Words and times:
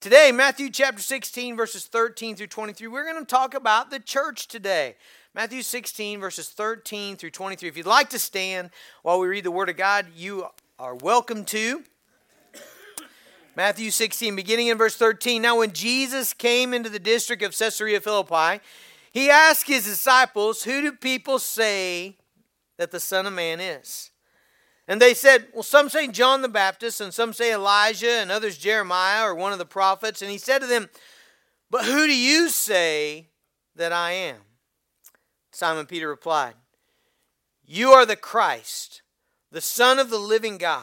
Today, 0.00 0.32
Matthew 0.32 0.70
chapter 0.70 1.02
16, 1.02 1.58
verses 1.58 1.84
13 1.84 2.34
through 2.34 2.46
23, 2.46 2.86
we're 2.86 3.04
going 3.04 3.22
to 3.22 3.26
talk 3.26 3.52
about 3.52 3.90
the 3.90 4.00
church 4.00 4.48
today. 4.48 4.96
Matthew 5.34 5.60
16, 5.60 6.18
verses 6.18 6.48
13 6.48 7.18
through 7.18 7.32
23. 7.32 7.68
If 7.68 7.76
you'd 7.76 7.84
like 7.84 8.08
to 8.08 8.18
stand 8.18 8.70
while 9.02 9.20
we 9.20 9.28
read 9.28 9.44
the 9.44 9.50
Word 9.50 9.68
of 9.68 9.76
God, 9.76 10.06
you 10.16 10.46
are 10.78 10.94
welcome 10.94 11.44
to. 11.44 11.84
Matthew 13.54 13.90
16, 13.90 14.34
beginning 14.34 14.68
in 14.68 14.78
verse 14.78 14.96
13. 14.96 15.42
Now, 15.42 15.58
when 15.58 15.72
Jesus 15.72 16.32
came 16.32 16.72
into 16.72 16.88
the 16.88 16.98
district 16.98 17.42
of 17.42 17.54
Caesarea 17.54 18.00
Philippi, 18.00 18.62
he 19.12 19.28
asked 19.28 19.66
his 19.66 19.84
disciples, 19.84 20.62
Who 20.62 20.80
do 20.80 20.92
people 20.92 21.38
say 21.38 22.16
that 22.78 22.90
the 22.90 23.00
Son 23.00 23.26
of 23.26 23.34
Man 23.34 23.60
is? 23.60 24.12
And 24.90 25.00
they 25.00 25.14
said, 25.14 25.46
Well, 25.54 25.62
some 25.62 25.88
say 25.88 26.08
John 26.08 26.42
the 26.42 26.48
Baptist, 26.48 27.00
and 27.00 27.14
some 27.14 27.32
say 27.32 27.54
Elijah, 27.54 28.10
and 28.10 28.28
others 28.28 28.58
Jeremiah 28.58 29.24
or 29.24 29.36
one 29.36 29.52
of 29.52 29.60
the 29.60 29.64
prophets. 29.64 30.20
And 30.20 30.32
he 30.32 30.36
said 30.36 30.58
to 30.58 30.66
them, 30.66 30.90
But 31.70 31.84
who 31.84 32.08
do 32.08 32.12
you 32.12 32.48
say 32.48 33.28
that 33.76 33.92
I 33.92 34.10
am? 34.10 34.38
Simon 35.52 35.86
Peter 35.86 36.08
replied, 36.08 36.54
You 37.64 37.90
are 37.90 38.04
the 38.04 38.16
Christ, 38.16 39.02
the 39.52 39.60
Son 39.60 40.00
of 40.00 40.10
the 40.10 40.18
living 40.18 40.58
God. 40.58 40.82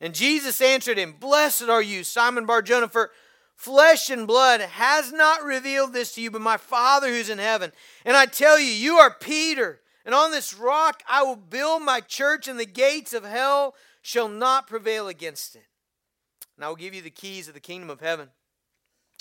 And 0.00 0.14
Jesus 0.14 0.62
answered 0.62 0.96
him, 0.96 1.16
Blessed 1.20 1.64
are 1.64 1.82
you, 1.82 2.02
Simon 2.02 2.46
Barjona, 2.46 2.88
for 2.88 3.10
flesh 3.54 4.08
and 4.08 4.26
blood 4.26 4.62
has 4.62 5.12
not 5.12 5.44
revealed 5.44 5.92
this 5.92 6.14
to 6.14 6.22
you, 6.22 6.30
but 6.30 6.40
my 6.40 6.56
Father 6.56 7.08
who's 7.08 7.28
in 7.28 7.36
heaven. 7.36 7.72
And 8.06 8.16
I 8.16 8.24
tell 8.24 8.58
you, 8.58 8.72
you 8.72 8.94
are 8.94 9.14
Peter 9.20 9.80
and 10.06 10.14
on 10.14 10.30
this 10.30 10.54
rock 10.54 11.02
I 11.06 11.22
will 11.22 11.36
build 11.36 11.82
my 11.82 12.00
church, 12.00 12.48
and 12.48 12.58
the 12.58 12.64
gates 12.64 13.12
of 13.12 13.24
hell 13.24 13.74
shall 14.00 14.28
not 14.28 14.68
prevail 14.68 15.08
against 15.08 15.56
it. 15.56 15.66
And 16.56 16.64
I 16.64 16.68
will 16.68 16.76
give 16.76 16.94
you 16.94 17.02
the 17.02 17.10
keys 17.10 17.48
of 17.48 17.54
the 17.54 17.60
kingdom 17.60 17.90
of 17.90 18.00
heaven. 18.00 18.30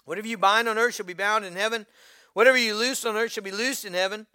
Whatever 0.05 0.27
you 0.27 0.37
bind 0.37 0.69
on 0.69 0.77
earth 0.77 0.95
shall 0.95 1.05
be 1.05 1.13
bound 1.13 1.43
in 1.43 1.55
heaven. 1.55 1.87
Whatever 2.33 2.57
you 2.57 2.75
loose 2.75 3.03
on 3.03 3.17
earth 3.17 3.31
shall 3.31 3.43
be 3.43 3.51
loosed 3.51 3.83
in 3.83 3.93
heaven. 3.93 4.27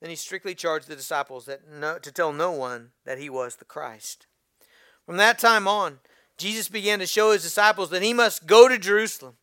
Then 0.00 0.10
he 0.10 0.16
strictly 0.16 0.54
charged 0.54 0.88
the 0.88 0.96
disciples 0.96 1.46
that 1.46 1.66
no, 1.70 1.98
to 1.98 2.12
tell 2.12 2.32
no 2.32 2.50
one 2.50 2.90
that 3.04 3.18
he 3.18 3.30
was 3.30 3.56
the 3.56 3.64
Christ. 3.64 4.26
From 5.06 5.16
that 5.16 5.38
time 5.38 5.68
on, 5.68 6.00
Jesus 6.36 6.68
began 6.68 6.98
to 6.98 7.06
show 7.06 7.30
his 7.30 7.42
disciples 7.42 7.90
that 7.90 8.02
he 8.02 8.12
must 8.12 8.46
go 8.46 8.68
to 8.68 8.76
Jerusalem 8.76 9.36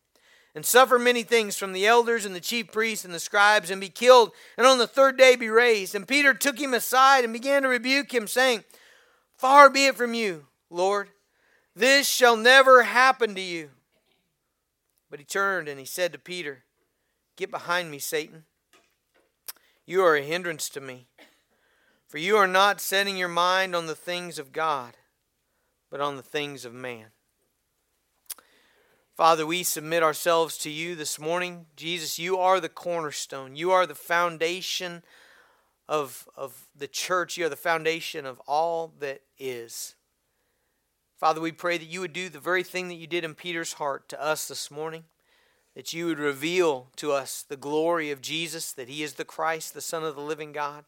and 0.54 0.64
suffer 0.64 0.98
many 0.98 1.22
things 1.22 1.56
from 1.56 1.72
the 1.72 1.86
elders 1.86 2.24
and 2.24 2.34
the 2.34 2.40
chief 2.40 2.70
priests 2.70 3.04
and 3.04 3.12
the 3.12 3.18
scribes 3.18 3.70
and 3.70 3.80
be 3.80 3.88
killed 3.88 4.30
and 4.56 4.66
on 4.66 4.78
the 4.78 4.86
third 4.86 5.18
day 5.18 5.34
be 5.34 5.48
raised. 5.48 5.94
And 5.94 6.06
Peter 6.06 6.32
took 6.32 6.58
him 6.58 6.72
aside 6.72 7.24
and 7.24 7.32
began 7.32 7.62
to 7.62 7.68
rebuke 7.68 8.14
him, 8.14 8.28
saying, 8.28 8.64
Far 9.36 9.68
be 9.68 9.86
it 9.86 9.96
from 9.96 10.14
you, 10.14 10.46
Lord, 10.70 11.10
this 11.74 12.08
shall 12.08 12.36
never 12.36 12.84
happen 12.84 13.34
to 13.34 13.40
you. 13.40 13.70
But 15.10 15.18
he 15.18 15.24
turned 15.24 15.68
and 15.68 15.78
he 15.78 15.86
said 15.86 16.12
to 16.12 16.18
Peter, 16.18 16.64
Get 17.36 17.50
behind 17.50 17.90
me, 17.90 17.98
Satan. 17.98 18.44
You 19.86 20.02
are 20.04 20.16
a 20.16 20.22
hindrance 20.22 20.68
to 20.70 20.80
me, 20.80 21.08
for 22.06 22.18
you 22.18 22.36
are 22.36 22.46
not 22.46 22.80
setting 22.80 23.16
your 23.16 23.28
mind 23.28 23.74
on 23.74 23.86
the 23.86 23.94
things 23.94 24.38
of 24.38 24.52
God, 24.52 24.96
but 25.90 26.00
on 26.00 26.16
the 26.16 26.22
things 26.22 26.64
of 26.64 26.72
man. 26.72 27.06
Father, 29.16 29.46
we 29.46 29.62
submit 29.62 30.02
ourselves 30.02 30.58
to 30.58 30.70
you 30.70 30.96
this 30.96 31.20
morning. 31.20 31.66
Jesus, 31.76 32.18
you 32.18 32.36
are 32.36 32.58
the 32.58 32.68
cornerstone. 32.68 33.54
You 33.54 33.70
are 33.70 33.86
the 33.86 33.94
foundation 33.94 35.04
of, 35.88 36.28
of 36.36 36.66
the 36.76 36.88
church. 36.88 37.36
You 37.36 37.46
are 37.46 37.48
the 37.48 37.54
foundation 37.54 38.26
of 38.26 38.40
all 38.40 38.92
that 38.98 39.20
is. 39.38 39.94
Father, 41.16 41.40
we 41.40 41.52
pray 41.52 41.78
that 41.78 41.88
you 41.88 42.00
would 42.00 42.12
do 42.12 42.28
the 42.28 42.40
very 42.40 42.64
thing 42.64 42.88
that 42.88 42.96
you 42.96 43.06
did 43.06 43.22
in 43.22 43.36
Peter's 43.36 43.74
heart 43.74 44.08
to 44.08 44.20
us 44.20 44.48
this 44.48 44.68
morning, 44.68 45.04
that 45.76 45.92
you 45.92 46.06
would 46.06 46.18
reveal 46.18 46.88
to 46.96 47.12
us 47.12 47.44
the 47.48 47.56
glory 47.56 48.10
of 48.10 48.20
Jesus, 48.20 48.72
that 48.72 48.88
he 48.88 49.04
is 49.04 49.14
the 49.14 49.24
Christ, 49.24 49.74
the 49.74 49.80
Son 49.80 50.02
of 50.02 50.16
the 50.16 50.22
living 50.22 50.50
God. 50.50 50.86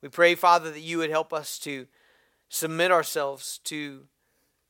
We 0.00 0.08
pray, 0.08 0.34
Father, 0.34 0.70
that 0.70 0.80
you 0.80 0.96
would 0.96 1.10
help 1.10 1.34
us 1.34 1.58
to 1.58 1.88
submit 2.48 2.90
ourselves 2.90 3.58
to 3.64 4.04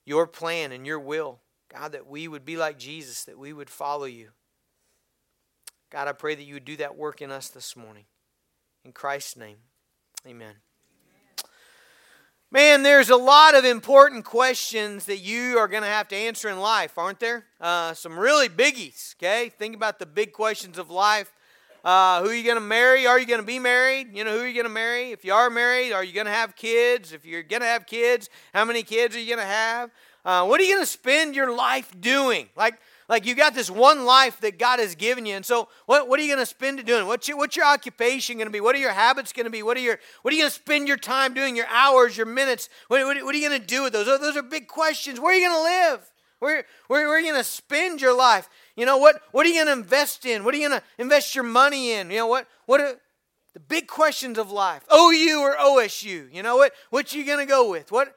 your 0.04 0.26
plan 0.26 0.72
and 0.72 0.84
your 0.84 0.98
will. 0.98 1.38
God, 1.72 1.92
that 1.92 2.06
we 2.06 2.28
would 2.28 2.44
be 2.44 2.56
like 2.56 2.78
Jesus, 2.78 3.24
that 3.24 3.38
we 3.38 3.52
would 3.52 3.70
follow 3.70 4.06
you. 4.06 4.30
God, 5.90 6.08
I 6.08 6.12
pray 6.12 6.34
that 6.34 6.44
you 6.44 6.54
would 6.54 6.64
do 6.64 6.76
that 6.76 6.96
work 6.96 7.22
in 7.22 7.30
us 7.30 7.48
this 7.48 7.76
morning. 7.76 8.04
In 8.84 8.92
Christ's 8.92 9.36
name, 9.36 9.58
amen. 10.26 10.54
Man, 12.50 12.82
there's 12.82 13.10
a 13.10 13.16
lot 13.16 13.54
of 13.54 13.66
important 13.66 14.24
questions 14.24 15.04
that 15.04 15.18
you 15.18 15.58
are 15.58 15.68
going 15.68 15.82
to 15.82 15.88
have 15.88 16.08
to 16.08 16.16
answer 16.16 16.48
in 16.48 16.58
life, 16.58 16.96
aren't 16.96 17.20
there? 17.20 17.44
Uh, 17.60 17.92
some 17.92 18.18
really 18.18 18.48
biggies, 18.48 19.14
okay? 19.16 19.50
Think 19.50 19.76
about 19.76 19.98
the 19.98 20.06
big 20.06 20.32
questions 20.32 20.78
of 20.78 20.88
life. 20.90 21.30
Uh, 21.84 22.22
who 22.22 22.30
are 22.30 22.34
you 22.34 22.44
going 22.44 22.56
to 22.56 22.60
marry? 22.60 23.06
Are 23.06 23.18
you 23.18 23.26
going 23.26 23.40
to 23.40 23.46
be 23.46 23.58
married? 23.58 24.08
You 24.14 24.24
know, 24.24 24.32
who 24.32 24.40
are 24.40 24.46
you 24.46 24.54
going 24.54 24.64
to 24.64 24.72
marry? 24.72 25.12
If 25.12 25.26
you 25.26 25.34
are 25.34 25.50
married, 25.50 25.92
are 25.92 26.02
you 26.02 26.14
going 26.14 26.26
to 26.26 26.32
have 26.32 26.56
kids? 26.56 27.12
If 27.12 27.26
you're 27.26 27.42
going 27.42 27.60
to 27.60 27.68
have 27.68 27.86
kids, 27.86 28.30
how 28.54 28.64
many 28.64 28.82
kids 28.82 29.14
are 29.14 29.20
you 29.20 29.26
going 29.26 29.46
to 29.46 29.52
have? 29.52 29.90
Uh, 30.24 30.46
what 30.46 30.60
are 30.60 30.64
you 30.64 30.74
going 30.74 30.82
to 30.82 30.90
spend 30.90 31.34
your 31.34 31.54
life 31.54 31.92
doing? 32.00 32.48
Like, 32.56 32.74
like 33.08 33.24
you 33.24 33.34
got 33.34 33.54
this 33.54 33.70
one 33.70 34.04
life 34.04 34.40
that 34.40 34.58
God 34.58 34.80
has 34.80 34.94
given 34.94 35.24
you, 35.24 35.34
and 35.34 35.44
so 35.44 35.68
what, 35.86 36.08
what 36.08 36.20
are 36.20 36.22
you 36.22 36.28
going 36.28 36.44
to 36.44 36.46
spend 36.46 36.78
it 36.78 36.86
doing? 36.86 37.06
What's 37.06 37.26
your, 37.26 37.38
what's 37.38 37.56
your 37.56 37.64
occupation 37.64 38.36
going 38.36 38.46
to 38.48 38.52
be? 38.52 38.60
What 38.60 38.74
are 38.74 38.78
your 38.78 38.92
habits 38.92 39.32
going 39.32 39.44
to 39.44 39.50
be? 39.50 39.62
What 39.62 39.76
are 39.78 39.80
your 39.80 39.98
what 40.22 40.32
are 40.32 40.36
you 40.36 40.42
going 40.42 40.50
to 40.50 40.54
spend 40.54 40.88
your 40.88 40.98
time 40.98 41.32
doing? 41.32 41.56
Your 41.56 41.68
hours, 41.68 42.16
your 42.16 42.26
minutes? 42.26 42.68
What, 42.88 43.04
what, 43.06 43.24
what 43.24 43.34
are 43.34 43.38
you 43.38 43.48
going 43.48 43.60
to 43.60 43.66
do 43.66 43.82
with 43.82 43.94
those? 43.94 44.06
Those 44.06 44.36
are 44.36 44.42
big 44.42 44.68
questions. 44.68 45.18
Where 45.18 45.32
are 45.32 45.38
you 45.38 45.48
going 45.48 45.58
to 45.58 45.62
live? 45.62 46.10
Where, 46.40 46.64
where, 46.86 47.08
where 47.08 47.16
are 47.16 47.20
you 47.20 47.32
going 47.32 47.42
to 47.42 47.48
spend 47.48 48.00
your 48.00 48.16
life? 48.16 48.48
You 48.76 48.86
know 48.86 48.98
what? 48.98 49.22
What 49.32 49.46
are 49.46 49.48
you 49.48 49.56
going 49.56 49.66
to 49.74 49.80
invest 49.80 50.26
in? 50.26 50.44
What 50.44 50.54
are 50.54 50.58
you 50.58 50.68
going 50.68 50.80
to 50.80 50.86
invest 50.98 51.34
your 51.34 51.44
money 51.44 51.92
in? 51.92 52.10
You 52.10 52.18
know 52.18 52.26
what? 52.26 52.46
What 52.66 52.80
are 52.80 52.94
the 53.54 53.60
big 53.60 53.88
questions 53.88 54.38
of 54.38 54.50
life? 54.50 54.84
OU 54.92 55.40
or 55.40 55.56
OSU? 55.56 56.32
You 56.32 56.42
know 56.42 56.56
what? 56.56 56.72
What 56.90 57.12
are 57.12 57.18
you 57.18 57.24
going 57.24 57.40
to 57.44 57.46
go 57.46 57.70
with? 57.70 57.90
What 57.90 58.14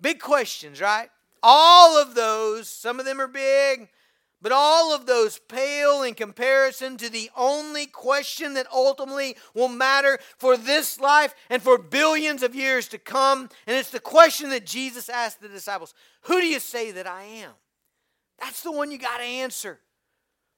Big 0.00 0.20
questions, 0.20 0.80
right? 0.80 1.10
All 1.42 2.00
of 2.00 2.14
those, 2.14 2.68
some 2.68 2.98
of 2.98 3.06
them 3.06 3.20
are 3.20 3.28
big, 3.28 3.88
but 4.40 4.52
all 4.52 4.94
of 4.94 5.06
those 5.06 5.38
pale 5.48 6.02
in 6.02 6.14
comparison 6.14 6.96
to 6.98 7.10
the 7.10 7.30
only 7.36 7.86
question 7.86 8.54
that 8.54 8.66
ultimately 8.72 9.36
will 9.52 9.68
matter 9.68 10.18
for 10.36 10.56
this 10.56 11.00
life 11.00 11.34
and 11.50 11.60
for 11.60 11.76
billions 11.76 12.42
of 12.42 12.54
years 12.54 12.86
to 12.88 12.98
come. 12.98 13.48
And 13.66 13.76
it's 13.76 13.90
the 13.90 13.98
question 13.98 14.50
that 14.50 14.64
Jesus 14.64 15.08
asked 15.08 15.40
the 15.40 15.48
disciples 15.48 15.92
Who 16.22 16.40
do 16.40 16.46
you 16.46 16.60
say 16.60 16.92
that 16.92 17.06
I 17.06 17.24
am? 17.24 17.52
That's 18.38 18.62
the 18.62 18.70
one 18.72 18.92
you 18.92 18.98
got 18.98 19.18
to 19.18 19.24
answer. 19.24 19.80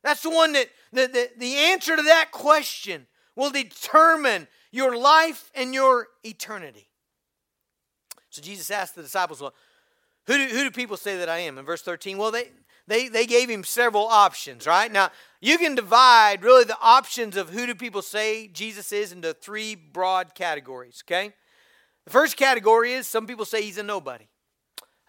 That's 0.03 0.23
the 0.23 0.31
one 0.31 0.53
that 0.53 0.69
the, 0.93 1.07
the, 1.07 1.31
the 1.39 1.55
answer 1.57 1.97
to 1.97 2.03
that 2.03 2.31
question 2.33 3.07
will 3.35 3.51
determine 3.51 4.47
your 4.71 4.97
life 4.97 5.51
and 5.55 5.73
your 5.73 6.09
eternity. 6.23 6.90
So 8.31 8.41
Jesus 8.41 8.71
asked 8.71 8.95
the 8.95 9.03
disciples, 9.03 9.41
Well, 9.41 9.55
who 10.27 10.37
do, 10.37 10.45
who 10.45 10.65
do 10.65 10.71
people 10.71 10.97
say 10.97 11.17
that 11.19 11.29
I 11.29 11.39
am? 11.39 11.59
In 11.59 11.65
verse 11.65 11.83
13, 11.83 12.17
well, 12.17 12.31
they, 12.31 12.51
they, 12.87 13.09
they 13.09 13.27
gave 13.27 13.49
him 13.49 13.65
several 13.65 14.07
options, 14.07 14.67
right? 14.67 14.91
Now, 14.91 15.11
you 15.41 15.59
can 15.59 15.75
divide 15.75 16.43
really 16.43 16.65
the 16.65 16.79
options 16.81 17.37
of 17.37 17.51
who 17.51 17.67
do 17.67 17.75
people 17.75 18.03
say 18.03 18.49
Jesus 18.49 18.93
is 18.93 19.13
into 19.13 19.35
three 19.35 19.75
broad 19.75 20.35
categories, 20.35 21.03
okay? 21.07 21.33
The 22.05 22.11
first 22.11 22.37
category 22.37 22.93
is 22.93 23.07
some 23.07 23.27
people 23.27 23.45
say 23.45 23.63
he's 23.63 23.79
a 23.79 23.83
nobody. 23.83 24.27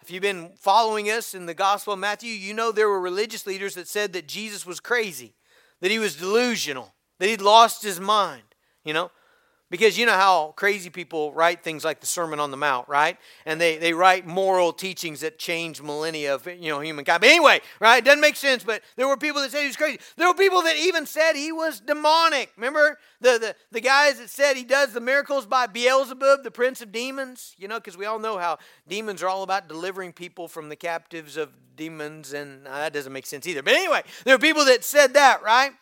If 0.02 0.10
you've 0.10 0.22
been 0.22 0.50
following 0.58 1.10
us 1.10 1.34
in 1.34 1.46
the 1.46 1.54
Gospel 1.54 1.92
of 1.92 2.00
Matthew, 2.00 2.32
you 2.32 2.54
know 2.54 2.72
there 2.72 2.88
were 2.88 3.00
religious 3.00 3.46
leaders 3.46 3.74
that 3.74 3.86
said 3.86 4.12
that 4.14 4.26
Jesus 4.26 4.66
was 4.66 4.80
crazy, 4.80 5.34
that 5.80 5.92
he 5.92 6.00
was 6.00 6.16
delusional, 6.16 6.92
that 7.18 7.28
he'd 7.28 7.40
lost 7.40 7.84
his 7.84 8.00
mind, 8.00 8.42
you 8.84 8.92
know? 8.92 9.12
Because 9.72 9.96
you 9.96 10.04
know 10.04 10.12
how 10.12 10.52
crazy 10.54 10.90
people 10.90 11.32
write 11.32 11.62
things 11.62 11.82
like 11.82 12.00
the 12.00 12.06
Sermon 12.06 12.38
on 12.38 12.50
the 12.50 12.58
Mount, 12.58 12.86
right? 12.90 13.16
And 13.46 13.58
they, 13.58 13.78
they 13.78 13.94
write 13.94 14.26
moral 14.26 14.70
teachings 14.70 15.20
that 15.20 15.38
change 15.38 15.80
millennia 15.80 16.34
of 16.34 16.46
you 16.46 16.68
know 16.68 16.80
humankind. 16.80 17.22
But 17.22 17.30
anyway, 17.30 17.62
right? 17.80 17.96
It 17.96 18.04
doesn't 18.04 18.20
make 18.20 18.36
sense, 18.36 18.62
but 18.62 18.82
there 18.96 19.08
were 19.08 19.16
people 19.16 19.40
that 19.40 19.50
said 19.50 19.62
he 19.62 19.68
was 19.68 19.78
crazy. 19.78 19.98
There 20.18 20.28
were 20.28 20.34
people 20.34 20.60
that 20.60 20.76
even 20.76 21.06
said 21.06 21.36
he 21.36 21.52
was 21.52 21.80
demonic. 21.80 22.52
Remember 22.54 22.98
the, 23.22 23.38
the, 23.38 23.56
the 23.70 23.80
guys 23.80 24.18
that 24.18 24.28
said 24.28 24.58
he 24.58 24.64
does 24.64 24.92
the 24.92 25.00
miracles 25.00 25.46
by 25.46 25.66
Beelzebub, 25.66 26.44
the 26.44 26.50
prince 26.50 26.82
of 26.82 26.92
demons? 26.92 27.54
You 27.56 27.66
know, 27.66 27.80
because 27.80 27.96
we 27.96 28.04
all 28.04 28.18
know 28.18 28.36
how 28.36 28.58
demons 28.86 29.22
are 29.22 29.28
all 29.28 29.42
about 29.42 29.68
delivering 29.68 30.12
people 30.12 30.48
from 30.48 30.68
the 30.68 30.76
captives 30.76 31.38
of 31.38 31.48
demons, 31.78 32.34
and 32.34 32.68
uh, 32.68 32.76
that 32.76 32.92
doesn't 32.92 33.14
make 33.14 33.24
sense 33.24 33.46
either. 33.46 33.62
But 33.62 33.72
anyway, 33.72 34.02
there 34.24 34.34
are 34.34 34.38
people 34.38 34.66
that 34.66 34.84
said 34.84 35.14
that, 35.14 35.42
right? 35.42 35.72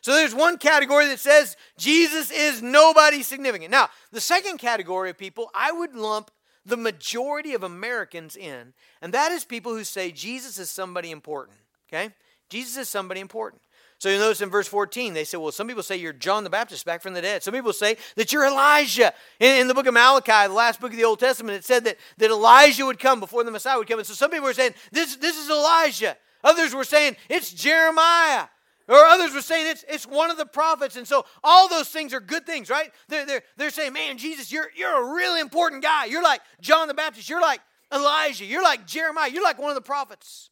So 0.00 0.14
there's 0.14 0.34
one 0.34 0.58
category 0.58 1.06
that 1.06 1.20
says 1.20 1.56
Jesus 1.76 2.30
is 2.30 2.62
nobody 2.62 3.22
significant. 3.22 3.70
Now, 3.70 3.88
the 4.12 4.20
second 4.20 4.58
category 4.58 5.10
of 5.10 5.18
people, 5.18 5.50
I 5.54 5.72
would 5.72 5.94
lump 5.94 6.30
the 6.64 6.76
majority 6.76 7.54
of 7.54 7.62
Americans 7.62 8.36
in, 8.36 8.74
and 9.00 9.14
that 9.14 9.32
is 9.32 9.44
people 9.44 9.74
who 9.74 9.84
say 9.84 10.12
Jesus 10.12 10.58
is 10.58 10.70
somebody 10.70 11.10
important. 11.10 11.58
Okay? 11.88 12.12
Jesus 12.50 12.76
is 12.76 12.88
somebody 12.88 13.20
important. 13.20 13.62
So 14.00 14.08
you 14.08 14.18
notice 14.18 14.40
in 14.40 14.48
verse 14.48 14.68
14, 14.68 15.12
they 15.12 15.24
say, 15.24 15.38
well, 15.38 15.50
some 15.50 15.66
people 15.66 15.82
say 15.82 15.96
you're 15.96 16.12
John 16.12 16.44
the 16.44 16.50
Baptist 16.50 16.84
back 16.84 17.02
from 17.02 17.14
the 17.14 17.20
dead. 17.20 17.42
Some 17.42 17.52
people 17.52 17.72
say 17.72 17.96
that 18.14 18.32
you're 18.32 18.46
Elijah. 18.46 19.12
In, 19.40 19.62
in, 19.62 19.68
the 19.68 19.74
book 19.74 19.86
of 19.86 19.94
Malachi, 19.94 20.46
the 20.46 20.54
last 20.54 20.80
book 20.80 20.92
of 20.92 20.96
the 20.96 21.04
Old 21.04 21.18
Testament, 21.18 21.56
it 21.56 21.64
said 21.64 21.82
that, 21.84 21.96
that 22.18 22.30
Elijah 22.30 22.86
would 22.86 23.00
come 23.00 23.18
before 23.18 23.42
the 23.42 23.50
Messiah 23.50 23.76
would 23.76 23.88
come. 23.88 23.98
And 23.98 24.06
so 24.06 24.14
some 24.14 24.30
people 24.30 24.46
were 24.46 24.54
saying, 24.54 24.74
this, 24.92 25.16
this 25.16 25.36
is 25.36 25.50
Elijah. 25.50 26.16
Others 26.44 26.76
were 26.76 26.84
saying, 26.84 27.16
it's 27.28 27.52
Jeremiah. 27.52 28.46
Or 28.88 28.96
others 28.96 29.34
were 29.34 29.42
saying 29.42 29.66
it's, 29.66 29.84
it's 29.86 30.06
one 30.06 30.30
of 30.30 30.38
the 30.38 30.46
prophets. 30.46 30.96
And 30.96 31.06
so 31.06 31.26
all 31.44 31.68
those 31.68 31.88
things 31.88 32.14
are 32.14 32.20
good 32.20 32.46
things, 32.46 32.70
right? 32.70 32.90
They're, 33.08 33.26
they're, 33.26 33.42
they're 33.58 33.70
saying, 33.70 33.92
man, 33.92 34.16
Jesus, 34.16 34.50
you're, 34.50 34.70
you're 34.74 35.10
a 35.10 35.14
really 35.14 35.40
important 35.40 35.82
guy. 35.82 36.06
You're 36.06 36.22
like 36.22 36.40
John 36.62 36.88
the 36.88 36.94
Baptist. 36.94 37.28
You're 37.28 37.42
like 37.42 37.60
Elijah. 37.92 38.46
You're 38.46 38.62
like 38.62 38.86
Jeremiah. 38.86 39.28
You're 39.30 39.42
like 39.42 39.58
one 39.58 39.68
of 39.68 39.74
the 39.74 39.82
prophets. 39.82 40.48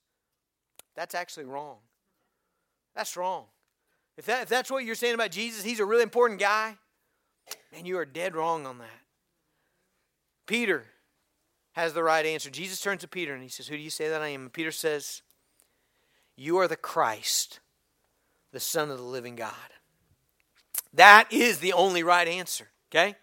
That's 0.94 1.14
actually 1.14 1.46
wrong. 1.46 1.76
That's 2.94 3.16
wrong. 3.16 3.44
If, 4.18 4.26
that, 4.26 4.42
if 4.42 4.48
that's 4.48 4.70
what 4.70 4.84
you're 4.84 4.94
saying 4.94 5.14
about 5.14 5.30
Jesus, 5.30 5.64
he's 5.64 5.80
a 5.80 5.84
really 5.84 6.02
important 6.02 6.40
guy, 6.40 6.76
and 7.72 7.86
you 7.86 7.98
are 7.98 8.06
dead 8.06 8.34
wrong 8.34 8.66
on 8.66 8.78
that. 8.78 9.00
Peter 10.46 10.84
has 11.72 11.92
the 11.92 12.02
right 12.02 12.24
answer. 12.24 12.50
Jesus 12.50 12.80
turns 12.80 13.02
to 13.02 13.08
Peter 13.08 13.34
and 13.34 13.42
he 13.42 13.48
says, 13.48 13.68
Who 13.68 13.76
do 13.76 13.82
you 13.82 13.90
say 13.90 14.08
that 14.08 14.22
I 14.22 14.28
am? 14.28 14.42
And 14.42 14.52
Peter 14.52 14.72
says, 14.72 15.22
You 16.36 16.56
are 16.58 16.68
the 16.68 16.76
Christ 16.76 17.60
the 18.56 18.60
Son 18.60 18.90
of 18.90 18.96
the 18.96 19.04
living 19.04 19.36
God. 19.36 19.52
That 20.94 21.30
is 21.30 21.58
the 21.58 21.74
only 21.74 22.02
right 22.02 22.26
answer, 22.26 22.68
okay? 22.90 23.14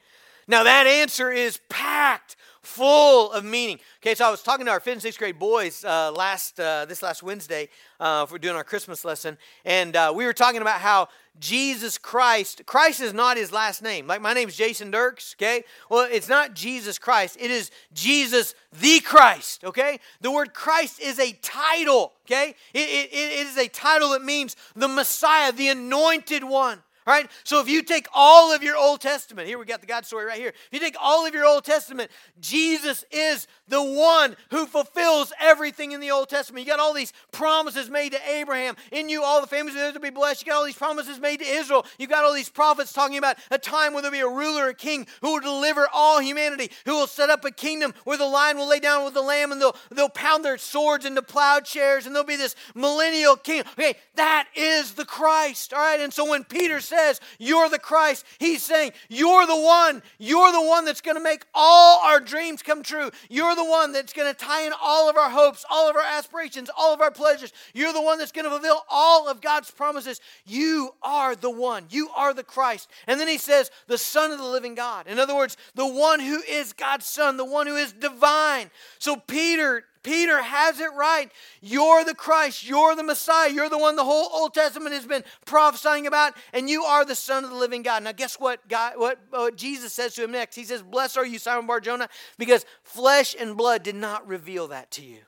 Now, 0.47 0.61
that 0.61 0.85
answer 0.85 1.31
is 1.31 1.59
packed 1.69 2.35
full 2.61 3.31
of 3.31 3.43
meaning. 3.43 3.79
Okay, 3.99 4.13
so 4.13 4.27
I 4.27 4.29
was 4.29 4.43
talking 4.43 4.67
to 4.67 4.71
our 4.71 4.79
fifth 4.79 4.93
and 4.93 5.01
sixth 5.01 5.17
grade 5.17 5.39
boys 5.39 5.83
uh, 5.83 6.11
last 6.11 6.59
uh, 6.59 6.85
this 6.85 7.01
last 7.01 7.23
Wednesday 7.23 7.69
uh, 7.99 8.27
for 8.27 8.37
doing 8.37 8.55
our 8.55 8.63
Christmas 8.63 9.03
lesson, 9.03 9.39
and 9.65 9.95
uh, 9.95 10.13
we 10.15 10.25
were 10.25 10.33
talking 10.33 10.61
about 10.61 10.81
how 10.81 11.07
Jesus 11.39 11.97
Christ, 11.97 12.61
Christ 12.65 13.01
is 13.01 13.13
not 13.13 13.37
his 13.37 13.51
last 13.51 13.81
name. 13.81 14.07
Like 14.07 14.21
my 14.21 14.33
name's 14.33 14.55
Jason 14.55 14.91
Dirks. 14.91 15.35
Okay, 15.37 15.63
well, 15.89 16.07
it's 16.09 16.29
not 16.29 16.53
Jesus 16.53 16.99
Christ. 16.99 17.37
It 17.39 17.51
is 17.51 17.71
Jesus 17.93 18.55
the 18.71 18.99
Christ. 18.99 19.63
Okay, 19.63 19.99
the 20.21 20.31
word 20.31 20.53
Christ 20.53 21.01
is 21.01 21.19
a 21.19 21.33
title. 21.41 22.13
Okay, 22.25 22.55
it, 22.73 22.79
it, 22.79 23.09
it 23.11 23.47
is 23.47 23.57
a 23.57 23.67
title 23.67 24.11
that 24.11 24.23
means 24.23 24.55
the 24.75 24.87
Messiah, 24.87 25.51
the 25.51 25.69
Anointed 25.69 26.43
One. 26.43 26.83
All 27.05 27.13
right? 27.13 27.29
So 27.43 27.59
if 27.59 27.67
you 27.67 27.83
take 27.83 28.07
all 28.13 28.53
of 28.53 28.63
your 28.63 28.77
Old 28.77 29.01
Testament, 29.01 29.47
here 29.47 29.57
we 29.57 29.65
got 29.65 29.81
the 29.81 29.87
God 29.87 30.05
story 30.05 30.25
right 30.25 30.39
here. 30.39 30.49
If 30.49 30.69
you 30.71 30.79
take 30.79 30.95
all 31.01 31.25
of 31.25 31.33
your 31.33 31.45
Old 31.45 31.65
Testament, 31.65 32.09
Jesus 32.39 33.03
is 33.11 33.47
the 33.67 33.81
one 33.81 34.35
who 34.51 34.65
fulfills 34.65 35.33
everything 35.39 35.91
in 35.91 35.99
the 35.99 36.11
Old 36.11 36.29
Testament. 36.29 36.65
You 36.65 36.71
got 36.71 36.79
all 36.79 36.93
these 36.93 37.13
promises 37.31 37.89
made 37.89 38.13
to 38.13 38.19
Abraham. 38.29 38.75
In 38.91 39.09
you, 39.09 39.23
all 39.23 39.41
the 39.41 39.47
families 39.47 39.75
of 39.75 39.93
will 39.93 40.01
be 40.01 40.09
blessed. 40.09 40.45
You 40.45 40.51
got 40.51 40.57
all 40.57 40.65
these 40.65 40.75
promises 40.75 41.19
made 41.19 41.39
to 41.39 41.45
Israel. 41.45 41.85
You 41.97 42.07
got 42.07 42.23
all 42.23 42.33
these 42.33 42.49
prophets 42.49 42.93
talking 42.93 43.17
about 43.17 43.37
a 43.51 43.57
time 43.57 43.93
where 43.93 44.01
there'll 44.01 44.13
be 44.13 44.19
a 44.19 44.27
ruler, 44.27 44.69
a 44.69 44.73
king 44.73 45.07
who 45.21 45.33
will 45.33 45.41
deliver 45.41 45.87
all 45.93 46.21
humanity, 46.21 46.71
who 46.85 46.93
will 46.93 47.07
set 47.07 47.29
up 47.29 47.43
a 47.45 47.51
kingdom 47.51 47.93
where 48.03 48.17
the 48.17 48.25
lion 48.25 48.57
will 48.57 48.67
lay 48.67 48.79
down 48.79 49.03
with 49.03 49.13
the 49.13 49.21
lamb 49.21 49.51
and 49.51 49.61
they'll, 49.61 49.75
they'll 49.91 50.09
pound 50.09 50.45
their 50.45 50.57
swords 50.57 51.05
into 51.05 51.21
plowshares 51.21 52.05
and 52.05 52.15
there'll 52.15 52.25
be 52.25 52.35
this 52.35 52.55
millennial 52.75 53.35
king. 53.35 53.61
Okay, 53.77 53.95
that 54.15 54.47
is 54.55 54.93
the 54.93 55.05
Christ. 55.05 55.73
All 55.73 55.79
right? 55.79 55.99
And 55.99 56.13
so 56.13 56.29
when 56.29 56.43
Peter 56.43 56.79
says, 56.79 56.92
says 56.93 57.19
you're 57.39 57.69
the 57.69 57.79
Christ, 57.79 58.25
he's 58.39 58.63
saying 58.63 58.91
you're 59.09 59.45
the 59.45 59.59
one. 59.59 60.01
You're 60.19 60.51
the 60.51 60.61
one 60.61 60.85
that's 60.85 61.01
going 61.01 61.17
to 61.17 61.23
make 61.23 61.45
all 61.53 61.99
our 62.03 62.19
dreams 62.19 62.61
come 62.61 62.83
true. 62.83 63.11
You're 63.29 63.55
the 63.55 63.65
one 63.65 63.91
that's 63.91 64.13
going 64.13 64.31
to 64.31 64.37
tie 64.37 64.65
in 64.65 64.73
all 64.81 65.09
of 65.09 65.17
our 65.17 65.29
hopes, 65.29 65.65
all 65.69 65.89
of 65.89 65.95
our 65.95 66.03
aspirations, 66.03 66.69
all 66.77 66.93
of 66.93 67.01
our 67.01 67.11
pleasures. 67.11 67.51
You're 67.73 67.93
the 67.93 68.01
one 68.01 68.17
that's 68.17 68.31
going 68.31 68.45
to 68.45 68.51
fulfill 68.51 68.85
all 68.89 69.27
of 69.27 69.41
God's 69.41 69.71
promises. 69.71 70.21
You 70.45 70.93
are 71.01 71.35
the 71.35 71.51
one. 71.51 71.85
You 71.89 72.09
are 72.15 72.33
the 72.33 72.43
Christ. 72.43 72.89
And 73.07 73.19
then 73.19 73.27
he 73.27 73.37
says, 73.37 73.71
the 73.87 73.97
Son 73.97 74.31
of 74.31 74.37
the 74.37 74.45
living 74.45 74.75
God. 74.75 75.07
In 75.07 75.19
other 75.19 75.35
words, 75.35 75.57
the 75.75 75.87
one 75.87 76.19
who 76.19 76.41
is 76.41 76.73
God's 76.73 77.05
Son, 77.05 77.37
the 77.37 77.45
one 77.45 77.67
who 77.67 77.75
is 77.75 77.93
divine. 77.93 78.69
So 78.99 79.15
Peter 79.15 79.85
Peter 80.03 80.41
has 80.41 80.79
it 80.79 80.93
right. 80.93 81.31
You're 81.61 82.03
the 82.03 82.13
Christ. 82.13 82.67
You're 82.67 82.95
the 82.95 83.03
Messiah. 83.03 83.49
You're 83.49 83.69
the 83.69 83.77
one 83.77 83.95
the 83.95 84.03
whole 84.03 84.29
Old 84.33 84.53
Testament 84.53 84.93
has 84.93 85.05
been 85.05 85.23
prophesying 85.45 86.07
about, 86.07 86.33
and 86.51 86.69
you 86.69 86.83
are 86.83 87.05
the 87.05 87.15
Son 87.15 87.43
of 87.43 87.49
the 87.49 87.55
living 87.55 87.81
God. 87.81 88.03
Now, 88.03 88.11
guess 88.11 88.39
what? 88.39 88.67
God, 88.67 88.93
what, 88.97 89.19
what 89.29 89.55
Jesus 89.55 89.93
says 89.93 90.13
to 90.15 90.23
him 90.23 90.31
next? 90.31 90.55
He 90.55 90.65
says, 90.65 90.81
Blessed 90.81 91.17
are 91.17 91.25
you, 91.25 91.39
Simon 91.39 91.65
Bar 91.65 91.79
Barjona, 91.79 92.09
because 92.37 92.65
flesh 92.83 93.35
and 93.39 93.57
blood 93.57 93.83
did 93.83 93.95
not 93.95 94.27
reveal 94.27 94.67
that 94.67 94.91
to 94.91 95.03
you. 95.03 95.19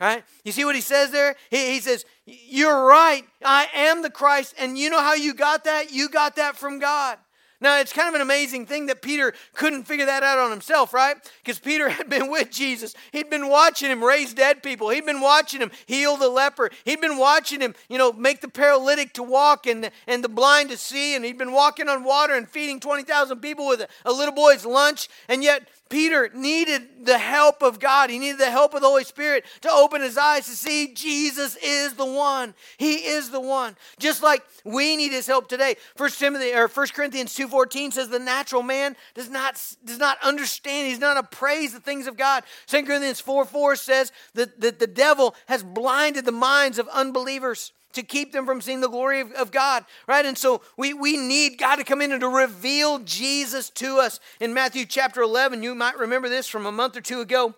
Right? 0.00 0.22
You 0.44 0.52
see 0.52 0.64
what 0.64 0.76
he 0.76 0.80
says 0.80 1.10
there? 1.10 1.34
He, 1.50 1.72
he 1.72 1.80
says, 1.80 2.04
You're 2.24 2.84
right. 2.84 3.24
I 3.44 3.68
am 3.74 4.02
the 4.02 4.10
Christ. 4.10 4.54
And 4.58 4.78
you 4.78 4.90
know 4.90 5.00
how 5.00 5.14
you 5.14 5.34
got 5.34 5.64
that? 5.64 5.92
You 5.92 6.08
got 6.08 6.36
that 6.36 6.56
from 6.56 6.78
God. 6.78 7.18
Now, 7.60 7.80
it's 7.80 7.92
kind 7.92 8.08
of 8.08 8.14
an 8.14 8.20
amazing 8.20 8.66
thing 8.66 8.86
that 8.86 9.02
Peter 9.02 9.34
couldn't 9.52 9.84
figure 9.84 10.06
that 10.06 10.22
out 10.22 10.38
on 10.38 10.50
himself, 10.50 10.94
right? 10.94 11.16
Because 11.42 11.58
Peter 11.58 11.88
had 11.98 12.08
been 12.08 12.30
with 12.30 12.50
Jesus. 12.50 12.94
He'd 13.10 13.30
been 13.30 13.48
watching 13.48 13.90
him 13.90 14.02
raise 14.02 14.32
dead 14.32 14.62
people. 14.62 14.90
He'd 14.90 15.06
been 15.06 15.20
watching 15.20 15.60
him 15.60 15.72
heal 15.86 16.16
the 16.16 16.28
leper. 16.28 16.70
He'd 16.84 17.00
been 17.00 17.18
watching 17.18 17.60
him, 17.60 17.74
you 17.88 17.98
know, 17.98 18.12
make 18.12 18.40
the 18.40 18.48
paralytic 18.48 19.12
to 19.14 19.22
walk 19.22 19.66
and, 19.66 19.90
and 20.06 20.22
the 20.22 20.28
blind 20.28 20.70
to 20.70 20.76
see. 20.76 21.16
And 21.16 21.24
he'd 21.24 21.38
been 21.38 21.52
walking 21.52 21.88
on 21.88 22.04
water 22.04 22.34
and 22.34 22.48
feeding 22.48 22.78
20,000 22.78 23.40
people 23.40 23.66
with 23.66 23.80
a, 23.80 23.88
a 24.04 24.12
little 24.12 24.34
boy's 24.34 24.64
lunch. 24.64 25.08
And 25.28 25.42
yet, 25.42 25.68
Peter 25.88 26.30
needed 26.34 27.06
the 27.06 27.18
help 27.18 27.62
of 27.62 27.80
God. 27.80 28.10
He 28.10 28.18
needed 28.18 28.38
the 28.38 28.50
help 28.50 28.74
of 28.74 28.82
the 28.82 28.86
Holy 28.86 29.04
Spirit 29.04 29.44
to 29.62 29.70
open 29.70 30.02
his 30.02 30.18
eyes 30.18 30.46
to 30.46 30.52
see 30.52 30.92
Jesus 30.92 31.56
is 31.56 31.94
the 31.94 32.04
one. 32.04 32.54
He 32.76 33.06
is 33.06 33.30
the 33.30 33.40
one. 33.40 33.76
Just 33.98 34.22
like 34.22 34.42
we 34.64 34.96
need 34.96 35.12
his 35.12 35.26
help 35.26 35.48
today. 35.48 35.76
First 35.96 36.18
Timothy 36.18 36.52
or 36.52 36.68
1 36.68 36.86
Corinthians 36.88 37.34
2:14 37.48 37.92
says 37.92 38.08
the 38.08 38.18
natural 38.18 38.62
man 38.62 38.96
does 39.14 39.28
not 39.28 39.60
does 39.84 39.98
not 39.98 40.18
understand. 40.22 40.88
He's 40.88 40.98
not 40.98 41.16
appraise 41.16 41.72
the 41.72 41.80
things 41.80 42.06
of 42.06 42.16
God. 42.16 42.44
2 42.66 42.84
Corinthians 42.84 43.20
4 43.20 43.44
4 43.44 43.76
says 43.76 44.12
that, 44.34 44.60
that 44.60 44.78
the 44.78 44.86
devil 44.86 45.34
has 45.46 45.62
blinded 45.62 46.24
the 46.24 46.32
minds 46.32 46.78
of 46.78 46.88
unbelievers 46.88 47.72
to 47.92 48.02
keep 48.02 48.32
them 48.32 48.46
from 48.46 48.60
seeing 48.60 48.80
the 48.80 48.88
glory 48.88 49.20
of, 49.20 49.32
of, 49.32 49.50
God, 49.50 49.84
right? 50.06 50.24
And 50.24 50.36
so 50.36 50.60
we, 50.76 50.92
we 50.92 51.16
need 51.16 51.58
God 51.58 51.76
to 51.76 51.84
come 51.84 52.02
in 52.02 52.12
and 52.12 52.20
to 52.20 52.28
reveal 52.28 52.98
Jesus 53.00 53.70
to 53.70 53.98
us. 53.98 54.20
In 54.40 54.52
Matthew 54.52 54.84
chapter 54.84 55.22
11, 55.22 55.62
you 55.62 55.74
might 55.74 55.98
remember 55.98 56.28
this 56.28 56.46
from 56.46 56.66
a 56.66 56.72
month 56.72 56.96
or 56.96 57.00
two 57.00 57.20
ago. 57.20 57.54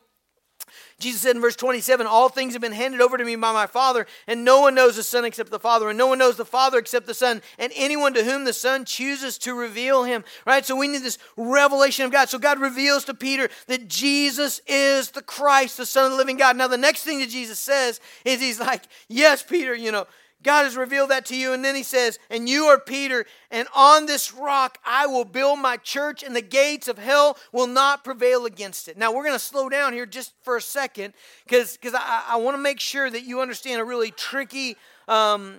Jesus 1.00 1.22
said 1.22 1.34
in 1.34 1.42
verse 1.42 1.56
27, 1.56 2.06
All 2.06 2.28
things 2.28 2.52
have 2.52 2.62
been 2.62 2.72
handed 2.72 3.00
over 3.00 3.16
to 3.16 3.24
me 3.24 3.34
by 3.36 3.52
my 3.52 3.66
Father, 3.66 4.06
and 4.26 4.44
no 4.44 4.60
one 4.60 4.74
knows 4.74 4.96
the 4.96 5.02
Son 5.02 5.24
except 5.24 5.50
the 5.50 5.58
Father, 5.58 5.88
and 5.88 5.98
no 5.98 6.06
one 6.06 6.18
knows 6.18 6.36
the 6.36 6.44
Father 6.44 6.78
except 6.78 7.06
the 7.06 7.14
Son, 7.14 7.42
and 7.58 7.72
anyone 7.74 8.14
to 8.14 8.22
whom 8.22 8.44
the 8.44 8.52
Son 8.52 8.84
chooses 8.84 9.38
to 9.38 9.54
reveal 9.54 10.04
him. 10.04 10.24
Right? 10.46 10.64
So 10.64 10.76
we 10.76 10.88
need 10.88 11.02
this 11.02 11.18
revelation 11.36 12.04
of 12.04 12.12
God. 12.12 12.28
So 12.28 12.38
God 12.38 12.60
reveals 12.60 13.04
to 13.06 13.14
Peter 13.14 13.48
that 13.66 13.88
Jesus 13.88 14.60
is 14.66 15.10
the 15.10 15.22
Christ, 15.22 15.78
the 15.78 15.86
Son 15.86 16.04
of 16.04 16.10
the 16.12 16.18
living 16.18 16.36
God. 16.36 16.56
Now, 16.56 16.68
the 16.68 16.76
next 16.76 17.02
thing 17.02 17.18
that 17.20 17.30
Jesus 17.30 17.58
says 17.58 17.98
is 18.24 18.40
He's 18.40 18.60
like, 18.60 18.84
Yes, 19.08 19.42
Peter, 19.42 19.74
you 19.74 19.90
know, 19.90 20.06
God 20.42 20.64
has 20.64 20.76
revealed 20.76 21.10
that 21.10 21.26
to 21.26 21.36
you. 21.36 21.52
And 21.52 21.64
then 21.64 21.74
he 21.74 21.82
says, 21.82 22.18
And 22.30 22.48
you 22.48 22.64
are 22.64 22.78
Peter, 22.78 23.26
and 23.50 23.68
on 23.74 24.06
this 24.06 24.32
rock 24.32 24.78
I 24.84 25.06
will 25.06 25.24
build 25.24 25.58
my 25.58 25.76
church, 25.76 26.22
and 26.22 26.34
the 26.34 26.42
gates 26.42 26.88
of 26.88 26.98
hell 26.98 27.38
will 27.52 27.66
not 27.66 28.04
prevail 28.04 28.46
against 28.46 28.88
it. 28.88 28.96
Now, 28.96 29.12
we're 29.12 29.24
going 29.24 29.34
to 29.34 29.38
slow 29.38 29.68
down 29.68 29.92
here 29.92 30.06
just 30.06 30.32
for 30.42 30.56
a 30.56 30.62
second 30.62 31.14
because 31.44 31.78
I, 31.94 32.24
I 32.28 32.36
want 32.36 32.56
to 32.56 32.62
make 32.62 32.80
sure 32.80 33.10
that 33.10 33.24
you 33.24 33.40
understand 33.40 33.80
a 33.80 33.84
really 33.84 34.10
tricky 34.10 34.76
um, 35.08 35.56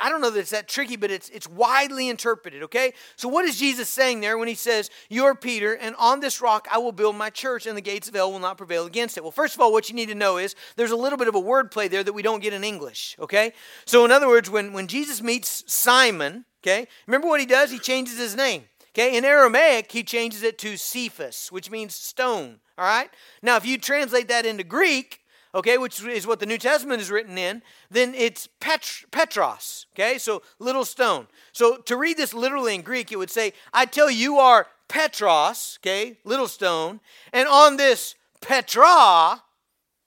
I 0.00 0.08
don't 0.08 0.20
know 0.20 0.30
that 0.30 0.40
it's 0.40 0.50
that 0.50 0.68
tricky, 0.68 0.96
but 0.96 1.10
it's, 1.10 1.28
it's 1.30 1.48
widely 1.48 2.08
interpreted, 2.08 2.62
okay? 2.64 2.92
So, 3.16 3.28
what 3.28 3.44
is 3.44 3.58
Jesus 3.58 3.88
saying 3.88 4.20
there 4.20 4.38
when 4.38 4.48
he 4.48 4.54
says, 4.54 4.90
You're 5.08 5.34
Peter, 5.34 5.74
and 5.74 5.94
on 5.96 6.20
this 6.20 6.40
rock 6.40 6.68
I 6.70 6.78
will 6.78 6.92
build 6.92 7.16
my 7.16 7.30
church, 7.30 7.66
and 7.66 7.76
the 7.76 7.82
gates 7.82 8.08
of 8.08 8.14
hell 8.14 8.32
will 8.32 8.38
not 8.38 8.58
prevail 8.58 8.86
against 8.86 9.16
it? 9.16 9.22
Well, 9.22 9.30
first 9.30 9.54
of 9.54 9.60
all, 9.60 9.72
what 9.72 9.88
you 9.88 9.94
need 9.94 10.08
to 10.08 10.14
know 10.14 10.38
is 10.38 10.54
there's 10.76 10.90
a 10.90 10.96
little 10.96 11.18
bit 11.18 11.28
of 11.28 11.34
a 11.34 11.40
wordplay 11.40 11.90
there 11.90 12.04
that 12.04 12.12
we 12.12 12.22
don't 12.22 12.42
get 12.42 12.52
in 12.52 12.64
English, 12.64 13.16
okay? 13.18 13.52
So, 13.84 14.04
in 14.04 14.10
other 14.10 14.28
words, 14.28 14.50
when, 14.50 14.72
when 14.72 14.86
Jesus 14.86 15.22
meets 15.22 15.64
Simon, 15.72 16.44
okay, 16.62 16.86
remember 17.06 17.28
what 17.28 17.40
he 17.40 17.46
does? 17.46 17.70
He 17.70 17.78
changes 17.78 18.18
his 18.18 18.36
name. 18.36 18.64
Okay, 18.90 19.16
in 19.16 19.24
Aramaic, 19.24 19.92
he 19.92 20.02
changes 20.02 20.42
it 20.42 20.58
to 20.58 20.76
Cephas, 20.76 21.52
which 21.52 21.70
means 21.70 21.94
stone. 21.94 22.58
All 22.76 22.84
right? 22.84 23.10
Now, 23.42 23.56
if 23.56 23.66
you 23.66 23.78
translate 23.78 24.28
that 24.28 24.46
into 24.46 24.64
Greek, 24.64 25.20
okay, 25.54 25.78
which 25.78 26.02
is 26.02 26.26
what 26.26 26.40
the 26.40 26.46
New 26.46 26.58
Testament 26.58 27.00
is 27.00 27.10
written 27.10 27.38
in, 27.38 27.62
then 27.90 28.14
it's 28.14 28.48
Pet- 28.60 29.04
Petros, 29.10 29.86
okay, 29.94 30.18
so 30.18 30.42
little 30.58 30.84
stone. 30.84 31.26
So 31.52 31.76
to 31.76 31.96
read 31.96 32.16
this 32.16 32.34
literally 32.34 32.74
in 32.74 32.82
Greek, 32.82 33.12
it 33.12 33.16
would 33.16 33.30
say, 33.30 33.52
I 33.72 33.86
tell 33.86 34.10
you, 34.10 34.18
you 34.18 34.38
are 34.38 34.66
Petros, 34.88 35.78
okay, 35.82 36.18
little 36.24 36.48
stone, 36.48 37.00
and 37.32 37.48
on 37.48 37.76
this 37.76 38.14
Petra, 38.40 39.42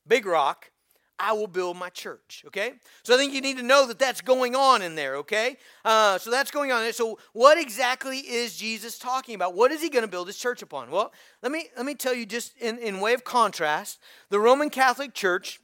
big 0.08 0.26
rock, 0.26 0.71
I 1.22 1.34
will 1.34 1.48
build 1.48 1.78
my 1.78 1.90
church. 1.90 2.44
Okay? 2.48 2.74
So 3.04 3.14
I 3.14 3.18
think 3.18 3.34
you 3.34 3.42
need 3.42 3.58
to 3.58 3.64
know 3.64 3.86
that 3.88 4.00
that's 4.00 4.22
going 4.22 4.56
on 4.56 4.82
in 4.82 4.96
there. 4.96 5.18
Okay? 5.18 5.58
Uh, 5.86 6.18
so 6.18 6.32
that's 6.32 6.50
going 6.52 6.72
on. 6.72 6.82
There. 6.82 6.94
So 6.94 7.20
what 7.34 7.58
exactly 7.58 8.18
is 8.18 8.58
Jesus 8.58 8.98
talking 8.98 9.36
about? 9.36 9.54
What 9.54 9.72
is 9.72 9.82
he 9.82 9.90
going 9.90 10.04
to 10.04 10.12
build 10.12 10.28
his 10.28 10.38
church 10.38 10.62
upon? 10.62 10.90
Well, 10.90 11.14
let 11.42 11.52
me 11.52 11.70
let 11.78 11.86
me 11.86 11.94
tell 11.94 12.14
you 12.14 12.26
just 12.26 12.58
in, 12.58 12.80
in 12.80 13.00
way 13.00 13.14
of 13.14 13.24
contrast. 13.24 14.00
The 14.30 14.40
Roman 14.40 14.70
Catholic 14.70 15.14
Church, 15.14 15.62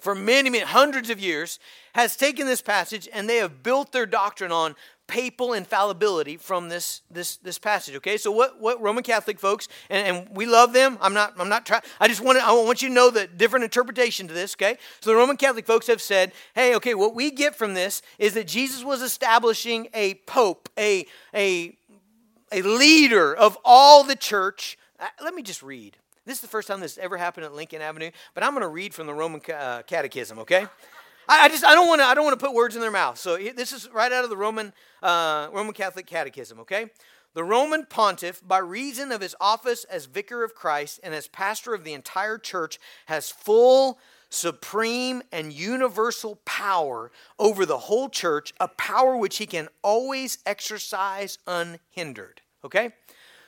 for 0.00 0.14
many, 0.14 0.50
many 0.50 0.64
hundreds 0.64 1.08
of 1.08 1.18
years, 1.18 1.58
has 1.94 2.16
taken 2.16 2.46
this 2.46 2.60
passage 2.60 3.08
and 3.12 3.28
they 3.28 3.36
have 3.36 3.62
built 3.62 3.92
their 3.92 4.06
doctrine 4.06 4.52
on 4.52 4.74
papal 5.06 5.52
infallibility 5.52 6.36
from 6.36 6.68
this 6.68 7.02
this 7.10 7.36
this 7.36 7.58
passage. 7.58 7.94
Okay, 7.96 8.16
so 8.16 8.30
what 8.30 8.60
what 8.60 8.80
Roman 8.80 9.02
Catholic 9.02 9.38
folks 9.38 9.68
and, 9.90 10.06
and 10.06 10.36
we 10.36 10.46
love 10.46 10.72
them. 10.72 10.98
I'm 11.00 11.14
not 11.14 11.34
I'm 11.38 11.48
not 11.48 11.66
trying. 11.66 11.82
I 12.00 12.08
just 12.08 12.20
want 12.20 12.38
to, 12.38 12.44
I 12.44 12.52
want 12.52 12.82
you 12.82 12.88
to 12.88 12.94
know 12.94 13.10
the 13.10 13.26
different 13.26 13.64
interpretation 13.64 14.28
to 14.28 14.34
this. 14.34 14.54
Okay, 14.54 14.78
so 15.00 15.10
the 15.10 15.16
Roman 15.16 15.36
Catholic 15.36 15.66
folks 15.66 15.86
have 15.86 16.00
said, 16.00 16.32
hey, 16.54 16.74
okay, 16.76 16.94
what 16.94 17.14
we 17.14 17.30
get 17.30 17.54
from 17.54 17.74
this 17.74 18.02
is 18.18 18.34
that 18.34 18.46
Jesus 18.46 18.82
was 18.84 19.02
establishing 19.02 19.88
a 19.94 20.14
pope, 20.26 20.68
a 20.78 21.06
a 21.34 21.76
a 22.50 22.62
leader 22.62 23.34
of 23.34 23.58
all 23.64 24.04
the 24.04 24.16
church. 24.16 24.78
Uh, 24.98 25.06
let 25.22 25.34
me 25.34 25.42
just 25.42 25.62
read. 25.62 25.96
This 26.24 26.38
is 26.38 26.40
the 26.40 26.48
first 26.48 26.68
time 26.68 26.80
this 26.80 26.96
has 26.96 27.04
ever 27.04 27.18
happened 27.18 27.44
at 27.44 27.52
Lincoln 27.52 27.82
Avenue, 27.82 28.10
but 28.32 28.42
I'm 28.42 28.52
going 28.52 28.62
to 28.62 28.68
read 28.68 28.94
from 28.94 29.06
the 29.06 29.12
Roman 29.12 29.42
uh, 29.54 29.82
Catechism. 29.86 30.38
Okay. 30.38 30.66
I, 31.28 31.44
I 31.44 31.48
just 31.48 31.64
I 31.64 31.74
don't 31.74 31.88
want 31.88 32.00
to 32.00 32.04
I 32.04 32.14
don't 32.14 32.24
want 32.24 32.38
to 32.38 32.44
put 32.44 32.54
words 32.54 32.74
in 32.74 32.80
their 32.80 32.90
mouth. 32.90 33.18
So 33.18 33.36
this 33.36 33.72
is 33.72 33.88
right 33.90 34.12
out 34.12 34.24
of 34.24 34.30
the 34.30 34.36
Roman 34.36 34.72
uh, 35.02 35.48
Roman 35.52 35.72
Catholic 35.72 36.06
Catechism. 36.06 36.60
Okay, 36.60 36.90
the 37.34 37.44
Roman 37.44 37.84
pontiff, 37.84 38.46
by 38.46 38.58
reason 38.58 39.10
of 39.10 39.20
his 39.20 39.34
office 39.40 39.82
as 39.84 40.06
vicar 40.06 40.44
of 40.44 40.54
Christ 40.54 41.00
and 41.02 41.12
as 41.12 41.26
pastor 41.26 41.74
of 41.74 41.82
the 41.82 41.92
entire 41.92 42.38
church, 42.38 42.78
has 43.06 43.28
full, 43.28 43.98
supreme, 44.30 45.20
and 45.32 45.52
universal 45.52 46.36
power 46.44 47.10
over 47.38 47.66
the 47.66 47.78
whole 47.78 48.08
church, 48.08 48.54
a 48.60 48.68
power 48.68 49.16
which 49.16 49.38
he 49.38 49.46
can 49.46 49.68
always 49.82 50.38
exercise 50.46 51.38
unhindered. 51.48 52.40
Okay? 52.64 52.92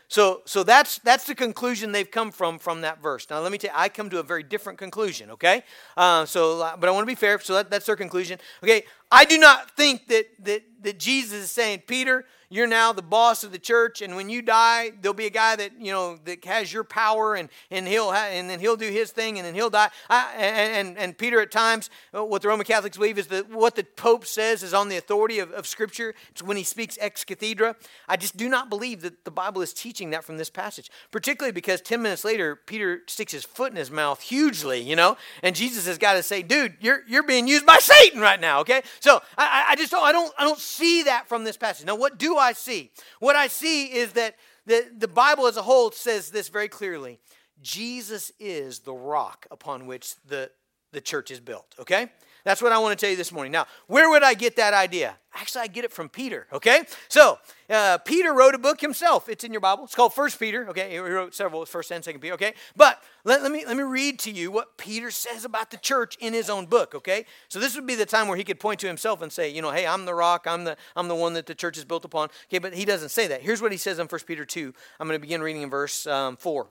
So, 0.09 0.43
so 0.45 0.63
that's, 0.63 0.99
that's 0.99 1.25
the 1.25 1.35
conclusion 1.35 1.93
they've 1.93 2.11
come 2.11 2.31
from 2.31 2.59
from 2.59 2.83
that 2.83 3.03
verse. 3.03 3.27
Now, 3.29 3.41
let 3.41 3.51
me 3.51 3.59
tell 3.59 3.71
you, 3.71 3.77
I 3.77 3.89
come 3.89 4.09
to 4.11 4.21
a 4.21 4.23
very 4.23 4.43
different 4.43 4.79
conclusion, 4.79 5.31
okay? 5.33 5.63
Uh, 5.97 6.25
so, 6.25 6.59
but 6.79 6.89
I 6.89 6.93
want 6.93 7.03
to 7.03 7.07
be 7.07 7.17
fair, 7.17 7.41
so 7.41 7.55
that, 7.55 7.71
that's 7.71 7.87
their 7.87 7.97
conclusion. 7.97 8.39
Okay, 8.63 8.85
I 9.11 9.25
do 9.25 9.39
not 9.39 9.77
think 9.77 10.09
that, 10.09 10.27
that, 10.41 10.63
that 10.83 10.99
Jesus 10.99 11.45
is 11.45 11.51
saying, 11.51 11.83
Peter, 11.87 12.25
you're 12.49 12.67
now 12.67 12.93
the 12.93 13.03
boss 13.03 13.43
of 13.45 13.53
the 13.53 13.59
church 13.59 14.03
and 14.03 14.15
when 14.15 14.29
you 14.29 14.41
die 14.41 14.93
there'll 15.01 15.15
be 15.15 15.27
a 15.27 15.31
guy 15.31 15.57
that 15.57 15.73
you 15.81 15.93
know 15.93 16.19
that 16.25 16.45
has 16.45 16.73
your 16.73 16.85
power 16.85 17.35
and 17.35 17.49
and 17.71 17.87
he'll 17.89 18.13
ha- 18.13 18.29
and 18.31 18.49
then 18.49 18.61
he'll 18.61 18.77
do 18.77 18.89
his 18.89 19.11
thing 19.11 19.39
and 19.39 19.47
then 19.47 19.55
he'll 19.55 19.71
die. 19.71 19.91
I, 20.09 20.33
and, 20.37 20.97
and, 20.97 21.19
peter 21.19 21.41
at 21.41 21.51
times 21.51 21.91
uh, 22.15 22.25
what 22.25 22.43
the 22.43 22.49
roman 22.49 22.65
catholics 22.65 22.97
believe 22.97 23.19
is 23.19 23.27
that 23.29 23.51
what 23.51 23.75
the 23.75 23.85
pope 23.85 24.27
says 24.27 24.63
is 24.63 24.75
on 24.75 24.89
the 24.89 24.97
authority 24.97 25.39
of, 25.39 25.51
of 25.53 25.67
scripture. 25.67 26.15
It's 26.31 26.43
when 26.43 26.57
he 26.57 26.63
speaks 26.63 26.99
ex 27.01 27.25
cathedra. 27.25 27.77
I 28.09 28.17
just 28.17 28.37
do 28.37 28.49
not 28.49 28.69
believe 28.69 29.03
that 29.03 29.25
the 29.25 29.31
bible 29.31 29.63
is 29.63 29.73
teaching 29.73 30.11
that 30.11 30.25
from 30.25 30.37
this 30.37 30.51
passage 30.51 30.91
particularly 31.11 31.53
because 31.53 31.81
10 31.81 32.01
minutes 32.01 32.25
later 32.25 32.57
peter 32.57 33.03
sticks 33.07 33.33
his 33.33 33.45
foot 33.45 33.73
in 33.73 33.77
his 33.77 33.91
mouth 33.91 34.21
hugely 34.21 34.81
you 34.81 34.95
know? 34.97 35.17
And 35.43 35.57
jesus 35.57 35.87
has 35.87 35.99
got 35.99 36.15
to 36.15 36.23
say 36.23 36.43
dude 36.43 36.77
you're 36.81 37.03
you're 37.09 37.23
being 37.25 37.49
used 37.49 37.67
by 37.67 37.79
satan 37.81 38.21
right 38.21 38.41
now 38.41 38.61
okay 38.61 38.83
so 39.01 39.21
i, 39.37 39.67
I 39.71 39.77
just 39.77 39.91
don't 39.91 40.05
i 40.05 40.13
don't 40.13 40.33
i 40.39 40.45
don't 40.45 40.59
see 40.59 41.05
that 41.05 41.29
from 41.29 41.45
this 41.45 41.57
passage 41.57 41.87
now 41.87 41.97
what 41.97 42.19
do 42.19 42.37
I 42.37 42.53
see? 42.53 42.91
What 43.19 43.37
I 43.37 43.49
see 43.49 43.87
is 43.87 44.13
that 44.13 44.37
the, 44.67 44.87
the 44.97 45.09
Bible 45.09 45.47
as 45.47 45.57
a 45.57 45.63
whole 45.63 45.91
says 45.91 46.31
this 46.31 46.49
very 46.49 46.69
clearly 46.69 47.19
Jesus 47.63 48.33
is 48.39 48.81
the 48.81 48.93
rock 48.93 49.47
upon 49.51 49.87
which 49.87 50.15
the, 50.27 50.51
the 50.93 51.01
church 51.01 51.31
is 51.31 51.41
built, 51.41 51.75
okay? 51.81 52.11
That's 52.47 52.63
what 52.63 52.71
I 52.71 52.79
want 52.79 52.97
to 52.97 53.05
tell 53.05 53.11
you 53.11 53.17
this 53.17 53.33
morning. 53.33 53.51
Now, 53.51 53.67
where 53.89 54.09
would 54.09 54.23
I 54.23 54.35
get 54.35 54.55
that 54.55 54.73
idea? 54.73 55.17
Actually, 55.35 55.63
I 55.63 55.67
get 55.67 55.85
it 55.85 55.91
from 55.91 56.09
Peter, 56.09 56.47
okay? 56.53 56.85
So, 57.09 57.41
uh, 57.69 57.99
Peter 57.99 58.33
wrote 58.33 58.55
a 58.55 58.59
book 58.59 58.81
himself. 58.81 59.29
It's 59.29 59.43
in 59.43 59.53
your 59.53 59.61
Bible. 59.61 59.83
It's 59.83 59.97
called 59.97 60.15
First 60.15 60.39
Peter, 60.39 60.65
okay? 60.69 60.93
He 60.93 60.99
wrote 60.99 61.35
several, 61.35 61.67
First 61.67 61.91
and 61.91 62.05
Second 62.05 62.21
Peter, 62.21 62.35
okay? 62.35 62.55
But 62.77 63.03
let, 63.25 63.43
let, 63.43 63.51
me, 63.51 63.65
let 63.67 63.77
me 63.77 63.83
read 63.83 64.21
to 64.21 64.31
you 64.31 64.53
what 64.53 64.79
Peter 64.79 65.11
says 65.11 65.45
about 65.45 65.73
the 65.73 65.77
church 65.77 66.17
in 66.21 66.35
his 66.35 66.49
own 66.49 66.67
book, 66.67 66.95
okay? 66.95 67.27
So 67.49 67.59
this 67.59 67.75
would 67.75 67.85
be 67.85 67.97
the 67.97 68.07
time 68.07 68.29
where 68.29 68.37
he 68.37 68.45
could 68.45 68.61
point 68.61 68.79
to 68.79 68.87
himself 68.87 69.23
and 69.23 69.33
say, 69.33 69.51
you 69.51 69.61
know, 69.61 69.73
hey, 69.73 69.85
I'm 69.85 70.05
the 70.05 70.15
rock. 70.15 70.47
I'm 70.47 70.63
the, 70.63 70.77
I'm 70.95 71.09
the 71.09 71.17
one 71.17 71.33
that 71.33 71.47
the 71.47 71.55
church 71.57 71.77
is 71.77 71.85
built 71.85 72.05
upon. 72.05 72.29
Okay, 72.49 72.61
but 72.61 72.75
he 72.75 72.85
doesn't 72.85 73.09
say 73.09 73.27
that. 73.27 73.43
Here's 73.43 73.61
what 73.61 73.73
he 73.73 73.79
says 73.79 73.99
in 73.99 74.07
First 74.07 74.25
Peter 74.25 74.45
2. 74.45 74.73
I'm 75.01 75.09
going 75.09 75.19
to 75.19 75.21
begin 75.21 75.43
reading 75.43 75.63
in 75.63 75.71
verse 75.71 76.07
um, 76.07 76.37
4. 76.37 76.69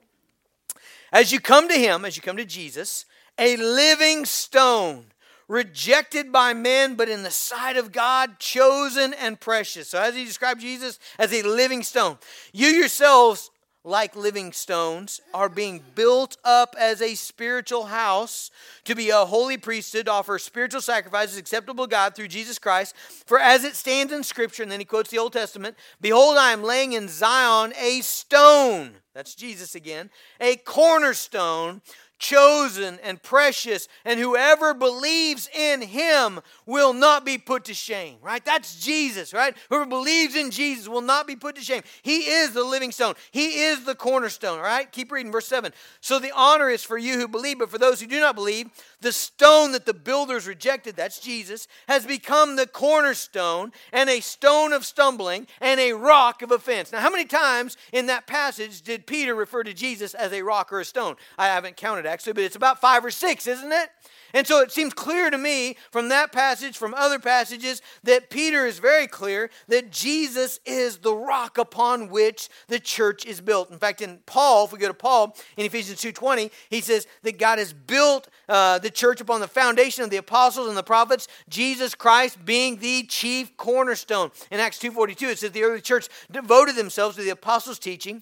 As 1.11 1.33
you 1.33 1.41
come 1.41 1.67
to 1.67 1.75
him, 1.75 2.05
as 2.05 2.15
you 2.15 2.21
come 2.21 2.37
to 2.37 2.45
Jesus, 2.45 3.05
a 3.37 3.57
living 3.57 4.23
stone 4.23 5.07
rejected 5.47 6.31
by 6.31 6.53
men, 6.53 6.95
but 6.95 7.09
in 7.09 7.23
the 7.23 7.31
sight 7.31 7.77
of 7.77 7.91
God, 7.91 8.39
chosen 8.39 9.13
and 9.13 9.39
precious. 9.39 9.89
So, 9.89 10.01
as 10.01 10.15
he 10.15 10.25
described 10.25 10.61
Jesus 10.61 10.99
as 11.19 11.33
a 11.33 11.43
living 11.43 11.83
stone, 11.83 12.17
you 12.53 12.67
yourselves, 12.67 13.51
like 13.83 14.15
living 14.15 14.51
stones, 14.51 15.21
are 15.33 15.49
being 15.49 15.83
built 15.93 16.37
up 16.43 16.75
as 16.79 17.01
a 17.01 17.13
spiritual 17.13 17.85
house 17.85 18.49
to 18.83 18.95
be 18.95 19.11
a 19.11 19.25
holy 19.25 19.57
priesthood, 19.57 20.07
offer 20.07 20.39
spiritual 20.39 20.81
sacrifices 20.81 21.37
acceptable 21.37 21.85
to 21.85 21.91
God 21.91 22.15
through 22.15 22.29
Jesus 22.29 22.57
Christ. 22.57 22.95
For 23.27 23.39
as 23.39 23.63
it 23.63 23.75
stands 23.75 24.11
in 24.11 24.23
Scripture, 24.23 24.63
and 24.63 24.71
then 24.71 24.79
he 24.79 24.85
quotes 24.85 25.11
the 25.11 25.19
Old 25.19 25.33
Testament 25.33 25.77
Behold, 26.01 26.37
I 26.37 26.51
am 26.51 26.63
laying 26.63 26.93
in 26.93 27.07
Zion 27.07 27.73
a 27.79 28.01
stone. 28.01 28.95
That's 29.13 29.35
Jesus 29.35 29.75
again, 29.75 30.09
a 30.41 30.57
cornerstone 30.57 31.81
chosen 32.17 32.99
and 33.03 33.21
precious, 33.21 33.87
and 34.03 34.19
whoever 34.19 34.73
believes 34.73 35.49
in 35.53 35.81
him 35.81 36.39
will 36.65 36.93
not 36.93 37.25
be 37.25 37.37
put 37.37 37.65
to 37.65 37.73
shame, 37.73 38.17
right? 38.21 38.43
That's 38.43 38.83
Jesus, 38.83 39.33
right? 39.33 39.55
Whoever 39.69 39.85
believes 39.85 40.35
in 40.35 40.51
Jesus 40.51 40.87
will 40.87 41.01
not 41.01 41.27
be 41.27 41.35
put 41.35 41.55
to 41.55 41.61
shame. 41.61 41.83
He 42.01 42.19
is 42.19 42.51
the 42.51 42.63
living 42.63 42.91
stone, 42.91 43.15
He 43.31 43.63
is 43.63 43.85
the 43.85 43.95
cornerstone, 43.95 44.59
right? 44.59 44.91
Keep 44.91 45.11
reading 45.11 45.31
verse 45.31 45.47
7. 45.47 45.73
So 46.01 46.19
the 46.19 46.31
honor 46.35 46.69
is 46.69 46.83
for 46.83 46.97
you 46.97 47.19
who 47.19 47.27
believe, 47.27 47.59
but 47.59 47.69
for 47.69 47.77
those 47.77 47.99
who 47.99 48.07
do 48.07 48.19
not 48.19 48.35
believe, 48.35 48.69
the 49.01 49.11
stone 49.11 49.73
that 49.73 49.85
the 49.85 49.93
builders 49.93 50.47
rejected, 50.47 50.95
that's 50.95 51.19
Jesus, 51.19 51.67
has 51.87 52.05
become 52.05 52.55
the 52.55 52.67
cornerstone 52.67 53.71
and 53.91 54.09
a 54.09 54.19
stone 54.19 54.73
of 54.73 54.85
stumbling 54.85 55.47
and 55.61 55.79
a 55.79 55.93
rock 55.93 56.41
of 56.41 56.51
offense. 56.51 56.91
Now, 56.91 57.01
how 57.01 57.09
many 57.09 57.25
times 57.25 57.77
in 57.91 58.07
that 58.07 58.27
passage 58.27 58.81
did 58.81 59.05
Peter 59.05 59.35
refer 59.35 59.63
to 59.63 59.73
Jesus 59.73 60.13
as 60.13 60.31
a 60.31 60.41
rock 60.41 60.71
or 60.71 60.79
a 60.79 60.85
stone? 60.85 61.15
I 61.37 61.47
haven't 61.47 61.77
counted 61.77 62.04
actually, 62.05 62.33
but 62.33 62.43
it's 62.43 62.55
about 62.55 62.79
five 62.79 63.03
or 63.03 63.11
six, 63.11 63.47
isn't 63.47 63.71
it? 63.71 63.89
And 64.35 64.45
so 64.45 64.59
it 64.59 64.69
seems 64.69 64.93
clear 64.93 65.29
to 65.29 65.37
me 65.37 65.77
from 65.91 66.09
that 66.09 66.33
passage, 66.33 66.77
from 66.77 66.93
other 66.93 67.19
passages, 67.19 67.81
that 68.03 68.29
Peter 68.29 68.65
is 68.65 68.79
very 68.79 69.07
clear 69.07 69.49
that 69.69 69.91
Jesus 69.91 70.59
is 70.65 70.97
the 70.97 71.15
rock 71.15 71.57
upon 71.57 72.09
which 72.09 72.49
the 72.67 72.77
church 72.77 73.25
is 73.25 73.39
built. 73.39 73.71
In 73.71 73.77
fact, 73.77 74.01
in 74.01 74.19
Paul, 74.25 74.65
if 74.65 74.73
we 74.73 74.77
go 74.77 74.89
to 74.89 74.93
Paul 74.93 75.37
in 75.55 75.65
Ephesians 75.65 76.01
2.20, 76.01 76.51
he 76.69 76.81
says 76.81 77.07
that 77.23 77.39
God 77.39 77.59
has 77.59 77.71
built 77.71 78.27
uh, 78.49 78.77
the 78.79 78.89
church 78.89 79.21
upon 79.21 79.39
the 79.39 79.47
foundation 79.47 80.03
of 80.03 80.09
the 80.09 80.17
apostles 80.17 80.67
and 80.67 80.75
the 80.75 80.83
prophets, 80.83 81.29
Jesus 81.47 81.95
Christ 81.95 82.43
being 82.43 82.75
the 82.75 83.03
chief 83.03 83.55
cornerstone. 83.55 84.31
In 84.51 84.59
Acts 84.59 84.79
2.42, 84.79 85.31
it 85.31 85.39
says 85.39 85.51
the 85.51 85.63
early 85.63 85.79
church 85.79 86.09
devoted 86.29 86.75
themselves 86.75 87.15
to 87.15 87.23
the 87.23 87.29
apostles' 87.29 87.79
teaching 87.79 88.21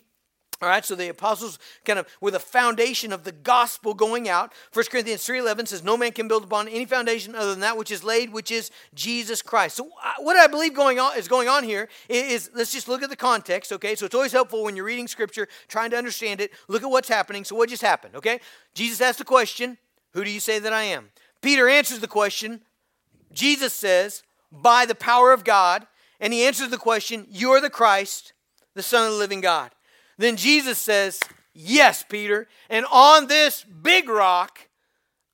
all 0.61 0.69
right, 0.69 0.85
so 0.85 0.95
the 0.95 1.09
apostles 1.09 1.59
kind 1.85 1.99
of 1.99 2.07
were 2.21 2.31
the 2.31 2.39
foundation 2.39 3.11
of 3.11 3.23
the 3.23 3.31
gospel 3.31 3.93
going 3.93 4.29
out. 4.29 4.53
1 4.73 4.85
Corinthians 4.89 5.25
3.11 5.25 5.67
says, 5.67 5.83
No 5.83 5.97
man 5.97 6.11
can 6.11 6.27
build 6.27 6.43
upon 6.43 6.67
any 6.67 6.85
foundation 6.85 7.35
other 7.35 7.51
than 7.51 7.59
that 7.61 7.77
which 7.77 7.91
is 7.91 8.03
laid, 8.03 8.31
which 8.31 8.51
is 8.51 8.71
Jesus 8.93 9.41
Christ. 9.41 9.77
So 9.77 9.89
uh, 10.03 10.13
what 10.19 10.37
I 10.37 10.47
believe 10.47 10.73
going 10.73 10.99
on 10.99 11.17
is 11.17 11.27
going 11.27 11.47
on 11.47 11.63
here 11.63 11.89
is, 12.07 12.49
let's 12.53 12.71
just 12.71 12.87
look 12.87 13.03
at 13.03 13.09
the 13.09 13.15
context, 13.15 13.71
okay? 13.73 13.95
So 13.95 14.05
it's 14.05 14.15
always 14.15 14.31
helpful 14.31 14.63
when 14.63 14.75
you're 14.75 14.85
reading 14.85 15.07
scripture, 15.07 15.47
trying 15.67 15.91
to 15.91 15.97
understand 15.97 16.41
it, 16.41 16.51
look 16.67 16.83
at 16.83 16.89
what's 16.89 17.09
happening. 17.09 17.43
So 17.43 17.55
what 17.55 17.69
just 17.69 17.81
happened, 17.81 18.15
okay? 18.15 18.39
Jesus 18.73 19.01
asked 19.01 19.19
the 19.19 19.25
question, 19.25 19.77
Who 20.13 20.23
do 20.23 20.29
you 20.31 20.39
say 20.39 20.59
that 20.59 20.73
I 20.73 20.83
am? 20.83 21.09
Peter 21.41 21.67
answers 21.67 21.99
the 21.99 22.07
question. 22.07 22.61
Jesus 23.33 23.73
says, 23.73 24.23
By 24.51 24.85
the 24.85 24.95
power 24.95 25.33
of 25.33 25.43
God. 25.43 25.87
And 26.19 26.31
he 26.31 26.45
answers 26.45 26.69
the 26.69 26.77
question, 26.77 27.27
You're 27.29 27.59
the 27.59 27.69
Christ, 27.69 28.31
the 28.75 28.81
Son 28.83 29.05
of 29.05 29.11
the 29.11 29.17
living 29.17 29.41
God. 29.41 29.71
Then 30.17 30.35
Jesus 30.35 30.79
says, 30.79 31.19
Yes, 31.53 32.03
Peter, 32.07 32.47
and 32.69 32.85
on 32.91 33.27
this 33.27 33.63
big 33.63 34.09
rock, 34.09 34.59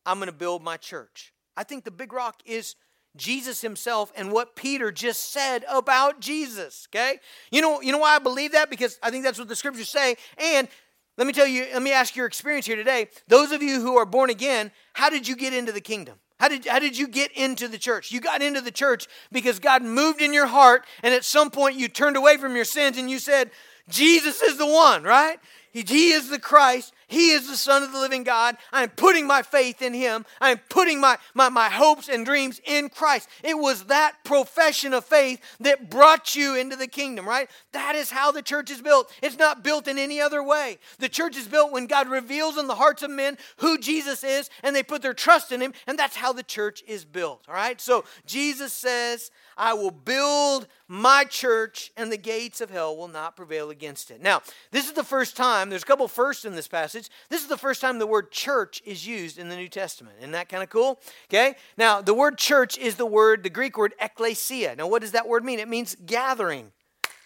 I'm 0.05 0.17
going 0.17 0.27
to 0.27 0.33
build 0.33 0.61
my 0.61 0.75
church. 0.75 1.33
I 1.55 1.63
think 1.63 1.85
the 1.85 1.91
big 1.91 2.11
rock 2.11 2.41
is 2.45 2.75
Jesus 3.15 3.61
himself 3.61 4.11
and 4.15 4.31
what 4.31 4.55
Peter 4.55 4.91
just 4.91 5.31
said 5.31 5.65
about 5.69 6.19
Jesus, 6.19 6.87
okay? 6.89 7.19
You 7.51 7.61
know, 7.61 7.81
you 7.81 7.91
know 7.91 7.99
why 7.99 8.15
I 8.15 8.19
believe 8.19 8.51
that? 8.51 8.69
Because 8.69 8.99
I 9.01 9.11
think 9.11 9.23
that's 9.23 9.39
what 9.39 9.47
the 9.47 9.55
scriptures 9.55 9.89
say. 9.89 10.15
And 10.37 10.67
let 11.17 11.27
me 11.27 11.33
tell 11.33 11.47
you, 11.47 11.67
let 11.73 11.81
me 11.81 11.91
ask 11.91 12.15
your 12.15 12.25
experience 12.25 12.65
here 12.65 12.75
today. 12.75 13.07
Those 13.27 13.51
of 13.51 13.61
you 13.61 13.81
who 13.81 13.97
are 13.97 14.05
born 14.05 14.29
again, 14.29 14.71
how 14.93 15.09
did 15.09 15.27
you 15.27 15.35
get 15.35 15.53
into 15.53 15.71
the 15.71 15.81
kingdom? 15.81 16.17
How 16.39 16.47
did, 16.47 16.65
how 16.65 16.79
did 16.79 16.97
you 16.97 17.07
get 17.07 17.33
into 17.33 17.67
the 17.67 17.77
church? 17.77 18.11
You 18.11 18.21
got 18.21 18.41
into 18.41 18.61
the 18.61 18.71
church 18.71 19.07
because 19.31 19.59
God 19.59 19.83
moved 19.83 20.21
in 20.21 20.33
your 20.33 20.47
heart, 20.47 20.85
and 21.03 21.13
at 21.13 21.25
some 21.25 21.51
point 21.51 21.75
you 21.75 21.89
turned 21.89 22.15
away 22.15 22.37
from 22.37 22.55
your 22.55 22.63
sins 22.63 22.97
and 22.97 23.11
you 23.11 23.19
said, 23.19 23.51
Jesus 23.89 24.41
is 24.41 24.57
the 24.57 24.65
one, 24.65 25.03
right? 25.03 25.39
He, 25.71 25.81
he 25.81 26.11
is 26.11 26.29
the 26.29 26.39
Christ. 26.39 26.93
He 27.09 27.31
is 27.31 27.47
the 27.47 27.57
Son 27.57 27.81
of 27.81 27.91
the 27.91 27.99
living 27.99 28.23
God. 28.23 28.55
I 28.71 28.83
am 28.83 28.89
putting 28.89 29.25
my 29.25 29.41
faith 29.41 29.81
in 29.81 29.93
Him. 29.95 30.25
I 30.39 30.51
am 30.51 30.59
putting 30.69 31.01
my, 31.01 31.17
my, 31.33 31.49
my 31.49 31.67
hopes 31.67 32.07
and 32.07 32.23
dreams 32.23 32.61
in 32.63 32.89
Christ. 32.89 33.27
It 33.43 33.57
was 33.57 33.85
that 33.85 34.13
profession 34.23 34.93
of 34.93 35.03
faith 35.03 35.41
that 35.59 35.89
brought 35.89 36.35
you 36.35 36.55
into 36.55 36.75
the 36.75 36.87
kingdom, 36.87 37.27
right? 37.27 37.49
That 37.71 37.95
is 37.95 38.11
how 38.11 38.31
the 38.31 38.43
church 38.43 38.69
is 38.69 38.81
built. 38.81 39.11
It's 39.23 39.39
not 39.39 39.63
built 39.63 39.87
in 39.87 39.97
any 39.97 40.21
other 40.21 40.43
way. 40.43 40.77
The 40.99 41.09
church 41.09 41.35
is 41.35 41.47
built 41.47 41.71
when 41.71 41.87
God 41.87 42.07
reveals 42.07 42.57
in 42.57 42.67
the 42.67 42.75
hearts 42.75 43.01
of 43.01 43.09
men 43.09 43.37
who 43.57 43.79
Jesus 43.79 44.23
is 44.23 44.49
and 44.63 44.75
they 44.75 44.83
put 44.83 45.01
their 45.01 45.15
trust 45.15 45.51
in 45.51 45.61
Him, 45.61 45.73
and 45.87 45.97
that's 45.97 46.15
how 46.15 46.31
the 46.31 46.43
church 46.43 46.83
is 46.87 47.05
built, 47.05 47.43
all 47.47 47.55
right? 47.55 47.81
So 47.81 48.05
Jesus 48.27 48.71
says, 48.71 49.31
I 49.57 49.73
will 49.73 49.91
build 49.91 50.67
my 50.87 51.25
church, 51.25 51.91
and 51.97 52.11
the 52.11 52.17
gates 52.17 52.61
of 52.61 52.69
hell 52.69 52.97
will 52.97 53.07
not 53.07 53.35
prevail 53.35 53.69
against 53.69 54.09
it. 54.09 54.21
Now, 54.21 54.41
this 54.71 54.87
is 54.87 54.93
the 54.93 55.03
first 55.03 55.35
time, 55.35 55.69
there's 55.69 55.83
a 55.83 55.85
couple 55.85 56.07
firsts 56.07 56.45
in 56.45 56.55
this 56.55 56.67
passage. 56.67 56.98
This 57.29 57.41
is 57.41 57.47
the 57.47 57.57
first 57.57 57.81
time 57.81 57.99
the 57.99 58.07
word 58.07 58.31
church 58.31 58.81
is 58.85 59.07
used 59.07 59.37
in 59.37 59.49
the 59.49 59.55
New 59.55 59.69
Testament. 59.69 60.17
Isn't 60.19 60.31
that 60.31 60.49
kind 60.49 60.63
of 60.63 60.69
cool? 60.69 60.99
Okay? 61.29 61.55
Now, 61.77 62.01
the 62.01 62.13
word 62.13 62.37
church 62.37 62.77
is 62.77 62.95
the 62.95 63.05
word, 63.05 63.43
the 63.43 63.49
Greek 63.49 63.77
word 63.77 63.93
ekklesia. 64.01 64.75
Now, 64.77 64.87
what 64.87 65.01
does 65.01 65.11
that 65.11 65.27
word 65.27 65.45
mean? 65.45 65.59
It 65.59 65.67
means 65.67 65.95
gathering. 66.05 66.71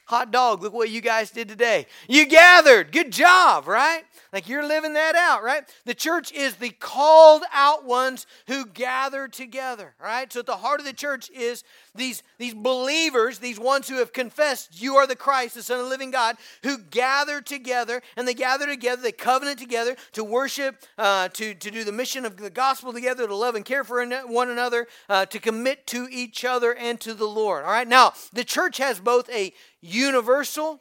Hot 0.07 0.31
dog, 0.31 0.61
look 0.61 0.73
what 0.73 0.89
you 0.89 0.99
guys 0.99 1.31
did 1.31 1.47
today. 1.47 1.87
You 2.09 2.25
gathered. 2.25 2.91
Good 2.91 3.11
job, 3.11 3.67
right? 3.67 4.03
Like 4.33 4.49
you're 4.49 4.67
living 4.67 4.93
that 4.93 5.15
out, 5.15 5.43
right? 5.43 5.63
The 5.85 5.93
church 5.93 6.31
is 6.33 6.55
the 6.55 6.71
called 6.71 7.43
out 7.53 7.85
ones 7.85 8.25
who 8.47 8.65
gather 8.65 9.27
together, 9.27 9.93
right? 10.01 10.31
So 10.33 10.39
at 10.39 10.45
the 10.45 10.57
heart 10.57 10.79
of 10.79 10.85
the 10.85 10.93
church 10.93 11.29
is 11.29 11.63
these, 11.95 12.23
these 12.37 12.53
believers, 12.53 13.39
these 13.39 13.59
ones 13.59 13.87
who 13.87 13.97
have 13.97 14.11
confessed 14.11 14.81
you 14.81 14.95
are 14.95 15.07
the 15.07 15.15
Christ, 15.15 15.55
the 15.55 15.63
Son 15.63 15.77
of 15.77 15.85
the 15.85 15.89
living 15.89 16.11
God, 16.11 16.35
who 16.63 16.79
gather 16.79 17.41
together 17.41 18.01
and 18.17 18.27
they 18.27 18.33
gather 18.33 18.65
together, 18.65 19.01
they 19.01 19.11
covenant 19.11 19.59
together 19.59 19.95
to 20.13 20.23
worship, 20.23 20.83
uh, 20.97 21.29
to, 21.29 21.53
to 21.53 21.71
do 21.71 21.83
the 21.83 21.91
mission 21.91 22.25
of 22.25 22.35
the 22.35 22.49
gospel 22.49 22.91
together, 22.91 23.27
to 23.27 23.35
love 23.35 23.55
and 23.55 23.63
care 23.63 23.83
for 23.83 24.03
one 24.25 24.49
another, 24.49 24.87
uh, 25.07 25.25
to 25.27 25.39
commit 25.39 25.87
to 25.87 26.07
each 26.11 26.43
other 26.43 26.73
and 26.73 26.99
to 26.99 27.13
the 27.13 27.27
Lord. 27.27 27.63
All 27.63 27.71
right, 27.71 27.87
now 27.87 28.13
the 28.33 28.43
church 28.43 28.77
has 28.77 28.99
both 28.99 29.29
a 29.29 29.53
universal 29.83 30.79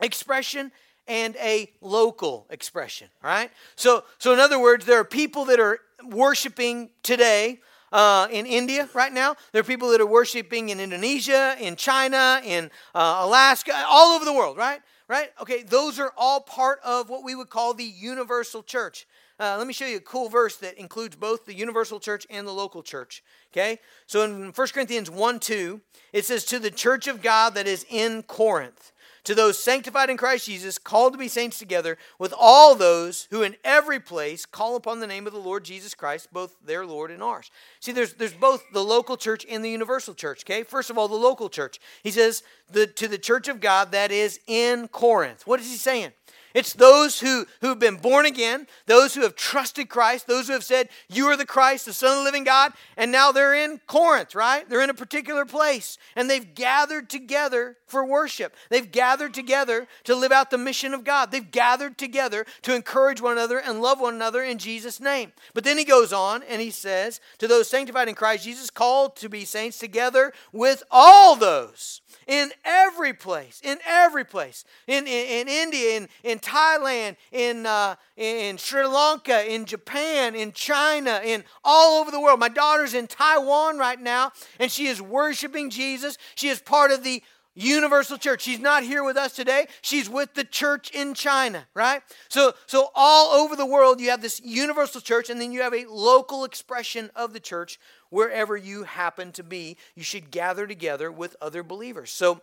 expression 0.00 0.72
and 1.06 1.36
a 1.36 1.70
local 1.80 2.46
expression. 2.50 3.08
right? 3.22 3.50
So, 3.76 4.04
so 4.18 4.32
in 4.32 4.40
other 4.40 4.58
words, 4.58 4.84
there 4.86 4.98
are 4.98 5.04
people 5.04 5.44
that 5.46 5.60
are 5.60 5.78
worshiping 6.04 6.90
today 7.02 7.60
uh, 7.92 8.26
in 8.30 8.46
India 8.46 8.88
right 8.94 9.12
now. 9.12 9.36
There 9.52 9.60
are 9.60 9.64
people 9.64 9.90
that 9.90 10.00
are 10.00 10.06
worshiping 10.06 10.70
in 10.70 10.80
Indonesia, 10.80 11.56
in 11.60 11.76
China, 11.76 12.40
in 12.44 12.70
uh, 12.94 13.18
Alaska, 13.20 13.72
all 13.86 14.16
over 14.16 14.24
the 14.24 14.32
world, 14.32 14.56
right? 14.56 14.80
Right? 15.08 15.30
Okay, 15.40 15.62
those 15.62 16.00
are 16.00 16.12
all 16.16 16.40
part 16.40 16.80
of 16.84 17.08
what 17.08 17.22
we 17.22 17.36
would 17.36 17.48
call 17.48 17.74
the 17.74 17.84
universal 17.84 18.62
church. 18.62 19.06
Uh, 19.38 19.56
let 19.58 19.66
me 19.66 19.72
show 19.72 19.86
you 19.86 19.98
a 19.98 20.00
cool 20.00 20.28
verse 20.28 20.56
that 20.56 20.78
includes 20.78 21.14
both 21.14 21.44
the 21.44 21.54
universal 21.54 22.00
church 22.00 22.26
and 22.30 22.46
the 22.46 22.52
local 22.52 22.82
church. 22.82 23.22
Okay? 23.52 23.78
So 24.06 24.22
in 24.22 24.52
1 24.52 24.68
Corinthians 24.68 25.10
1 25.10 25.40
2, 25.40 25.80
it 26.12 26.24
says, 26.24 26.44
To 26.46 26.58
the 26.58 26.70
church 26.70 27.06
of 27.06 27.22
God 27.22 27.54
that 27.54 27.66
is 27.66 27.84
in 27.90 28.22
Corinth 28.22 28.92
to 29.26 29.34
those 29.34 29.58
sanctified 29.58 30.08
in 30.08 30.16
Christ 30.16 30.46
Jesus, 30.46 30.78
called 30.78 31.12
to 31.12 31.18
be 31.18 31.26
saints 31.26 31.58
together, 31.58 31.98
with 32.16 32.32
all 32.38 32.76
those 32.76 33.26
who 33.30 33.42
in 33.42 33.56
every 33.64 33.98
place 33.98 34.46
call 34.46 34.76
upon 34.76 35.00
the 35.00 35.06
name 35.06 35.26
of 35.26 35.32
the 35.32 35.38
Lord 35.40 35.64
Jesus 35.64 35.94
Christ, 35.94 36.28
both 36.32 36.56
their 36.64 36.86
Lord 36.86 37.10
and 37.10 37.22
ours. 37.22 37.50
See, 37.80 37.90
there's, 37.90 38.14
there's 38.14 38.32
both 38.32 38.62
the 38.72 38.84
local 38.84 39.16
church 39.16 39.44
and 39.50 39.64
the 39.64 39.70
universal 39.70 40.14
church, 40.14 40.44
okay? 40.44 40.62
First 40.62 40.90
of 40.90 40.96
all, 40.96 41.08
the 41.08 41.16
local 41.16 41.48
church. 41.48 41.80
He 42.04 42.12
says, 42.12 42.44
the, 42.70 42.86
to 42.86 43.08
the 43.08 43.18
church 43.18 43.48
of 43.48 43.60
God 43.60 43.90
that 43.90 44.12
is 44.12 44.38
in 44.46 44.86
Corinth. 44.88 45.44
What 45.44 45.58
is 45.58 45.68
he 45.68 45.76
saying? 45.76 46.12
It's 46.56 46.72
those 46.72 47.20
who, 47.20 47.44
who've 47.60 47.78
been 47.78 47.98
born 47.98 48.24
again, 48.24 48.66
those 48.86 49.14
who 49.14 49.20
have 49.20 49.36
trusted 49.36 49.90
Christ, 49.90 50.26
those 50.26 50.46
who 50.46 50.54
have 50.54 50.64
said, 50.64 50.88
You 51.06 51.26
are 51.26 51.36
the 51.36 51.44
Christ, 51.44 51.84
the 51.84 51.92
Son 51.92 52.12
of 52.12 52.16
the 52.16 52.24
living 52.24 52.44
God, 52.44 52.72
and 52.96 53.12
now 53.12 53.30
they're 53.30 53.54
in 53.54 53.78
Corinth, 53.86 54.34
right? 54.34 54.66
They're 54.66 54.80
in 54.80 54.88
a 54.88 54.94
particular 54.94 55.44
place, 55.44 55.98
and 56.16 56.30
they've 56.30 56.54
gathered 56.54 57.10
together 57.10 57.76
for 57.86 58.06
worship. 58.06 58.56
They've 58.70 58.90
gathered 58.90 59.34
together 59.34 59.86
to 60.04 60.14
live 60.14 60.32
out 60.32 60.50
the 60.50 60.56
mission 60.56 60.94
of 60.94 61.04
God. 61.04 61.30
They've 61.30 61.50
gathered 61.50 61.98
together 61.98 62.46
to 62.62 62.74
encourage 62.74 63.20
one 63.20 63.32
another 63.32 63.58
and 63.58 63.82
love 63.82 64.00
one 64.00 64.14
another 64.14 64.42
in 64.42 64.56
Jesus' 64.56 64.98
name. 64.98 65.32
But 65.52 65.64
then 65.64 65.76
he 65.76 65.84
goes 65.84 66.10
on 66.10 66.42
and 66.44 66.62
he 66.62 66.70
says, 66.70 67.20
To 67.36 67.46
those 67.46 67.68
sanctified 67.68 68.08
in 68.08 68.14
Christ 68.14 68.44
Jesus, 68.44 68.70
called 68.70 69.14
to 69.16 69.28
be 69.28 69.44
saints 69.44 69.78
together 69.78 70.32
with 70.54 70.84
all 70.90 71.36
those 71.36 72.00
in 72.26 72.50
every 72.64 73.12
place, 73.12 73.60
in 73.62 73.78
every 73.86 74.24
place, 74.24 74.64
in, 74.86 75.06
in, 75.06 75.26
in 75.26 75.48
India, 75.48 75.96
in, 75.96 76.08
in 76.24 76.38
Thailand, 76.38 77.16
in, 77.30 77.66
uh, 77.66 77.94
in 78.16 78.58
Sri 78.58 78.84
Lanka, 78.86 79.52
in 79.52 79.64
Japan, 79.64 80.34
in 80.34 80.52
China, 80.52 81.20
in 81.24 81.44
all 81.62 82.00
over 82.00 82.10
the 82.10 82.20
world. 82.20 82.40
My 82.40 82.48
daughter's 82.48 82.94
in 82.94 83.06
Taiwan 83.06 83.78
right 83.78 84.00
now, 84.00 84.32
and 84.58 84.70
she 84.70 84.86
is 84.86 85.00
worshiping 85.00 85.70
Jesus. 85.70 86.18
She 86.34 86.48
is 86.48 86.60
part 86.60 86.90
of 86.90 87.04
the 87.04 87.22
universal 87.56 88.18
church. 88.18 88.42
She's 88.42 88.60
not 88.60 88.84
here 88.84 89.02
with 89.02 89.16
us 89.16 89.32
today. 89.32 89.66
She's 89.82 90.08
with 90.08 90.34
the 90.34 90.44
church 90.44 90.90
in 90.90 91.14
china 91.14 91.66
right? 91.74 92.02
So 92.28 92.52
so 92.66 92.90
all 92.94 93.34
over 93.34 93.56
the 93.56 93.66
world 93.66 94.00
you 94.00 94.10
have 94.10 94.22
this 94.22 94.40
universal 94.44 95.00
church 95.00 95.30
and 95.30 95.40
then 95.40 95.52
you 95.52 95.62
have 95.62 95.74
a 95.74 95.86
local 95.86 96.44
expression 96.44 97.10
of 97.14 97.32
the 97.32 97.40
church 97.40 97.78
wherever 98.10 98.56
you 98.56 98.84
happen 98.84 99.32
to 99.32 99.42
be, 99.42 99.76
you 99.94 100.02
should 100.02 100.30
gather 100.30 100.66
together 100.66 101.10
with 101.10 101.36
other 101.40 101.62
believers. 101.62 102.10
So, 102.10 102.40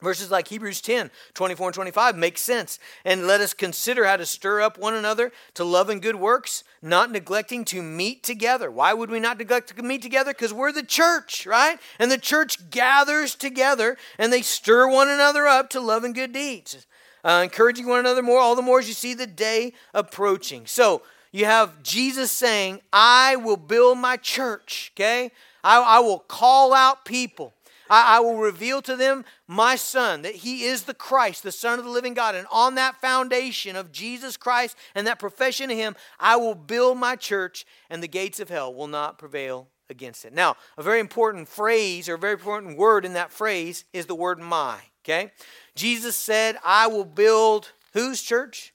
Verses 0.00 0.30
like 0.30 0.48
Hebrews 0.48 0.80
10, 0.80 1.10
24 1.34 1.68
and 1.68 1.74
25 1.74 2.16
make 2.16 2.36
sense. 2.36 2.78
And 3.04 3.26
let 3.26 3.40
us 3.40 3.54
consider 3.54 4.04
how 4.04 4.16
to 4.16 4.26
stir 4.26 4.60
up 4.60 4.76
one 4.76 4.94
another 4.94 5.30
to 5.54 5.64
love 5.64 5.88
and 5.88 6.02
good 6.02 6.16
works, 6.16 6.64
not 6.80 7.12
neglecting 7.12 7.64
to 7.66 7.82
meet 7.82 8.24
together. 8.24 8.70
Why 8.70 8.94
would 8.94 9.10
we 9.10 9.20
not 9.20 9.38
neglect 9.38 9.76
to 9.76 9.82
meet 9.82 10.02
together? 10.02 10.32
Because 10.32 10.52
we're 10.52 10.72
the 10.72 10.82
church, 10.82 11.46
right? 11.46 11.78
And 12.00 12.10
the 12.10 12.18
church 12.18 12.70
gathers 12.70 13.36
together 13.36 13.96
and 14.18 14.32
they 14.32 14.42
stir 14.42 14.88
one 14.88 15.08
another 15.08 15.46
up 15.46 15.70
to 15.70 15.80
love 15.80 16.02
and 16.02 16.14
good 16.14 16.32
deeds, 16.32 16.86
uh, 17.24 17.40
encouraging 17.44 17.86
one 17.86 18.00
another 18.00 18.22
more, 18.22 18.40
all 18.40 18.56
the 18.56 18.62
more 18.62 18.80
as 18.80 18.88
you 18.88 18.94
see 18.94 19.14
the 19.14 19.26
day 19.26 19.72
approaching. 19.94 20.66
So, 20.66 21.02
you 21.34 21.46
have 21.46 21.82
Jesus 21.82 22.30
saying, 22.30 22.82
I 22.92 23.36
will 23.36 23.56
build 23.56 23.96
my 23.96 24.18
church, 24.18 24.92
okay? 24.94 25.32
I, 25.64 25.80
I 25.80 25.98
will 26.00 26.18
call 26.18 26.74
out 26.74 27.06
people. 27.06 27.54
I, 27.92 28.16
I 28.16 28.20
will 28.20 28.38
reveal 28.38 28.80
to 28.82 28.96
them 28.96 29.26
my 29.46 29.76
son, 29.76 30.22
that 30.22 30.36
he 30.36 30.64
is 30.64 30.84
the 30.84 30.94
Christ, 30.94 31.42
the 31.42 31.52
Son 31.52 31.78
of 31.78 31.84
the 31.84 31.90
living 31.90 32.14
God. 32.14 32.34
And 32.34 32.46
on 32.50 32.76
that 32.76 33.00
foundation 33.02 33.76
of 33.76 33.92
Jesus 33.92 34.38
Christ 34.38 34.78
and 34.94 35.06
that 35.06 35.18
profession 35.18 35.70
of 35.70 35.76
him, 35.76 35.94
I 36.18 36.36
will 36.36 36.54
build 36.54 36.96
my 36.96 37.16
church, 37.16 37.66
and 37.90 38.02
the 38.02 38.08
gates 38.08 38.40
of 38.40 38.48
hell 38.48 38.72
will 38.72 38.86
not 38.86 39.18
prevail 39.18 39.68
against 39.90 40.24
it. 40.24 40.32
Now, 40.32 40.56
a 40.78 40.82
very 40.82 41.00
important 41.00 41.48
phrase 41.48 42.08
or 42.08 42.14
a 42.14 42.18
very 42.18 42.32
important 42.32 42.78
word 42.78 43.04
in 43.04 43.12
that 43.12 43.30
phrase 43.30 43.84
is 43.92 44.06
the 44.06 44.14
word 44.14 44.38
my, 44.38 44.78
okay? 45.04 45.30
Jesus 45.74 46.16
said, 46.16 46.56
I 46.64 46.86
will 46.86 47.04
build 47.04 47.72
whose 47.92 48.22
church? 48.22 48.72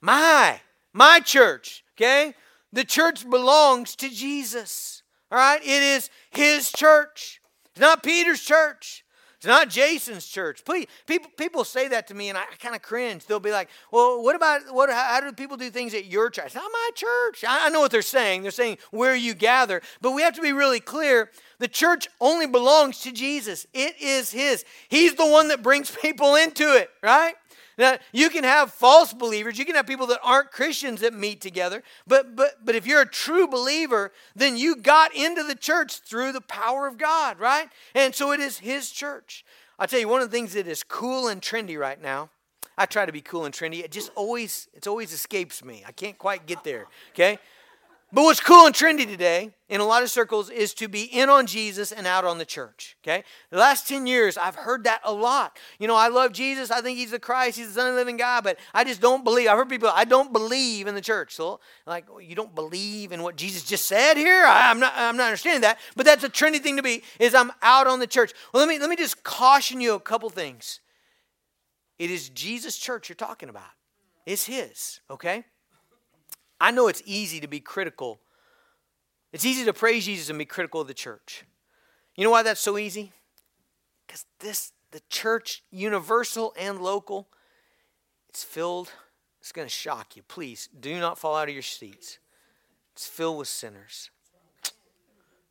My 0.00 0.60
my 0.92 1.20
church, 1.20 1.84
okay? 1.94 2.34
The 2.72 2.84
church 2.84 3.28
belongs 3.28 3.94
to 3.96 4.08
Jesus. 4.08 5.02
All 5.30 5.38
right? 5.38 5.60
It 5.62 5.82
is 5.82 6.10
his 6.30 6.72
church. 6.72 7.40
It's 7.76 7.80
not 7.82 8.02
Peter's 8.02 8.40
church. 8.40 9.04
It's 9.36 9.44
not 9.44 9.68
Jason's 9.68 10.26
church. 10.26 10.64
Please, 10.64 10.86
people, 11.06 11.30
people 11.36 11.62
say 11.62 11.88
that 11.88 12.06
to 12.06 12.14
me, 12.14 12.30
and 12.30 12.38
I 12.38 12.44
kind 12.58 12.74
of 12.74 12.80
cringe. 12.80 13.26
They'll 13.26 13.38
be 13.38 13.50
like, 13.50 13.68
"Well, 13.92 14.22
what 14.22 14.34
about 14.34 14.72
what? 14.72 14.88
How, 14.88 15.04
how 15.04 15.20
do 15.20 15.30
people 15.32 15.58
do 15.58 15.68
things 15.68 15.92
at 15.92 16.06
your 16.06 16.30
church? 16.30 16.46
It's 16.46 16.54
not 16.54 16.70
my 16.72 16.90
church." 16.94 17.44
I, 17.46 17.66
I 17.66 17.68
know 17.68 17.80
what 17.80 17.90
they're 17.90 18.00
saying. 18.00 18.40
They're 18.40 18.50
saying 18.50 18.78
where 18.92 19.14
you 19.14 19.34
gather, 19.34 19.82
but 20.00 20.12
we 20.12 20.22
have 20.22 20.34
to 20.36 20.40
be 20.40 20.54
really 20.54 20.80
clear. 20.80 21.30
The 21.58 21.68
church 21.68 22.08
only 22.18 22.46
belongs 22.46 23.00
to 23.00 23.12
Jesus. 23.12 23.66
It 23.74 24.00
is 24.00 24.32
His. 24.32 24.64
He's 24.88 25.14
the 25.16 25.26
one 25.26 25.48
that 25.48 25.62
brings 25.62 25.90
people 26.02 26.34
into 26.36 26.74
it, 26.74 26.88
right? 27.02 27.34
Now, 27.78 27.98
you 28.12 28.30
can 28.30 28.44
have 28.44 28.72
false 28.72 29.12
believers, 29.12 29.58
you 29.58 29.64
can 29.64 29.74
have 29.74 29.86
people 29.86 30.06
that 30.06 30.20
aren't 30.22 30.50
Christians 30.50 31.00
that 31.00 31.12
meet 31.12 31.40
together, 31.40 31.82
but 32.06 32.34
but 32.34 32.64
but 32.64 32.74
if 32.74 32.86
you're 32.86 33.02
a 33.02 33.08
true 33.08 33.46
believer, 33.46 34.12
then 34.34 34.56
you 34.56 34.76
got 34.76 35.14
into 35.14 35.42
the 35.42 35.54
church 35.54 36.00
through 36.00 36.32
the 36.32 36.40
power 36.40 36.86
of 36.86 36.96
God, 36.96 37.38
right? 37.38 37.68
And 37.94 38.14
so 38.14 38.32
it 38.32 38.40
is 38.40 38.58
his 38.58 38.90
church. 38.90 39.44
I'll 39.78 39.86
tell 39.86 40.00
you 40.00 40.08
one 40.08 40.22
of 40.22 40.30
the 40.30 40.36
things 40.36 40.54
that 40.54 40.66
is 40.66 40.82
cool 40.82 41.28
and 41.28 41.42
trendy 41.42 41.78
right 41.78 42.00
now. 42.00 42.30
I 42.78 42.86
try 42.86 43.06
to 43.06 43.12
be 43.12 43.22
cool 43.22 43.44
and 43.44 43.54
trendy. 43.54 43.82
It 43.82 43.90
just 43.90 44.10
always 44.14 44.68
it 44.74 44.86
always 44.86 45.12
escapes 45.12 45.64
me. 45.64 45.84
I 45.86 45.92
can't 45.92 46.18
quite 46.18 46.46
get 46.46 46.64
there. 46.64 46.86
Okay? 47.10 47.38
But 48.12 48.22
what's 48.22 48.40
cool 48.40 48.66
and 48.66 48.74
trendy 48.74 49.04
today 49.04 49.50
in 49.68 49.80
a 49.80 49.84
lot 49.84 50.04
of 50.04 50.10
circles 50.10 50.48
is 50.48 50.72
to 50.74 50.86
be 50.86 51.02
in 51.02 51.28
on 51.28 51.46
Jesus 51.46 51.90
and 51.90 52.06
out 52.06 52.24
on 52.24 52.38
the 52.38 52.44
church. 52.44 52.96
Okay? 53.02 53.24
The 53.50 53.56
last 53.56 53.88
10 53.88 54.06
years, 54.06 54.38
I've 54.38 54.54
heard 54.54 54.84
that 54.84 55.00
a 55.02 55.12
lot. 55.12 55.58
You 55.80 55.88
know, 55.88 55.96
I 55.96 56.06
love 56.06 56.32
Jesus. 56.32 56.70
I 56.70 56.80
think 56.82 56.98
he's 56.98 57.10
the 57.10 57.18
Christ. 57.18 57.58
He's 57.58 57.66
the 57.68 57.72
Son 57.74 57.88
of 57.88 57.94
the 57.94 57.98
living 57.98 58.16
God, 58.16 58.44
but 58.44 58.58
I 58.72 58.84
just 58.84 59.00
don't 59.00 59.24
believe. 59.24 59.48
I've 59.48 59.58
heard 59.58 59.68
people, 59.68 59.90
I 59.92 60.04
don't 60.04 60.32
believe 60.32 60.86
in 60.86 60.94
the 60.94 61.00
church. 61.00 61.34
So, 61.34 61.58
like, 61.84 62.06
you 62.22 62.36
don't 62.36 62.54
believe 62.54 63.10
in 63.10 63.24
what 63.24 63.34
Jesus 63.34 63.64
just 63.64 63.86
said 63.86 64.16
here? 64.16 64.44
I, 64.44 64.70
am 64.70 64.78
not, 64.78 64.92
I'm 64.96 65.16
not 65.16 65.26
understanding 65.26 65.62
that. 65.62 65.78
But 65.96 66.06
that's 66.06 66.22
a 66.22 66.28
trendy 66.28 66.60
thing 66.60 66.76
to 66.76 66.84
be, 66.84 67.02
is 67.18 67.34
I'm 67.34 67.50
out 67.60 67.88
on 67.88 67.98
the 67.98 68.06
church. 68.06 68.32
Well, 68.54 68.64
let 68.64 68.68
me, 68.68 68.78
let 68.78 68.88
me 68.88 68.96
just 68.96 69.24
caution 69.24 69.80
you 69.80 69.94
a 69.94 70.00
couple 70.00 70.30
things. 70.30 70.78
It 71.98 72.12
is 72.12 72.28
Jesus' 72.28 72.78
church 72.78 73.08
you're 73.08 73.16
talking 73.16 73.48
about. 73.48 73.64
It's 74.26 74.46
His, 74.46 75.00
okay? 75.10 75.44
I 76.60 76.70
know 76.70 76.88
it's 76.88 77.02
easy 77.04 77.40
to 77.40 77.46
be 77.46 77.60
critical. 77.60 78.20
It's 79.32 79.44
easy 79.44 79.64
to 79.64 79.72
praise 79.72 80.06
Jesus 80.06 80.30
and 80.30 80.38
be 80.38 80.44
critical 80.44 80.80
of 80.80 80.88
the 80.88 80.94
church. 80.94 81.44
You 82.16 82.24
know 82.24 82.30
why 82.30 82.42
that's 82.42 82.60
so 82.60 82.78
easy? 82.78 83.12
Because 84.06 84.24
this, 84.40 84.72
the 84.92 85.02
church, 85.10 85.62
universal 85.70 86.54
and 86.58 86.80
local, 86.80 87.28
it's 88.28 88.44
filled, 88.44 88.92
it's 89.40 89.52
going 89.52 89.66
to 89.66 89.72
shock 89.72 90.16
you. 90.16 90.22
Please 90.22 90.68
do 90.78 90.98
not 90.98 91.18
fall 91.18 91.36
out 91.36 91.48
of 91.48 91.54
your 91.54 91.62
seats. 91.62 92.18
It's 92.94 93.06
filled 93.06 93.38
with 93.38 93.48
sinners. 93.48 94.10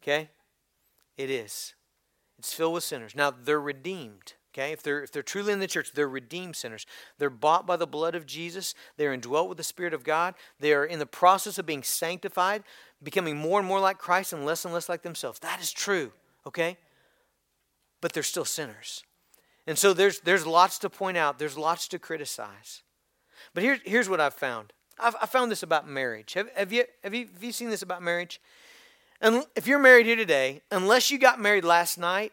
Okay? 0.01 0.29
It 1.17 1.29
is. 1.29 1.75
It's 2.39 2.53
filled 2.53 2.73
with 2.73 2.83
sinners. 2.83 3.15
Now, 3.15 3.31
they're 3.31 3.61
redeemed. 3.61 4.33
Okay, 4.57 4.71
if 4.71 4.81
they're 4.81 5.03
if 5.03 5.11
they're 5.11 5.21
truly 5.21 5.51
in 5.51 5.59
the 5.59 5.67
church, 5.67 5.91
they're 5.91 6.07
redeemed 6.07 6.55
sinners. 6.55 6.85
They're 7.17 7.29
bought 7.29 7.67
by 7.67 7.75
the 7.75 7.85
blood 7.85 8.15
of 8.15 8.25
Jesus. 8.25 8.73
They're 8.95 9.11
indwelt 9.11 9.49
with 9.49 9.57
the 9.57 9.65
Spirit 9.65 9.93
of 9.93 10.05
God. 10.05 10.33
They 10.61 10.71
are 10.71 10.85
in 10.85 10.99
the 10.99 11.05
process 11.05 11.57
of 11.57 11.65
being 11.65 11.83
sanctified, 11.83 12.63
becoming 13.03 13.35
more 13.35 13.59
and 13.59 13.67
more 13.67 13.81
like 13.81 13.97
Christ 13.97 14.31
and 14.31 14.45
less 14.45 14.63
and 14.63 14.73
less 14.73 14.87
like 14.87 15.01
themselves. 15.01 15.39
That 15.39 15.59
is 15.59 15.73
true. 15.73 16.13
Okay, 16.47 16.77
but 17.99 18.13
they're 18.13 18.23
still 18.23 18.45
sinners, 18.45 19.03
and 19.67 19.77
so 19.77 19.91
there's 19.91 20.21
there's 20.21 20.47
lots 20.47 20.79
to 20.79 20.89
point 20.89 21.17
out. 21.17 21.37
There's 21.37 21.57
lots 21.57 21.89
to 21.89 21.99
criticize. 21.99 22.81
But 23.53 23.61
here's 23.61 23.79
here's 23.83 24.07
what 24.07 24.21
I've 24.21 24.35
found. 24.35 24.71
I've, 24.97 25.17
I 25.21 25.25
found 25.25 25.51
this 25.51 25.63
about 25.63 25.85
marriage. 25.85 26.33
Have, 26.35 26.49
have 26.55 26.71
you 26.71 26.85
have 27.03 27.13
you 27.13 27.27
have 27.33 27.43
you 27.43 27.51
seen 27.51 27.69
this 27.69 27.81
about 27.81 28.01
marriage? 28.01 28.39
And 29.19 29.45
if 29.53 29.67
you're 29.67 29.79
married 29.79 30.05
here 30.05 30.15
today, 30.15 30.61
unless 30.71 31.11
you 31.11 31.17
got 31.17 31.41
married 31.41 31.65
last 31.65 31.97
night, 31.97 32.31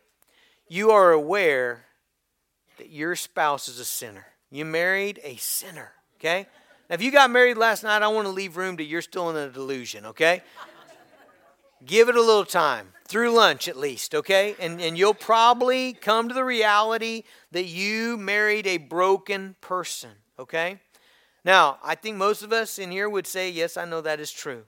you 0.68 0.92
are 0.92 1.10
aware 1.10 1.86
that 2.82 2.90
your 2.90 3.14
spouse 3.14 3.68
is 3.68 3.78
a 3.78 3.84
sinner. 3.84 4.26
You 4.50 4.64
married 4.64 5.20
a 5.22 5.36
sinner, 5.36 5.92
okay? 6.16 6.48
Now, 6.90 6.94
if 6.94 7.02
you 7.02 7.12
got 7.12 7.30
married 7.30 7.56
last 7.56 7.84
night, 7.84 8.02
I 8.02 8.08
want 8.08 8.26
to 8.26 8.32
leave 8.32 8.56
room 8.56 8.76
to 8.78 8.82
you're 8.82 9.02
still 9.02 9.30
in 9.30 9.36
a 9.36 9.48
delusion, 9.48 10.04
okay? 10.06 10.42
Give 11.86 12.08
it 12.08 12.16
a 12.16 12.20
little 12.20 12.44
time, 12.44 12.88
through 13.06 13.30
lunch 13.30 13.68
at 13.68 13.76
least, 13.76 14.16
okay? 14.16 14.56
And, 14.58 14.80
and 14.80 14.98
you'll 14.98 15.14
probably 15.14 15.92
come 15.92 16.26
to 16.26 16.34
the 16.34 16.44
reality 16.44 17.22
that 17.52 17.66
you 17.66 18.16
married 18.16 18.66
a 18.66 18.78
broken 18.78 19.54
person, 19.60 20.10
okay? 20.40 20.80
Now, 21.44 21.78
I 21.84 21.94
think 21.94 22.16
most 22.16 22.42
of 22.42 22.52
us 22.52 22.80
in 22.80 22.90
here 22.90 23.08
would 23.08 23.28
say, 23.28 23.48
yes, 23.48 23.76
I 23.76 23.84
know 23.84 24.00
that 24.00 24.18
is 24.18 24.32
true. 24.32 24.64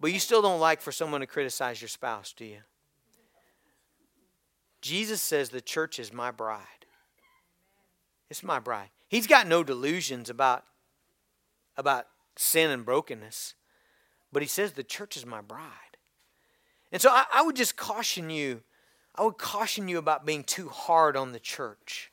But 0.00 0.12
you 0.12 0.18
still 0.18 0.42
don't 0.42 0.58
like 0.58 0.80
for 0.80 0.90
someone 0.90 1.20
to 1.20 1.28
criticize 1.28 1.80
your 1.80 1.88
spouse, 1.88 2.32
do 2.32 2.44
you? 2.44 2.58
Jesus 4.80 5.22
says 5.22 5.50
the 5.50 5.60
church 5.60 6.00
is 6.00 6.12
my 6.12 6.32
bride. 6.32 6.75
It's 8.30 8.42
my 8.42 8.58
bride. 8.58 8.90
He's 9.08 9.26
got 9.26 9.46
no 9.46 9.62
delusions 9.62 10.28
about, 10.30 10.64
about 11.76 12.06
sin 12.36 12.70
and 12.70 12.84
brokenness. 12.84 13.54
But 14.32 14.42
he 14.42 14.48
says 14.48 14.72
the 14.72 14.84
church 14.84 15.16
is 15.16 15.24
my 15.24 15.40
bride. 15.40 15.70
And 16.92 17.00
so 17.00 17.10
I, 17.10 17.24
I 17.32 17.42
would 17.42 17.56
just 17.56 17.76
caution 17.76 18.30
you, 18.30 18.62
I 19.14 19.22
would 19.22 19.38
caution 19.38 19.88
you 19.88 19.98
about 19.98 20.26
being 20.26 20.44
too 20.44 20.68
hard 20.68 21.16
on 21.16 21.32
the 21.32 21.40
church. 21.40 22.10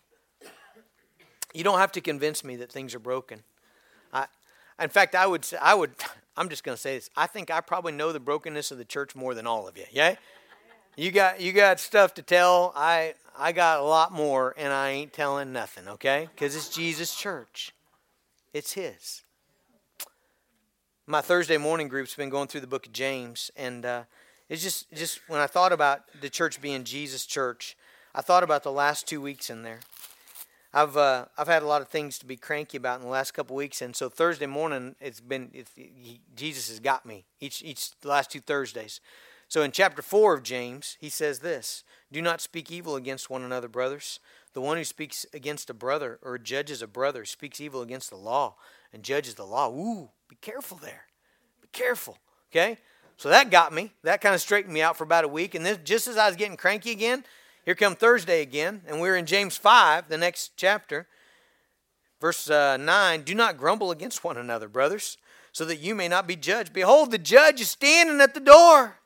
You 1.53 1.63
don't 1.63 1.79
have 1.79 1.91
to 1.93 2.01
convince 2.01 2.43
me 2.43 2.55
that 2.57 2.71
things 2.71 2.95
are 2.95 2.99
broken. 2.99 3.43
I, 4.11 4.27
in 4.79 4.89
fact, 4.89 5.15
I 5.15 5.27
would 5.27 5.45
say, 5.45 5.57
I 5.57 5.73
would, 5.73 5.91
I'm 6.37 6.49
just 6.49 6.63
going 6.63 6.75
to 6.75 6.81
say 6.81 6.95
this. 6.95 7.09
I 7.15 7.27
think 7.27 7.51
I 7.51 7.61
probably 7.61 7.91
know 7.91 8.11
the 8.11 8.19
brokenness 8.19 8.71
of 8.71 8.77
the 8.77 8.85
church 8.85 9.15
more 9.15 9.35
than 9.35 9.45
all 9.45 9.67
of 9.67 9.77
you. 9.77 9.85
Yeah? 9.91 10.15
You 10.95 11.11
got, 11.11 11.41
you 11.41 11.53
got 11.53 11.79
stuff 11.79 12.13
to 12.15 12.21
tell. 12.21 12.73
I, 12.75 13.13
I 13.37 13.51
got 13.51 13.79
a 13.79 13.83
lot 13.83 14.11
more, 14.11 14.53
and 14.57 14.71
I 14.71 14.89
ain't 14.89 15.13
telling 15.13 15.51
nothing, 15.51 15.87
okay? 15.87 16.29
Because 16.33 16.55
it's 16.55 16.69
Jesus' 16.69 17.15
church, 17.15 17.71
it's 18.53 18.73
His. 18.73 19.23
My 21.07 21.21
Thursday 21.21 21.57
morning 21.57 21.87
group's 21.87 22.15
been 22.15 22.29
going 22.29 22.47
through 22.47 22.61
the 22.61 22.67
book 22.67 22.85
of 22.85 22.93
James, 22.93 23.51
and 23.55 23.85
uh, 23.85 24.03
it's 24.49 24.63
just, 24.63 24.91
just 24.93 25.19
when 25.27 25.39
I 25.39 25.47
thought 25.47 25.73
about 25.73 26.01
the 26.21 26.29
church 26.29 26.61
being 26.61 26.83
Jesus' 26.83 27.25
church, 27.25 27.75
I 28.15 28.21
thought 28.21 28.43
about 28.43 28.63
the 28.63 28.71
last 28.71 29.07
two 29.07 29.19
weeks 29.19 29.49
in 29.49 29.63
there. 29.63 29.79
I've 30.73 30.97
uh, 30.97 31.25
I've 31.37 31.47
had 31.47 31.61
a 31.61 31.67
lot 31.67 31.83
of 31.83 31.87
things 31.89 32.17
to 32.19 32.25
be 32.25 32.35
cranky 32.35 32.77
about 32.77 32.99
in 32.99 33.03
the 33.03 33.11
last 33.11 33.33
couple 33.33 33.55
weeks, 33.55 33.81
and 33.81 33.95
so 33.95 34.09
Thursday 34.09 34.47
morning 34.47 34.95
it's 34.99 35.21
been 35.21 35.51
it's, 35.53 35.71
he, 35.75 36.19
Jesus 36.35 36.67
has 36.69 36.79
got 36.79 37.05
me 37.05 37.25
each 37.39 37.61
each 37.63 37.91
last 38.03 38.31
two 38.31 38.39
Thursdays. 38.39 38.99
So 39.53 39.61
in 39.61 39.71
chapter 39.71 40.01
four 40.01 40.33
of 40.33 40.41
James, 40.41 40.97
he 40.99 41.09
says 41.09 41.37
this: 41.37 41.83
do 42.11 42.23
not 42.23 42.41
speak 42.41 42.71
evil 42.71 42.95
against 42.95 43.29
one 43.29 43.43
another, 43.43 43.67
brothers. 43.67 44.19
The 44.53 44.61
one 44.61 44.77
who 44.77 44.83
speaks 44.83 45.27
against 45.31 45.69
a 45.69 45.75
brother 45.75 46.17
or 46.23 46.39
judges 46.39 46.81
a 46.81 46.87
brother 46.87 47.23
speaks 47.23 47.61
evil 47.61 47.83
against 47.83 48.09
the 48.09 48.15
law 48.15 48.55
and 48.91 49.03
judges 49.03 49.35
the 49.35 49.45
law. 49.45 49.69
Ooh, 49.69 50.09
be 50.27 50.37
careful 50.41 50.77
there. 50.77 51.03
Be 51.61 51.67
careful. 51.71 52.17
Okay? 52.51 52.79
So 53.15 53.29
that 53.29 53.51
got 53.51 53.71
me. 53.71 53.91
That 54.01 54.21
kind 54.21 54.33
of 54.33 54.41
straightened 54.41 54.73
me 54.73 54.81
out 54.81 54.97
for 54.97 55.03
about 55.03 55.23
a 55.23 55.27
week. 55.27 55.53
And 55.53 55.63
then 55.63 55.81
just 55.83 56.07
as 56.07 56.17
I 56.17 56.25
was 56.25 56.35
getting 56.35 56.57
cranky 56.57 56.89
again, 56.89 57.23
here 57.63 57.75
come 57.75 57.95
Thursday 57.95 58.41
again, 58.41 58.81
and 58.87 58.99
we're 58.99 59.17
in 59.17 59.27
James 59.27 59.55
5, 59.55 60.09
the 60.09 60.17
next 60.17 60.53
chapter. 60.57 61.05
Verse 62.19 62.49
uh, 62.49 62.77
9 62.77 63.21
Do 63.21 63.35
not 63.35 63.59
grumble 63.59 63.91
against 63.91 64.23
one 64.23 64.37
another, 64.37 64.67
brothers, 64.67 65.19
so 65.51 65.63
that 65.65 65.77
you 65.77 65.93
may 65.93 66.07
not 66.07 66.25
be 66.25 66.35
judged. 66.35 66.73
Behold, 66.73 67.11
the 67.11 67.19
judge 67.19 67.61
is 67.61 67.69
standing 67.69 68.19
at 68.19 68.33
the 68.33 68.39
door. 68.39 68.97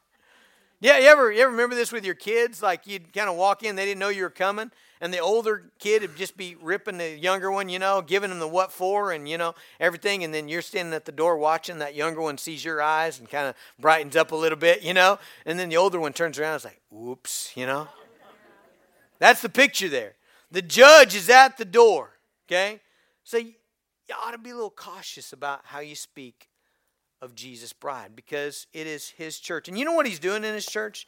Yeah, 0.80 1.00
you 1.00 1.08
ever 1.08 1.32
you 1.32 1.42
ever 1.42 1.50
remember 1.52 1.76
this 1.76 1.92
with 1.92 2.06
your 2.06 2.14
kids? 2.16 2.62
Like 2.62 2.86
you'd 2.86 3.12
kind 3.12 3.30
of 3.30 3.36
walk 3.36 3.64
in, 3.64 3.76
they 3.76 3.86
didn't 3.86 4.00
know 4.00 4.10
you 4.10 4.22
were 4.22 4.30
coming, 4.30 4.72
and 5.02 5.12
the 5.12 5.18
older 5.18 5.72
kid 5.80 6.04
would 6.04 6.16
just 6.16 6.38
be 6.38 6.56
ripping 6.62 7.00
the 7.00 7.18
younger 7.18 7.52
one, 7.52 7.68
you 7.68 7.80
know, 7.80 8.02
giving 8.02 8.30
them 8.30 8.38
the 8.38 8.48
what 8.48 8.72
for 8.72 9.12
and 9.12 9.28
you 9.28 9.40
know 9.40 9.56
everything, 9.80 10.24
and 10.24 10.32
then 10.32 10.48
you're 10.48 10.62
standing 10.62 10.94
at 10.94 11.06
the 11.06 11.12
door 11.12 11.38
watching. 11.38 11.80
That 11.80 11.96
younger 11.96 12.22
one 12.22 12.38
sees 12.38 12.64
your 12.64 12.80
eyes 12.80 13.18
and 13.20 13.28
kind 13.28 13.48
of 13.48 13.56
brightens 13.80 14.16
up 14.16 14.32
a 14.32 14.36
little 14.36 14.58
bit, 14.58 14.84
you 14.84 14.94
know, 14.94 15.18
and 15.48 15.58
then 15.58 15.70
the 15.70 15.78
older 15.78 16.00
one 16.00 16.14
turns 16.14 16.38
around 16.38 16.52
and 16.52 16.60
is 16.60 16.66
like, 16.66 16.82
"Whoops," 16.92 17.54
you 17.56 17.66
know. 17.66 17.88
That's 19.18 19.42
the 19.42 19.50
picture 19.50 19.90
there. 19.90 20.14
The 20.52 20.62
judge 20.62 21.16
is 21.16 21.28
at 21.28 21.58
the 21.58 21.66
door. 21.66 22.20
Okay, 22.48 22.82
so 23.24 23.38
you 23.38 23.54
ought 24.24 24.32
to 24.32 24.38
be 24.38 24.52
a 24.52 24.56
little 24.56 24.70
cautious 24.70 25.34
about 25.34 25.62
how 25.64 25.80
you 25.80 25.96
speak 25.96 26.50
of 27.22 27.36
Jesus' 27.36 27.74
bride 27.74 28.16
because 28.16 28.68
it 28.74 28.88
is 28.88 29.10
his 29.10 29.40
church. 29.40 29.68
And 29.68 29.78
you 29.78 29.86
know 29.86 29.94
what 29.94 30.06
he's 30.06 30.20
doing 30.20 30.44
in 30.44 30.54
his 30.54 30.66
church? 30.66 31.08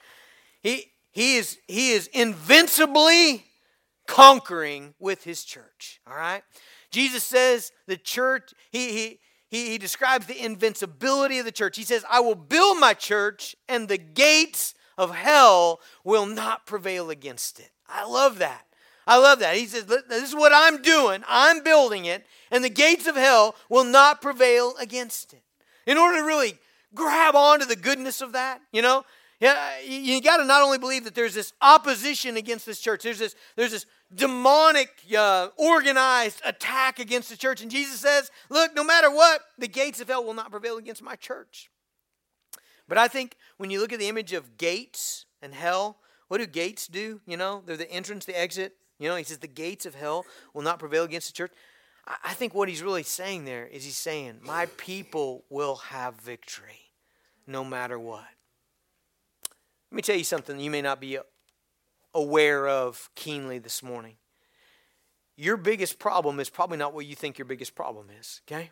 He, 0.62 0.86
he, 1.12 1.38
is, 1.38 1.58
he 1.68 1.92
is 1.92 2.08
invincibly 2.08 3.46
conquering 4.08 4.96
with 5.00 5.24
his 5.24 5.44
church. 5.44 6.02
All 6.08 6.16
right? 6.16 6.44
Jesus 6.92 7.24
says 7.24 7.72
the 7.88 7.98
church, 7.98 8.54
he, 8.72 8.92
he, 8.92 9.20
he, 9.50 9.70
he 9.70 9.78
describes 9.78 10.26
the 10.26 10.44
invincibility 10.44 11.40
of 11.40 11.46
the 11.46 11.52
church. 11.52 11.78
He 11.78 11.84
says, 11.84 12.04
I 12.10 12.20
will 12.20 12.36
build 12.36 12.80
my 12.80 12.94
church, 12.94 13.56
and 13.68 13.88
the 13.88 13.98
gates 13.98 14.74
of 14.98 15.16
hell 15.16 15.80
will 16.04 16.26
not 16.26 16.66
prevail 16.66 17.10
against 17.10 17.60
it. 17.60 17.72
I 17.88 18.06
love 18.06 18.40
that. 18.40 18.66
I 19.08 19.18
love 19.18 19.40
that. 19.40 19.56
He 19.56 19.66
says, 19.66 19.86
This 19.86 20.24
is 20.24 20.36
what 20.36 20.52
I'm 20.54 20.84
doing. 20.84 21.24
I'm 21.28 21.64
building 21.64 22.06
it, 22.06 22.26
and 22.52 22.64
the 22.64 22.70
gates 22.70 23.08
of 23.08 23.16
hell 23.16 23.56
will 23.68 23.84
not 23.84 24.22
prevail 24.22 24.76
against 24.80 25.34
it 25.34 25.42
in 25.90 25.98
order 25.98 26.18
to 26.18 26.24
really 26.24 26.54
grab 26.94 27.36
onto 27.36 27.66
the 27.66 27.76
goodness 27.76 28.22
of 28.22 28.34
that, 28.34 28.62
you 28.72 28.84
know, 28.84 29.04
yeah, 29.40 29.80
you 29.80 30.22
got 30.22 30.38
to 30.38 30.46
not 30.46 30.62
only 30.62 30.78
believe 30.78 31.04
that 31.06 31.16
there's 31.16 31.34
this 31.34 31.52
opposition 31.62 32.38
against 32.38 32.68
this 32.68 32.80
church, 32.80 33.02
there's 33.02 33.18
this, 33.18 33.36
there's 33.56 33.72
this 33.72 33.88
demonic, 34.14 34.90
uh, 35.18 35.48
organized 35.58 36.42
attack 36.46 37.00
against 37.00 37.30
the 37.30 37.38
church. 37.38 37.64
And 37.64 37.72
Jesus 37.72 38.02
says, 38.02 38.30
Look, 38.50 38.76
no 38.76 38.84
matter 38.84 39.10
what, 39.10 39.42
the 39.58 39.68
gates 39.68 40.00
of 40.00 40.10
hell 40.10 40.24
will 40.24 40.36
not 40.36 40.52
prevail 40.52 40.78
against 40.78 41.02
my 41.02 41.16
church. 41.16 41.72
But 42.88 43.00
I 43.00 43.08
think 43.08 43.36
when 43.58 43.72
you 43.72 43.80
look 43.80 43.94
at 43.94 44.00
the 44.00 44.10
image 44.10 44.34
of 44.34 44.58
gates 44.58 45.26
and 45.42 45.56
hell, 45.56 45.98
what 46.28 46.38
do 46.38 46.46
gates 46.46 46.86
do? 46.86 47.22
You 47.26 47.38
know, 47.38 47.64
they're 47.66 47.78
the 47.78 47.92
entrance, 47.92 48.26
the 48.26 48.40
exit. 48.40 48.74
You 49.00 49.08
know, 49.08 49.16
he 49.16 49.24
says, 49.24 49.40
The 49.40 49.48
gates 49.48 49.88
of 49.88 49.96
hell 49.96 50.26
will 50.54 50.62
not 50.62 50.78
prevail 50.78 51.06
against 51.06 51.30
the 51.30 51.34
church. 51.34 51.52
I 52.24 52.34
think 52.34 52.56
what 52.56 52.70
he's 52.70 52.82
really 52.82 53.04
saying 53.04 53.46
there 53.46 53.68
is 53.68 53.86
he's 53.86 53.98
saying, 53.98 54.40
My 54.42 54.66
people 54.78 55.46
will 55.50 55.76
have 55.76 56.16
victory 56.16 56.92
no 57.46 57.64
matter 57.64 58.00
what. 58.00 58.26
Let 59.92 59.96
me 59.96 60.02
tell 60.02 60.16
you 60.16 60.24
something 60.24 60.60
you 60.60 60.72
may 60.72 60.82
not 60.82 61.00
be 61.00 61.20
aware 62.14 62.68
of 62.68 63.10
keenly 63.16 63.60
this 63.60 63.84
morning. 63.84 64.16
Your 65.36 65.56
biggest 65.56 66.00
problem 66.00 66.40
is 66.40 66.50
probably 66.50 66.78
not 66.78 66.94
what 66.94 67.06
you 67.06 67.16
think 67.16 67.38
your 67.38 67.46
biggest 67.46 67.76
problem 67.76 68.08
is, 68.20 68.42
okay? 68.48 68.72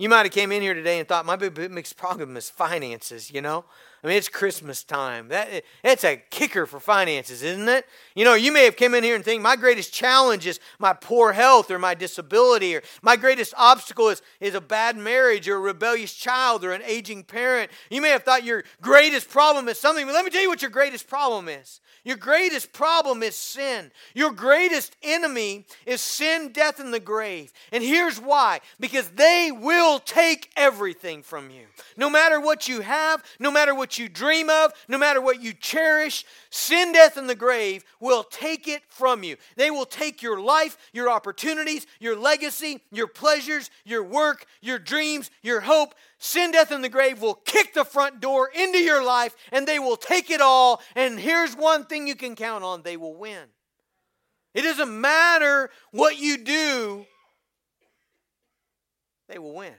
You 0.00 0.08
might 0.08 0.22
have 0.22 0.32
came 0.32 0.50
in 0.50 0.62
here 0.62 0.72
today 0.72 0.98
and 0.98 1.06
thought 1.06 1.26
my 1.26 1.36
biggest 1.36 1.98
problem 1.98 2.34
is 2.38 2.48
finances, 2.48 3.30
you 3.30 3.42
know? 3.42 3.66
I 4.02 4.06
mean, 4.06 4.16
it's 4.16 4.30
Christmas 4.30 4.82
time. 4.82 5.28
That 5.28 5.62
it's 5.84 6.04
a 6.04 6.16
kicker 6.30 6.64
for 6.64 6.80
finances, 6.80 7.42
isn't 7.42 7.68
it? 7.68 7.84
You 8.14 8.24
know, 8.24 8.32
you 8.32 8.50
may 8.50 8.64
have 8.64 8.78
come 8.78 8.94
in 8.94 9.04
here 9.04 9.14
and 9.14 9.22
think 9.22 9.42
my 9.42 9.56
greatest 9.56 9.92
challenge 9.92 10.46
is 10.46 10.58
my 10.78 10.94
poor 10.94 11.34
health 11.34 11.70
or 11.70 11.78
my 11.78 11.92
disability, 11.92 12.74
or 12.76 12.82
my 13.02 13.14
greatest 13.14 13.52
obstacle 13.58 14.08
is, 14.08 14.22
is 14.40 14.54
a 14.54 14.60
bad 14.62 14.96
marriage 14.96 15.46
or 15.50 15.56
a 15.56 15.60
rebellious 15.60 16.14
child 16.14 16.64
or 16.64 16.72
an 16.72 16.80
aging 16.86 17.22
parent. 17.22 17.70
You 17.90 18.00
may 18.00 18.08
have 18.08 18.22
thought 18.22 18.42
your 18.42 18.64
greatest 18.80 19.28
problem 19.28 19.68
is 19.68 19.78
something, 19.78 20.06
but 20.06 20.14
let 20.14 20.24
me 20.24 20.30
tell 20.30 20.40
you 20.40 20.48
what 20.48 20.62
your 20.62 20.70
greatest 20.70 21.08
problem 21.08 21.46
is. 21.46 21.82
Your 22.04 22.16
greatest 22.16 22.72
problem 22.72 23.22
is 23.22 23.36
sin. 23.36 23.90
Your 24.14 24.32
greatest 24.32 24.96
enemy 25.02 25.66
is 25.84 26.00
sin, 26.00 26.50
death, 26.52 26.80
and 26.80 26.94
the 26.94 27.00
grave. 27.00 27.52
And 27.72 27.84
here's 27.84 28.18
why 28.18 28.60
because 28.78 29.10
they 29.10 29.50
will 29.52 29.98
take 29.98 30.50
everything 30.56 31.22
from 31.22 31.50
you. 31.50 31.66
No 31.96 32.08
matter 32.08 32.40
what 32.40 32.68
you 32.68 32.80
have, 32.80 33.22
no 33.38 33.50
matter 33.50 33.74
what 33.74 33.98
you 33.98 34.08
dream 34.08 34.48
of, 34.48 34.72
no 34.88 34.96
matter 34.96 35.20
what 35.20 35.42
you 35.42 35.52
cherish, 35.52 36.24
sin, 36.48 36.92
death, 36.92 37.16
and 37.16 37.28
the 37.28 37.34
grave 37.34 37.84
will 38.00 38.24
take 38.24 38.66
it 38.66 38.82
from 38.88 39.22
you. 39.22 39.36
They 39.56 39.70
will 39.70 39.86
take 39.86 40.22
your 40.22 40.40
life, 40.40 40.78
your 40.92 41.10
opportunities, 41.10 41.86
your 41.98 42.16
legacy, 42.16 42.80
your 42.90 43.08
pleasures, 43.08 43.70
your 43.84 44.02
work, 44.02 44.46
your 44.60 44.78
dreams, 44.78 45.30
your 45.42 45.60
hope 45.60 45.94
sin, 46.20 46.52
death, 46.52 46.70
and 46.70 46.84
the 46.84 46.88
grave 46.88 47.20
will 47.20 47.34
kick 47.34 47.74
the 47.74 47.84
front 47.84 48.20
door 48.20 48.48
into 48.54 48.78
your 48.78 49.04
life 49.04 49.34
and 49.50 49.66
they 49.66 49.80
will 49.80 49.96
take 49.96 50.30
it 50.30 50.40
all. 50.40 50.80
And 50.94 51.18
here's 51.18 51.56
one 51.56 51.86
thing 51.86 52.06
you 52.06 52.14
can 52.14 52.36
count 52.36 52.62
on 52.62 52.82
they 52.82 52.96
will 52.96 53.16
win. 53.16 53.48
It 54.54 54.62
doesn't 54.62 55.00
matter 55.00 55.70
what 55.90 56.18
you 56.18 56.38
do, 56.38 57.06
they 59.28 59.38
will 59.38 59.54
win. 59.54 59.74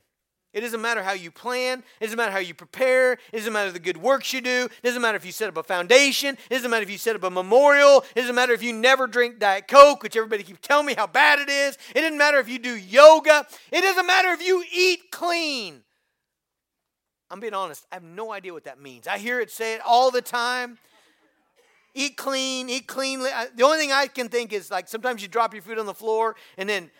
It 0.53 0.61
doesn't 0.61 0.81
matter 0.81 1.01
how 1.01 1.13
you 1.13 1.31
plan. 1.31 1.81
It 2.01 2.03
doesn't 2.03 2.17
matter 2.17 2.33
how 2.33 2.39
you 2.39 2.53
prepare. 2.53 3.13
It 3.13 3.37
doesn't 3.37 3.53
matter 3.53 3.71
the 3.71 3.79
good 3.79 3.95
works 3.95 4.33
you 4.33 4.41
do. 4.41 4.65
It 4.65 4.83
doesn't 4.83 5.01
matter 5.01 5.15
if 5.15 5.23
you 5.23 5.31
set 5.31 5.47
up 5.47 5.55
a 5.55 5.63
foundation. 5.63 6.37
It 6.49 6.55
doesn't 6.55 6.69
matter 6.69 6.83
if 6.83 6.89
you 6.89 6.97
set 6.97 7.15
up 7.15 7.23
a 7.23 7.29
memorial. 7.29 8.03
It 8.15 8.19
doesn't 8.19 8.35
matter 8.35 8.51
if 8.51 8.61
you 8.61 8.73
never 8.73 9.07
drink 9.07 9.39
Diet 9.39 9.69
Coke, 9.69 10.03
which 10.03 10.17
everybody 10.17 10.43
keeps 10.43 10.59
telling 10.61 10.85
me 10.85 10.93
how 10.93 11.07
bad 11.07 11.39
it 11.39 11.47
is. 11.47 11.77
It 11.95 12.01
doesn't 12.01 12.17
matter 12.17 12.37
if 12.39 12.49
you 12.49 12.59
do 12.59 12.75
yoga. 12.75 13.47
It 13.71 13.79
doesn't 13.79 14.05
matter 14.05 14.29
if 14.29 14.45
you 14.45 14.61
eat 14.75 15.09
clean. 15.09 15.83
I'm 17.31 17.39
being 17.39 17.53
honest, 17.53 17.87
I 17.91 17.95
have 17.95 18.03
no 18.03 18.33
idea 18.33 18.53
what 18.53 18.65
that 18.65 18.81
means. 18.81 19.07
I 19.07 19.17
hear 19.17 19.39
it 19.39 19.49
say 19.49 19.73
it 19.75 19.81
all 19.85 20.11
the 20.11 20.21
time. 20.21 20.77
Eat 21.93 22.17
clean, 22.17 22.69
eat 22.69 22.87
cleanly. 22.87 23.29
The 23.55 23.63
only 23.63 23.77
thing 23.77 23.91
I 23.91 24.07
can 24.07 24.27
think 24.27 24.51
is 24.51 24.69
like 24.69 24.89
sometimes 24.89 25.21
you 25.21 25.29
drop 25.29 25.53
your 25.53 25.63
food 25.63 25.79
on 25.79 25.85
the 25.85 25.93
floor 25.93 26.35
and 26.57 26.67
then 26.67 26.91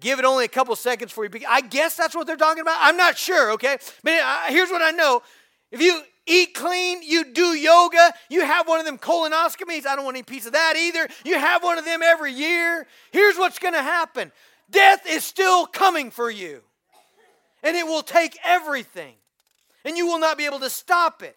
give 0.00 0.18
it 0.18 0.24
only 0.24 0.46
a 0.46 0.48
couple 0.48 0.74
seconds 0.76 1.10
before 1.10 1.26
you. 1.26 1.30
I 1.48 1.60
guess 1.60 1.94
that's 1.94 2.14
what 2.14 2.26
they're 2.26 2.36
talking 2.36 2.62
about. 2.62 2.76
I'm 2.80 2.96
not 2.96 3.18
sure, 3.18 3.52
okay? 3.52 3.76
But 4.02 4.14
uh, 4.14 4.40
here's 4.48 4.70
what 4.70 4.82
I 4.82 4.90
know. 4.92 5.22
If 5.70 5.80
you 5.82 6.02
eat 6.26 6.54
clean, 6.54 7.02
you 7.02 7.32
do 7.32 7.54
yoga, 7.54 8.12
you 8.30 8.44
have 8.44 8.66
one 8.66 8.80
of 8.80 8.86
them 8.86 8.98
colonoscopies. 8.98 9.86
I 9.86 9.94
don't 9.94 10.04
want 10.04 10.16
any 10.16 10.22
piece 10.22 10.46
of 10.46 10.52
that 10.52 10.74
either. 10.76 11.06
You 11.24 11.38
have 11.38 11.62
one 11.62 11.78
of 11.78 11.84
them 11.84 12.02
every 12.02 12.32
year. 12.32 12.86
Here's 13.12 13.36
what's 13.36 13.58
going 13.58 13.74
to 13.74 13.82
happen 13.82 14.32
death 14.70 15.06
is 15.06 15.22
still 15.24 15.66
coming 15.66 16.10
for 16.10 16.30
you, 16.30 16.62
and 17.62 17.76
it 17.76 17.86
will 17.86 18.02
take 18.02 18.38
everything 18.44 19.14
and 19.84 19.96
you 19.96 20.06
will 20.06 20.18
not 20.18 20.38
be 20.38 20.46
able 20.46 20.60
to 20.60 20.70
stop 20.70 21.22
it. 21.22 21.36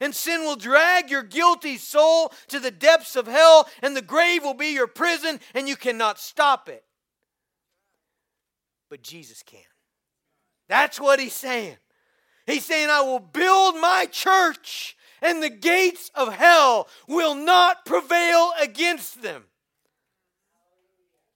And 0.00 0.14
sin 0.14 0.42
will 0.42 0.56
drag 0.56 1.10
your 1.10 1.22
guilty 1.22 1.76
soul 1.76 2.32
to 2.48 2.58
the 2.58 2.70
depths 2.70 3.16
of 3.16 3.26
hell, 3.26 3.68
and 3.82 3.94
the 3.94 4.02
grave 4.02 4.42
will 4.42 4.54
be 4.54 4.72
your 4.72 4.86
prison, 4.86 5.40
and 5.54 5.68
you 5.68 5.76
cannot 5.76 6.18
stop 6.18 6.68
it. 6.68 6.84
But 8.88 9.02
Jesus 9.02 9.42
can. 9.42 9.60
That's 10.68 10.98
what 10.98 11.20
he's 11.20 11.34
saying. 11.34 11.76
He's 12.46 12.64
saying, 12.64 12.88
I 12.90 13.02
will 13.02 13.20
build 13.20 13.74
my 13.76 14.06
church, 14.10 14.96
and 15.20 15.42
the 15.42 15.50
gates 15.50 16.10
of 16.14 16.32
hell 16.32 16.88
will 17.06 17.34
not 17.34 17.84
prevail 17.84 18.52
against 18.60 19.22
them. 19.22 19.44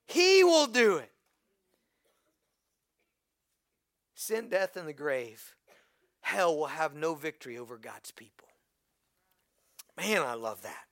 He 0.06 0.42
will 0.42 0.66
do 0.66 0.96
it. 0.96 1.10
Sin, 4.14 4.48
death, 4.48 4.76
and 4.76 4.88
the 4.88 4.94
grave 4.94 5.53
hell 6.24 6.56
will 6.56 6.66
have 6.66 6.94
no 6.94 7.14
victory 7.14 7.58
over 7.58 7.76
God's 7.76 8.10
people. 8.10 8.48
Man, 9.96 10.22
I 10.22 10.34
love 10.34 10.62
that. 10.62 10.84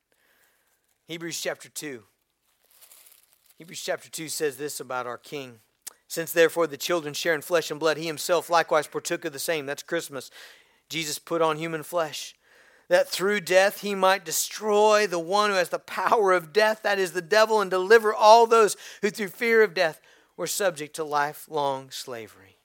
Hebrews 1.09 1.41
chapter 1.41 1.69
2. 1.69 2.03
Hebrews 3.57 3.81
chapter 3.81 4.11
2 4.11 4.29
says 4.29 4.59
this 4.59 4.79
about 4.79 5.07
our 5.07 5.17
King. 5.19 5.61
Since 6.07 6.33
therefore 6.33 6.67
the 6.67 6.77
children 6.77 7.15
share 7.15 7.35
in 7.35 7.41
flesh 7.41 7.71
and 7.71 7.81
blood, 7.81 7.97
he 7.97 8.07
himself 8.07 8.51
likewise 8.51 8.87
partook 8.87 9.25
of 9.25 9.33
the 9.33 9.39
same. 9.39 9.65
That's 9.65 9.83
Christmas. 9.83 10.31
Jesus 10.91 11.19
put 11.19 11.41
on 11.41 11.57
human 11.57 11.83
flesh, 11.83 12.35
that 12.89 13.09
through 13.09 13.41
death 13.41 13.81
he 13.81 13.95
might 13.95 14.27
destroy 14.27 15.07
the 15.07 15.19
one 15.19 15.49
who 15.49 15.57
has 15.57 15.71
the 15.71 15.79
power 15.79 16.33
of 16.33 16.53
death, 16.53 16.83
that 16.83 16.99
is 16.99 17.13
the 17.13 17.23
devil, 17.23 17.63
and 17.63 17.71
deliver 17.71 18.13
all 18.13 18.47
those 18.47 18.77
who 19.01 19.09
through 19.09 19.29
fear 19.29 19.63
of 19.63 19.73
death 19.73 20.03
were 20.37 20.47
subject 20.47 20.95
to 20.97 21.05
lifelong 21.05 21.91
slavery. 21.91 22.59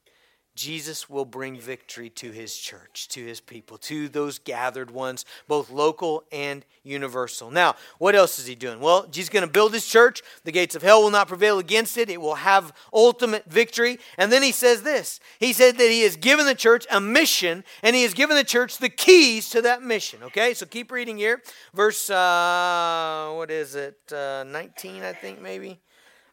Jesus 0.57 1.07
will 1.07 1.23
bring 1.23 1.59
victory 1.59 2.09
to 2.09 2.31
his 2.31 2.57
church, 2.57 3.07
to 3.09 3.23
his 3.23 3.39
people, 3.39 3.77
to 3.77 4.09
those 4.09 4.39
gathered 4.39 4.89
ones, 4.89 5.23
both 5.47 5.69
local 5.69 6.23
and 6.31 6.65
universal. 6.83 7.51
Now, 7.51 7.75
what 7.99 8.15
else 8.15 8.39
is 8.39 8.47
he 8.47 8.55
doing? 8.55 8.79
Well, 8.79 9.05
Jesus 9.05 9.29
going 9.29 9.45
to 9.45 9.51
build 9.51 9.71
his 9.71 9.85
church. 9.85 10.23
The 10.45 10.51
gates 10.51 10.73
of 10.73 10.81
hell 10.81 11.03
will 11.03 11.11
not 11.11 11.27
prevail 11.27 11.59
against 11.59 11.95
it, 11.95 12.09
it 12.09 12.19
will 12.19 12.35
have 12.35 12.73
ultimate 12.91 13.45
victory. 13.45 13.99
And 14.17 14.31
then 14.31 14.41
he 14.41 14.51
says 14.51 14.81
this 14.81 15.19
He 15.39 15.53
said 15.53 15.77
that 15.77 15.91
he 15.91 16.01
has 16.01 16.17
given 16.17 16.47
the 16.47 16.55
church 16.55 16.87
a 16.89 16.99
mission, 16.99 17.63
and 17.83 17.95
he 17.95 18.01
has 18.01 18.15
given 18.15 18.35
the 18.35 18.43
church 18.43 18.79
the 18.79 18.89
keys 18.89 19.49
to 19.51 19.61
that 19.61 19.83
mission. 19.83 20.23
Okay, 20.23 20.55
so 20.55 20.65
keep 20.65 20.91
reading 20.91 21.19
here. 21.19 21.39
Verse, 21.75 22.09
uh, 22.09 23.31
what 23.35 23.51
is 23.51 23.75
it? 23.75 23.99
Uh, 24.11 24.43
19, 24.47 25.03
I 25.03 25.13
think, 25.13 25.39
maybe. 25.39 25.79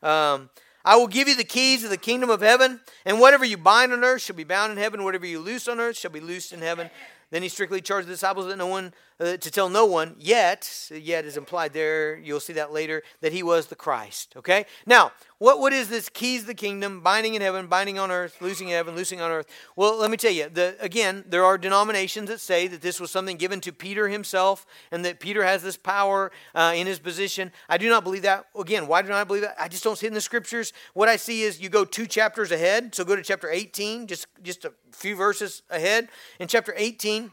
Um, 0.02 0.48
I 0.84 0.96
will 0.96 1.06
give 1.06 1.28
you 1.28 1.34
the 1.34 1.44
keys 1.44 1.82
of 1.82 1.90
the 1.90 1.96
kingdom 1.96 2.28
of 2.28 2.40
heaven, 2.40 2.80
and 3.04 3.18
whatever 3.18 3.44
you 3.44 3.56
bind 3.56 3.92
on 3.92 4.04
earth 4.04 4.22
shall 4.22 4.36
be 4.36 4.44
bound 4.44 4.72
in 4.72 4.78
heaven, 4.78 5.02
whatever 5.02 5.26
you 5.26 5.40
loose 5.40 5.66
on 5.66 5.80
earth 5.80 5.96
shall 5.96 6.10
be 6.10 6.20
loosed 6.20 6.52
in 6.52 6.60
heaven. 6.60 6.90
Then 7.30 7.42
he 7.42 7.48
strictly 7.48 7.80
charged 7.80 8.06
the 8.06 8.12
disciples 8.12 8.46
that 8.46 8.58
no 8.58 8.66
one 8.66 8.92
uh, 9.20 9.36
to 9.36 9.50
tell 9.50 9.68
no 9.68 9.86
one 9.86 10.16
yet. 10.18 10.90
Yet 10.90 11.24
is 11.24 11.36
implied 11.36 11.72
there. 11.72 12.16
You'll 12.16 12.40
see 12.40 12.54
that 12.54 12.72
later 12.72 13.02
that 13.20 13.32
he 13.32 13.42
was 13.42 13.66
the 13.66 13.76
Christ. 13.76 14.34
Okay. 14.36 14.66
Now, 14.86 15.12
what 15.38 15.60
what 15.60 15.72
is 15.72 15.88
this 15.88 16.08
keys 16.08 16.42
of 16.42 16.46
the 16.46 16.54
kingdom? 16.54 17.00
Binding 17.00 17.34
in 17.34 17.42
heaven, 17.42 17.66
binding 17.66 17.98
on 17.98 18.10
earth, 18.10 18.40
loosing 18.40 18.68
in 18.68 18.74
heaven, 18.74 18.94
loosing 18.94 19.20
on 19.20 19.30
earth. 19.30 19.46
Well, 19.76 19.98
let 19.98 20.10
me 20.10 20.16
tell 20.16 20.32
you. 20.32 20.48
The, 20.48 20.76
again, 20.80 21.24
there 21.28 21.44
are 21.44 21.58
denominations 21.58 22.28
that 22.28 22.40
say 22.40 22.66
that 22.68 22.80
this 22.80 23.00
was 23.00 23.10
something 23.10 23.36
given 23.36 23.60
to 23.62 23.72
Peter 23.72 24.08
himself, 24.08 24.66
and 24.90 25.04
that 25.04 25.20
Peter 25.20 25.44
has 25.44 25.62
this 25.62 25.76
power 25.76 26.32
uh, 26.54 26.72
in 26.74 26.86
his 26.86 26.98
position. 26.98 27.52
I 27.68 27.78
do 27.78 27.88
not 27.88 28.04
believe 28.04 28.22
that. 28.22 28.46
Again, 28.58 28.86
why 28.86 29.02
do 29.02 29.12
I 29.12 29.24
believe 29.24 29.42
that? 29.42 29.56
I 29.58 29.68
just 29.68 29.84
don't 29.84 29.96
see 29.96 30.06
it 30.06 30.10
in 30.10 30.14
the 30.14 30.20
scriptures. 30.20 30.72
What 30.94 31.08
I 31.08 31.16
see 31.16 31.42
is 31.42 31.60
you 31.60 31.68
go 31.68 31.84
two 31.84 32.06
chapters 32.06 32.50
ahead. 32.50 32.94
So 32.94 33.04
go 33.04 33.16
to 33.16 33.22
chapter 33.22 33.50
18, 33.50 34.06
just 34.06 34.26
just 34.42 34.64
a 34.64 34.72
few 34.92 35.16
verses 35.16 35.62
ahead. 35.70 36.08
In 36.40 36.48
chapter 36.48 36.74
18 36.76 37.30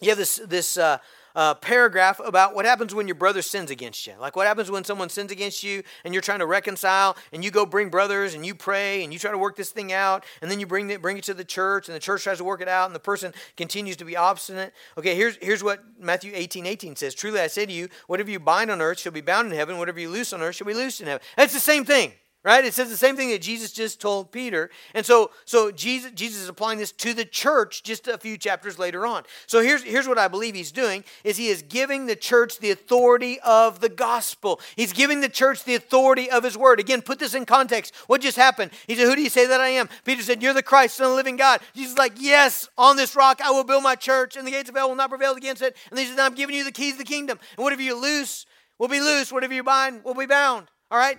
you 0.00 0.10
have 0.10 0.18
this 0.18 0.36
this 0.46 0.76
uh, 0.76 0.98
uh, 1.36 1.52
paragraph 1.52 2.18
about 2.24 2.54
what 2.54 2.64
happens 2.64 2.94
when 2.94 3.06
your 3.06 3.14
brother 3.14 3.42
sins 3.42 3.70
against 3.70 4.06
you. 4.06 4.14
Like 4.18 4.36
what 4.36 4.46
happens 4.46 4.70
when 4.70 4.84
someone 4.84 5.10
sins 5.10 5.30
against 5.30 5.62
you 5.62 5.82
and 6.02 6.14
you're 6.14 6.22
trying 6.22 6.38
to 6.38 6.46
reconcile 6.46 7.14
and 7.30 7.44
you 7.44 7.50
go 7.50 7.66
bring 7.66 7.90
brothers 7.90 8.32
and 8.32 8.44
you 8.44 8.54
pray 8.54 9.04
and 9.04 9.12
you 9.12 9.18
try 9.18 9.30
to 9.30 9.36
work 9.36 9.54
this 9.54 9.70
thing 9.70 9.92
out 9.92 10.24
and 10.40 10.50
then 10.50 10.58
you 10.58 10.66
bring 10.66 10.88
it, 10.88 11.02
bring 11.02 11.18
it 11.18 11.24
to 11.24 11.34
the 11.34 11.44
church 11.44 11.88
and 11.88 11.94
the 11.94 12.00
church 12.00 12.22
tries 12.22 12.38
to 12.38 12.44
work 12.44 12.62
it 12.62 12.68
out 12.68 12.86
and 12.86 12.94
the 12.94 13.00
person 13.00 13.34
continues 13.54 13.98
to 13.98 14.06
be 14.06 14.16
obstinate. 14.16 14.72
Okay, 14.96 15.14
here's, 15.14 15.36
here's 15.36 15.62
what 15.62 15.84
Matthew 16.00 16.32
18, 16.34 16.64
18 16.64 16.96
says. 16.96 17.14
Truly 17.14 17.38
I 17.38 17.48
say 17.48 17.66
to 17.66 17.72
you, 17.72 17.90
whatever 18.06 18.30
you 18.30 18.40
bind 18.40 18.70
on 18.70 18.80
earth 18.80 19.00
shall 19.00 19.12
be 19.12 19.20
bound 19.20 19.52
in 19.52 19.58
heaven, 19.58 19.76
whatever 19.76 20.00
you 20.00 20.08
loose 20.08 20.32
on 20.32 20.40
earth 20.40 20.56
shall 20.56 20.66
be 20.66 20.72
loosed 20.72 21.02
in 21.02 21.06
heaven. 21.06 21.20
That's 21.36 21.52
the 21.52 21.60
same 21.60 21.84
thing 21.84 22.12
right? 22.46 22.64
It 22.64 22.74
says 22.74 22.88
the 22.88 22.96
same 22.96 23.16
thing 23.16 23.30
that 23.30 23.42
jesus 23.42 23.72
just 23.72 24.00
told 24.00 24.30
peter. 24.30 24.70
And 24.94 25.04
so 25.04 25.32
so 25.44 25.72
jesus 25.72 26.12
jesus 26.12 26.42
is 26.42 26.48
applying 26.48 26.78
this 26.78 26.92
to 26.92 27.12
the 27.12 27.24
church 27.24 27.82
just 27.82 28.06
a 28.06 28.16
few 28.16 28.38
chapters 28.38 28.78
later 28.78 29.04
on. 29.04 29.24
So 29.46 29.60
here's 29.60 29.82
here's 29.82 30.06
what 30.06 30.16
i 30.16 30.28
believe 30.28 30.54
he's 30.54 30.72
doing 30.72 31.04
is 31.24 31.36
he 31.36 31.48
is 31.48 31.62
giving 31.62 32.06
the 32.06 32.16
church 32.16 32.58
the 32.58 32.70
authority 32.70 33.38
of 33.40 33.80
the 33.80 33.88
gospel. 33.88 34.60
He's 34.76 34.92
giving 34.92 35.20
the 35.20 35.28
church 35.28 35.64
the 35.64 35.74
authority 35.74 36.30
of 36.30 36.44
his 36.44 36.56
word. 36.56 36.78
Again 36.78 37.02
put 37.02 37.18
this 37.18 37.34
in 37.34 37.44
context. 37.44 37.92
What 38.06 38.20
just 38.20 38.36
happened? 38.36 38.70
He 38.86 38.94
said 38.94 39.08
who 39.08 39.16
do 39.16 39.22
you 39.22 39.30
say 39.30 39.46
that 39.46 39.60
i 39.60 39.68
am? 39.68 39.88
Peter 40.04 40.22
said 40.22 40.40
you're 40.40 40.54
the 40.54 40.62
christ 40.62 40.96
son 40.96 41.06
of 41.06 41.10
the 41.10 41.16
living 41.16 41.36
god. 41.36 41.60
Jesus 41.74 41.92
is 41.92 41.98
like 41.98 42.12
yes 42.16 42.68
on 42.78 42.96
this 42.96 43.16
rock 43.16 43.40
i 43.42 43.50
will 43.50 43.64
build 43.64 43.82
my 43.82 43.96
church 43.96 44.36
and 44.36 44.46
the 44.46 44.52
gates 44.52 44.70
of 44.70 44.76
hell 44.76 44.88
will 44.88 44.96
not 44.96 45.10
prevail 45.10 45.34
against 45.34 45.62
it. 45.62 45.76
And 45.90 45.98
he 45.98 46.06
says 46.06 46.18
i'm 46.18 46.34
giving 46.36 46.54
you 46.54 46.62
the 46.62 46.70
keys 46.70 46.92
of 46.92 46.98
the 46.98 47.04
kingdom. 47.04 47.40
And 47.56 47.64
whatever 47.64 47.82
you 47.82 48.00
loose? 48.00 48.46
Will 48.78 48.88
be 48.88 49.00
loose. 49.00 49.32
Whatever 49.32 49.54
you 49.54 49.64
bind? 49.64 50.04
Will 50.04 50.14
be 50.14 50.26
bound. 50.26 50.68
All 50.92 50.98
right 50.98 51.18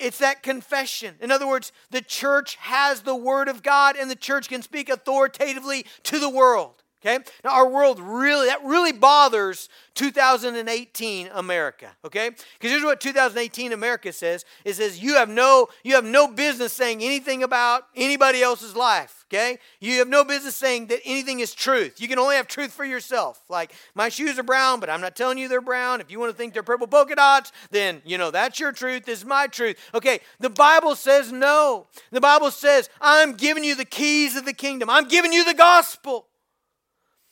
it's 0.00 0.18
that 0.18 0.42
confession. 0.42 1.16
In 1.20 1.30
other 1.30 1.46
words, 1.46 1.72
the 1.90 2.00
church 2.00 2.56
has 2.56 3.02
the 3.02 3.14
Word 3.14 3.48
of 3.48 3.62
God 3.62 3.96
and 3.96 4.10
the 4.10 4.16
church 4.16 4.48
can 4.48 4.62
speak 4.62 4.88
authoritatively 4.88 5.84
to 6.04 6.18
the 6.18 6.30
world. 6.30 6.82
Okay? 7.04 7.24
Now, 7.42 7.52
our 7.52 7.68
world 7.68 7.98
really, 7.98 8.48
that 8.48 8.62
really 8.62 8.92
bothers 8.92 9.70
2018 9.94 11.30
America. 11.32 11.90
Okay? 12.04 12.30
Because 12.30 12.70
here's 12.70 12.84
what 12.84 13.00
2018 13.00 13.72
America 13.72 14.12
says 14.12 14.44
it 14.64 14.74
says, 14.74 15.02
you 15.02 15.14
have, 15.14 15.28
no, 15.28 15.68
you 15.82 15.94
have 15.94 16.04
no 16.04 16.28
business 16.28 16.72
saying 16.72 17.02
anything 17.02 17.42
about 17.42 17.84
anybody 17.96 18.42
else's 18.42 18.76
life. 18.76 19.24
Okay? 19.32 19.58
You 19.78 19.98
have 20.00 20.08
no 20.08 20.24
business 20.24 20.56
saying 20.56 20.88
that 20.88 21.00
anything 21.04 21.40
is 21.40 21.54
truth. 21.54 22.00
You 22.00 22.08
can 22.08 22.18
only 22.18 22.36
have 22.36 22.46
truth 22.46 22.72
for 22.72 22.84
yourself. 22.84 23.42
Like, 23.48 23.72
my 23.94 24.10
shoes 24.10 24.38
are 24.38 24.42
brown, 24.42 24.78
but 24.80 24.90
I'm 24.90 25.00
not 25.00 25.16
telling 25.16 25.38
you 25.38 25.48
they're 25.48 25.60
brown. 25.60 26.00
If 26.02 26.10
you 26.10 26.18
want 26.18 26.32
to 26.32 26.36
think 26.36 26.52
they're 26.52 26.62
purple 26.62 26.86
polka 26.86 27.14
dots, 27.14 27.52
then, 27.70 28.02
you 28.04 28.18
know, 28.18 28.30
that's 28.30 28.60
your 28.60 28.72
truth. 28.72 29.06
This 29.06 29.20
is 29.20 29.24
my 29.24 29.46
truth. 29.46 29.76
Okay, 29.94 30.20
the 30.38 30.50
Bible 30.50 30.96
says 30.96 31.32
no. 31.32 31.86
The 32.10 32.20
Bible 32.20 32.50
says, 32.50 32.90
I'm 33.00 33.34
giving 33.34 33.64
you 33.64 33.74
the 33.74 33.84
keys 33.84 34.36
of 34.36 34.44
the 34.44 34.52
kingdom, 34.52 34.90
I'm 34.90 35.08
giving 35.08 35.32
you 35.32 35.44
the 35.44 35.54
gospel. 35.54 36.26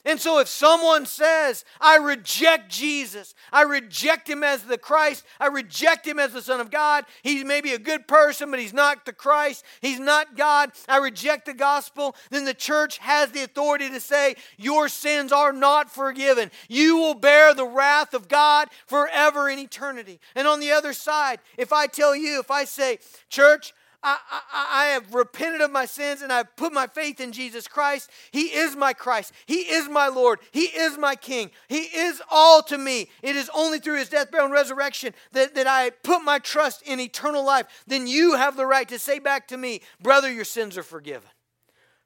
And 0.09 0.19
so, 0.19 0.39
if 0.39 0.49
someone 0.49 1.05
says, 1.05 1.67
I 1.83 1.99
reject 1.99 2.71
Jesus, 2.71 3.35
I 3.53 3.65
reject 3.65 4.27
him 4.27 4.43
as 4.43 4.63
the 4.63 4.79
Christ, 4.79 5.23
I 5.39 5.49
reject 5.49 6.07
him 6.07 6.19
as 6.19 6.33
the 6.33 6.41
Son 6.41 6.61
of 6.61 6.71
God, 6.71 7.05
he's 7.23 7.45
maybe 7.45 7.75
a 7.75 7.79
good 7.79 8.09
person, 8.09 8.51
but 8.51 8.59
he's 8.59 8.73
not 8.73 9.05
the 9.05 9.13
Christ, 9.13 9.67
he's 9.83 10.01
not 10.01 10.35
God, 10.35 10.71
I 10.89 10.97
reject 10.97 11.45
the 11.45 11.53
gospel, 11.53 12.17
then 12.31 12.47
the 12.47 12.55
church 12.55 12.97
has 12.97 13.33
the 13.33 13.43
authority 13.43 13.91
to 13.91 14.01
say, 14.01 14.37
Your 14.57 14.89
sins 14.89 15.31
are 15.31 15.53
not 15.53 15.91
forgiven. 15.91 16.51
You 16.71 16.97
will 16.97 17.13
bear 17.13 17.53
the 17.53 17.67
wrath 17.67 18.15
of 18.15 18.29
God 18.29 18.69
forever 18.87 19.51
in 19.51 19.59
eternity. 19.59 20.21
And 20.35 20.49
on 20.49 20.61
the 20.61 20.73
other 20.73 20.95
side, 20.95 21.41
if 21.59 21.71
I 21.71 21.87
tell 21.87 22.17
you, 22.17 22.41
if 22.41 22.51
I 22.51 22.65
say, 22.65 23.01
Church, 23.29 23.75
I, 24.09 24.19
I, 24.53 24.67
I, 24.73 24.85
have 24.93 25.15
repented 25.15 25.61
of 25.61 25.71
my 25.71 25.85
sins 25.85 26.23
and 26.23 26.33
I've 26.33 26.57
put 26.57 26.73
my 26.73 26.87
faith 26.87 27.21
in 27.21 27.31
Jesus 27.31 27.69
Christ. 27.69 28.11
He 28.31 28.45
is 28.45 28.75
my 28.75 28.95
Christ. 28.95 29.33
He 29.45 29.57
is 29.57 29.89
my 29.89 30.09
Lord. 30.09 30.41
He 30.51 30.63
is 30.63 30.97
my 30.97 31.15
King. 31.15 31.51
He 31.69 31.81
is 31.81 32.23
all 32.31 32.63
to 32.63 32.79
me. 32.79 33.11
It 33.23 33.37
is 33.37 33.51
only 33.55 33.79
through 33.79 33.99
his 33.99 34.09
death, 34.09 34.31
burial, 34.31 34.47
and 34.47 34.55
resurrection 34.55 35.13
that, 35.33 35.55
that 35.55 35.67
I 35.67 35.91
put 35.91 36.21
my 36.21 36.39
trust 36.39 36.83
in 36.83 37.01
eternal 37.01 37.45
life. 37.45 37.67
Then 37.87 38.07
you 38.07 38.37
have 38.37 38.57
the 38.57 38.67
right 38.67 38.89
to 38.89 38.99
say 38.99 39.19
back 39.19 39.49
to 39.49 39.59
me, 39.59 39.83
brother, 40.01 40.33
your 40.33 40.47
sins 40.47 40.79
are 40.79 40.83
forgiven. 40.83 41.29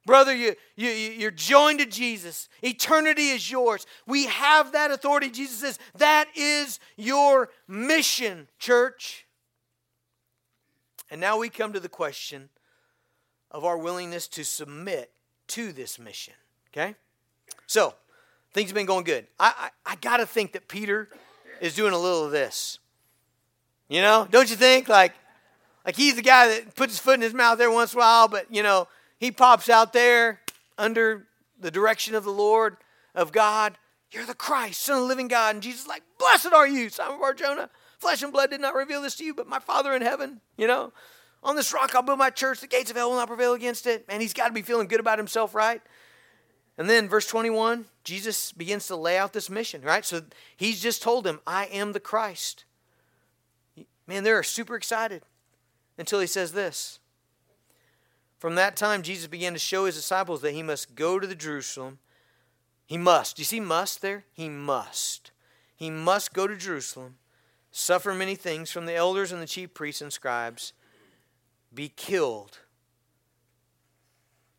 Brother, 0.05 0.35
you, 0.35 0.55
you, 0.75 0.89
you're 0.89 1.31
joined 1.31 1.79
to 1.79 1.85
Jesus. 1.85 2.49
Eternity 2.61 3.29
is 3.29 3.49
yours. 3.49 3.85
We 4.05 4.25
have 4.25 4.73
that 4.73 4.91
authority. 4.91 5.29
Jesus 5.29 5.59
says, 5.59 5.79
that 5.95 6.27
is 6.35 6.81
your 6.97 7.49
mission, 7.69 8.49
church. 8.59 9.22
And 11.13 11.21
now 11.21 11.37
we 11.37 11.47
come 11.47 11.73
to 11.73 11.79
the 11.79 11.89
question 11.89 12.49
of 13.51 13.63
our 13.63 13.77
willingness 13.77 14.27
to 14.29 14.43
submit 14.43 15.11
to 15.49 15.71
this 15.71 15.99
mission. 15.99 16.33
Okay? 16.71 16.95
So, 17.67 17.93
things 18.51 18.71
have 18.71 18.75
been 18.75 18.87
going 18.87 19.03
good. 19.03 19.27
I, 19.39 19.69
I, 19.85 19.91
I 19.91 19.95
got 19.97 20.17
to 20.17 20.25
think 20.25 20.53
that 20.53 20.67
Peter 20.67 21.09
is 21.61 21.75
doing 21.75 21.93
a 21.93 21.99
little 21.99 22.25
of 22.25 22.31
this. 22.31 22.79
You 23.89 24.01
know, 24.01 24.27
don't 24.31 24.49
you 24.49 24.55
think? 24.55 24.89
Like, 24.89 25.13
like 25.85 25.95
he's 25.95 26.15
the 26.15 26.23
guy 26.23 26.47
that 26.47 26.73
puts 26.73 26.93
his 26.93 26.99
foot 26.99 27.13
in 27.13 27.21
his 27.21 27.35
mouth 27.35 27.61
every 27.61 27.75
once 27.75 27.93
in 27.93 27.99
a 27.99 28.01
while, 28.01 28.27
but, 28.27 28.47
you 28.49 28.63
know, 28.63 28.87
he 29.19 29.29
pops 29.29 29.69
out 29.69 29.93
there 29.93 30.41
under 30.79 31.27
the 31.59 31.69
direction 31.69 32.15
of 32.15 32.23
the 32.23 32.31
Lord, 32.31 32.77
of 33.13 33.31
God. 33.31 33.77
You're 34.11 34.25
the 34.25 34.33
Christ, 34.33 34.81
Son 34.81 34.95
of 34.95 35.03
the 35.03 35.07
living 35.09 35.27
God. 35.27 35.53
And 35.53 35.61
Jesus 35.61 35.85
like, 35.85 36.01
Blessed 36.17 36.53
are 36.53 36.67
you, 36.67 36.89
Simon 36.89 37.19
Bar 37.19 37.35
Jonah. 37.35 37.69
Flesh 38.03 38.21
and 38.21 38.33
blood 38.33 38.49
did 38.49 38.59
not 38.59 38.75
reveal 38.75 39.01
this 39.01 39.15
to 39.15 39.23
you, 39.23 39.33
but 39.33 39.47
my 39.47 39.59
Father 39.59 39.95
in 39.95 40.01
heaven, 40.01 40.41
you 40.57 40.67
know. 40.67 40.91
On 41.41 41.55
this 41.55 41.73
rock 41.73 41.95
I'll 41.95 42.01
build 42.01 42.19
my 42.19 42.29
church. 42.29 42.59
The 42.59 42.67
gates 42.67 42.91
of 42.91 42.97
hell 42.97 43.09
will 43.09 43.17
not 43.17 43.29
prevail 43.29 43.53
against 43.53 43.87
it. 43.87 44.03
And 44.09 44.21
he's 44.21 44.33
got 44.33 44.47
to 44.47 44.53
be 44.53 44.61
feeling 44.61 44.89
good 44.89 44.99
about 44.99 45.17
himself, 45.17 45.55
right? 45.55 45.81
And 46.77 46.89
then 46.89 47.07
verse 47.07 47.25
21, 47.27 47.85
Jesus 48.03 48.51
begins 48.51 48.87
to 48.87 48.97
lay 48.97 49.17
out 49.17 49.31
this 49.31 49.49
mission, 49.49 49.81
right? 49.83 50.03
So 50.03 50.21
he's 50.57 50.81
just 50.81 51.01
told 51.01 51.25
him, 51.25 51.39
I 51.47 51.65
am 51.67 51.93
the 51.93 52.01
Christ. 52.01 52.65
Man, 54.05 54.25
they're 54.25 54.43
super 54.43 54.75
excited 54.75 55.23
until 55.97 56.19
he 56.19 56.27
says 56.27 56.51
this. 56.51 56.99
From 58.37 58.55
that 58.55 58.75
time, 58.75 59.01
Jesus 59.01 59.27
began 59.27 59.53
to 59.53 59.59
show 59.59 59.85
his 59.85 59.95
disciples 59.95 60.41
that 60.41 60.53
he 60.53 60.61
must 60.61 60.93
go 60.93 61.19
to 61.19 61.27
the 61.27 61.35
Jerusalem. 61.35 61.99
He 62.85 62.97
must. 62.97 63.37
Do 63.37 63.41
you 63.41 63.45
see 63.45 63.61
must 63.61 64.01
there? 64.01 64.25
He 64.33 64.49
must. 64.49 65.31
He 65.73 65.89
must 65.89 66.33
go 66.33 66.47
to 66.47 66.57
Jerusalem 66.57 67.15
suffer 67.73 68.13
many 68.13 68.35
things 68.35 68.71
from 68.71 68.85
the 68.85 68.95
elders 68.95 69.31
and 69.33 69.41
the 69.41 69.47
chief 69.47 69.73
priests 69.73 70.01
and 70.01 70.13
scribes, 70.13 70.71
be 71.73 71.89
killed, 71.89 72.59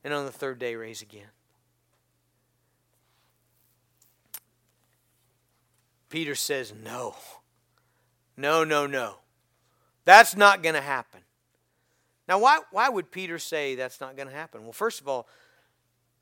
and 0.02 0.12
on 0.12 0.26
the 0.26 0.32
third 0.32 0.58
day 0.58 0.74
rise 0.74 1.00
again. 1.00 1.28
Peter 6.10 6.34
says, 6.34 6.74
No. 6.84 7.14
No, 8.36 8.64
no, 8.64 8.86
no. 8.86 9.18
That's 10.04 10.36
not 10.36 10.62
going 10.62 10.74
to 10.74 10.80
happen. 10.80 11.20
Now, 12.28 12.40
why, 12.40 12.60
why 12.72 12.88
would 12.88 13.12
Peter 13.12 13.38
say 13.38 13.76
that's 13.76 14.00
not 14.00 14.16
going 14.16 14.28
to 14.28 14.34
happen? 14.34 14.64
Well, 14.64 14.72
first 14.72 15.00
of 15.00 15.08
all, 15.08 15.28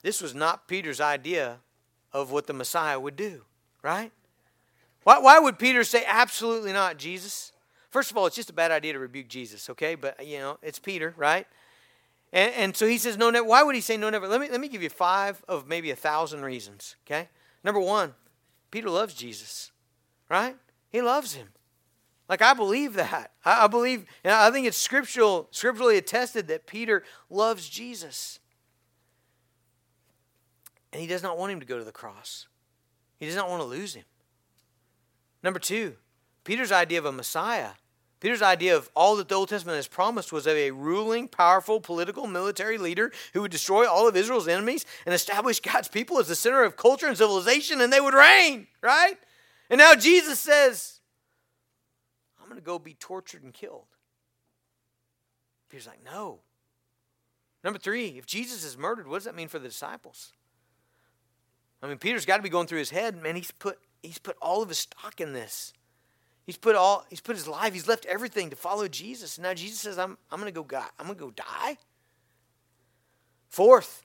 this 0.02 0.20
was 0.20 0.34
not 0.34 0.68
Peter's 0.68 1.00
idea 1.00 1.58
of 2.12 2.30
what 2.30 2.46
the 2.46 2.52
Messiah 2.52 3.00
would 3.00 3.16
do, 3.16 3.44
right? 3.82 4.12
Why, 5.04 5.18
why 5.18 5.38
would 5.38 5.58
Peter 5.58 5.84
say, 5.84 6.04
absolutely 6.06 6.72
not, 6.72 6.96
Jesus? 6.96 7.52
First 7.90 8.10
of 8.10 8.16
all, 8.16 8.26
it's 8.26 8.36
just 8.36 8.50
a 8.50 8.54
bad 8.54 8.70
idea 8.70 8.92
to 8.92 8.98
rebuke 8.98 9.28
Jesus, 9.28 9.68
okay? 9.70 9.94
But, 9.94 10.26
you 10.26 10.38
know, 10.38 10.58
it's 10.62 10.78
Peter, 10.78 11.14
right? 11.16 11.46
And, 12.32 12.54
and 12.54 12.76
so 12.76 12.86
he 12.86 12.98
says, 12.98 13.18
no, 13.18 13.30
never. 13.30 13.46
Why 13.46 13.62
would 13.62 13.74
he 13.74 13.80
say 13.80 13.96
no, 13.96 14.08
never? 14.10 14.26
Let 14.26 14.40
me, 14.40 14.48
let 14.50 14.60
me 14.60 14.68
give 14.68 14.82
you 14.82 14.88
five 14.88 15.42
of 15.48 15.66
maybe 15.66 15.90
a 15.90 15.96
thousand 15.96 16.42
reasons, 16.42 16.96
okay? 17.06 17.28
Number 17.62 17.80
one, 17.80 18.14
Peter 18.70 18.88
loves 18.88 19.14
Jesus, 19.14 19.72
right? 20.30 20.56
He 20.88 21.02
loves 21.02 21.34
him. 21.34 21.48
Like 22.28 22.40
I 22.40 22.54
believe 22.54 22.94
that. 22.94 23.32
I, 23.44 23.64
I 23.64 23.66
believe, 23.66 24.06
and 24.24 24.32
I 24.32 24.50
think 24.50 24.66
it's 24.66 24.78
scriptural, 24.78 25.48
scripturally 25.50 25.98
attested 25.98 26.48
that 26.48 26.66
Peter 26.66 27.02
loves 27.28 27.68
Jesus. 27.68 28.38
And 30.92 31.00
he 31.00 31.06
does 31.06 31.22
not 31.22 31.36
want 31.36 31.52
him 31.52 31.60
to 31.60 31.66
go 31.66 31.76
to 31.76 31.84
the 31.84 31.92
cross. 31.92 32.46
He 33.18 33.26
does 33.26 33.36
not 33.36 33.50
want 33.50 33.60
to 33.60 33.66
lose 33.66 33.94
him. 33.94 34.04
Number 35.42 35.58
two, 35.58 35.96
Peter's 36.44 36.72
idea 36.72 36.98
of 36.98 37.04
a 37.04 37.12
Messiah. 37.12 37.70
Peter's 38.20 38.42
idea 38.42 38.76
of 38.76 38.88
all 38.94 39.16
that 39.16 39.28
the 39.28 39.34
Old 39.34 39.48
Testament 39.48 39.74
has 39.74 39.88
promised 39.88 40.32
was 40.32 40.46
of 40.46 40.56
a 40.56 40.70
ruling, 40.70 41.26
powerful, 41.26 41.80
political, 41.80 42.28
military 42.28 42.78
leader 42.78 43.10
who 43.32 43.42
would 43.42 43.50
destroy 43.50 43.88
all 43.88 44.06
of 44.06 44.16
Israel's 44.16 44.46
enemies 44.46 44.86
and 45.04 45.12
establish 45.12 45.58
God's 45.60 45.88
people 45.88 46.20
as 46.20 46.28
the 46.28 46.36
center 46.36 46.62
of 46.62 46.76
culture 46.76 47.08
and 47.08 47.18
civilization, 47.18 47.80
and 47.80 47.92
they 47.92 48.00
would 48.00 48.14
reign, 48.14 48.68
right? 48.80 49.16
And 49.68 49.78
now 49.78 49.96
Jesus 49.96 50.38
says, 50.38 51.00
I'm 52.40 52.46
going 52.46 52.60
to 52.60 52.64
go 52.64 52.78
be 52.78 52.94
tortured 52.94 53.42
and 53.42 53.52
killed. 53.52 53.86
Peter's 55.68 55.88
like, 55.88 56.04
no. 56.04 56.40
Number 57.64 57.78
three, 57.78 58.18
if 58.18 58.26
Jesus 58.26 58.62
is 58.62 58.78
murdered, 58.78 59.08
what 59.08 59.16
does 59.16 59.24
that 59.24 59.34
mean 59.34 59.48
for 59.48 59.58
the 59.58 59.68
disciples? 59.68 60.32
I 61.82 61.88
mean, 61.88 61.98
Peter's 61.98 62.26
got 62.26 62.36
to 62.36 62.42
be 62.42 62.48
going 62.48 62.68
through 62.68 62.78
his 62.78 62.90
head, 62.90 63.20
man. 63.20 63.34
He's 63.34 63.50
put 63.50 63.78
he's 64.02 64.18
put 64.18 64.36
all 64.40 64.62
of 64.62 64.68
his 64.68 64.78
stock 64.78 65.20
in 65.20 65.32
this. 65.32 65.72
He's 66.44 66.56
put 66.56 66.74
all 66.74 67.04
he's 67.08 67.20
put 67.20 67.36
his 67.36 67.46
life, 67.46 67.72
he's 67.72 67.88
left 67.88 68.04
everything 68.06 68.50
to 68.50 68.56
follow 68.56 68.88
Jesus. 68.88 69.36
And 69.38 69.44
now 69.44 69.54
Jesus 69.54 69.80
says, 69.80 69.98
I'm 69.98 70.18
I'm 70.30 70.38
gonna 70.38 70.50
go 70.50 70.64
God, 70.64 70.88
I'm 70.98 71.06
gonna 71.06 71.18
go 71.18 71.30
die. 71.30 71.78
Fourth, 73.48 74.04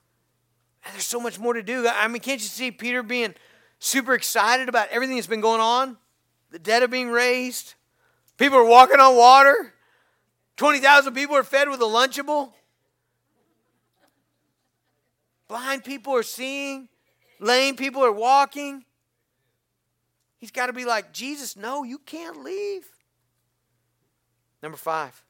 there's 0.92 1.06
so 1.06 1.20
much 1.20 1.38
more 1.38 1.54
to 1.54 1.62
do. 1.62 1.86
I 1.88 2.06
mean, 2.08 2.20
can't 2.20 2.40
you 2.40 2.46
see 2.46 2.70
Peter 2.70 3.02
being 3.02 3.34
super 3.78 4.14
excited 4.14 4.68
about 4.68 4.88
everything 4.90 5.16
that's 5.16 5.26
been 5.26 5.40
going 5.40 5.60
on? 5.60 5.96
The 6.50 6.58
dead 6.58 6.82
are 6.82 6.88
being 6.88 7.10
raised, 7.10 7.74
people 8.36 8.58
are 8.58 8.64
walking 8.64 9.00
on 9.00 9.16
water, 9.16 9.74
20,000 10.56 11.14
people 11.14 11.36
are 11.36 11.42
fed 11.42 11.68
with 11.68 11.80
a 11.80 11.84
Lunchable. 11.84 12.52
Blind 15.46 15.84
people 15.84 16.14
are 16.14 16.22
seeing, 16.22 16.88
lame 17.40 17.74
people 17.76 18.04
are 18.04 18.12
walking. 18.12 18.84
He's 20.38 20.50
got 20.50 20.66
to 20.66 20.72
be 20.72 20.84
like, 20.84 21.12
Jesus, 21.12 21.56
no, 21.56 21.82
you 21.82 21.98
can't 21.98 22.42
leave. 22.42 22.86
Number 24.62 24.78
five, 24.78 25.22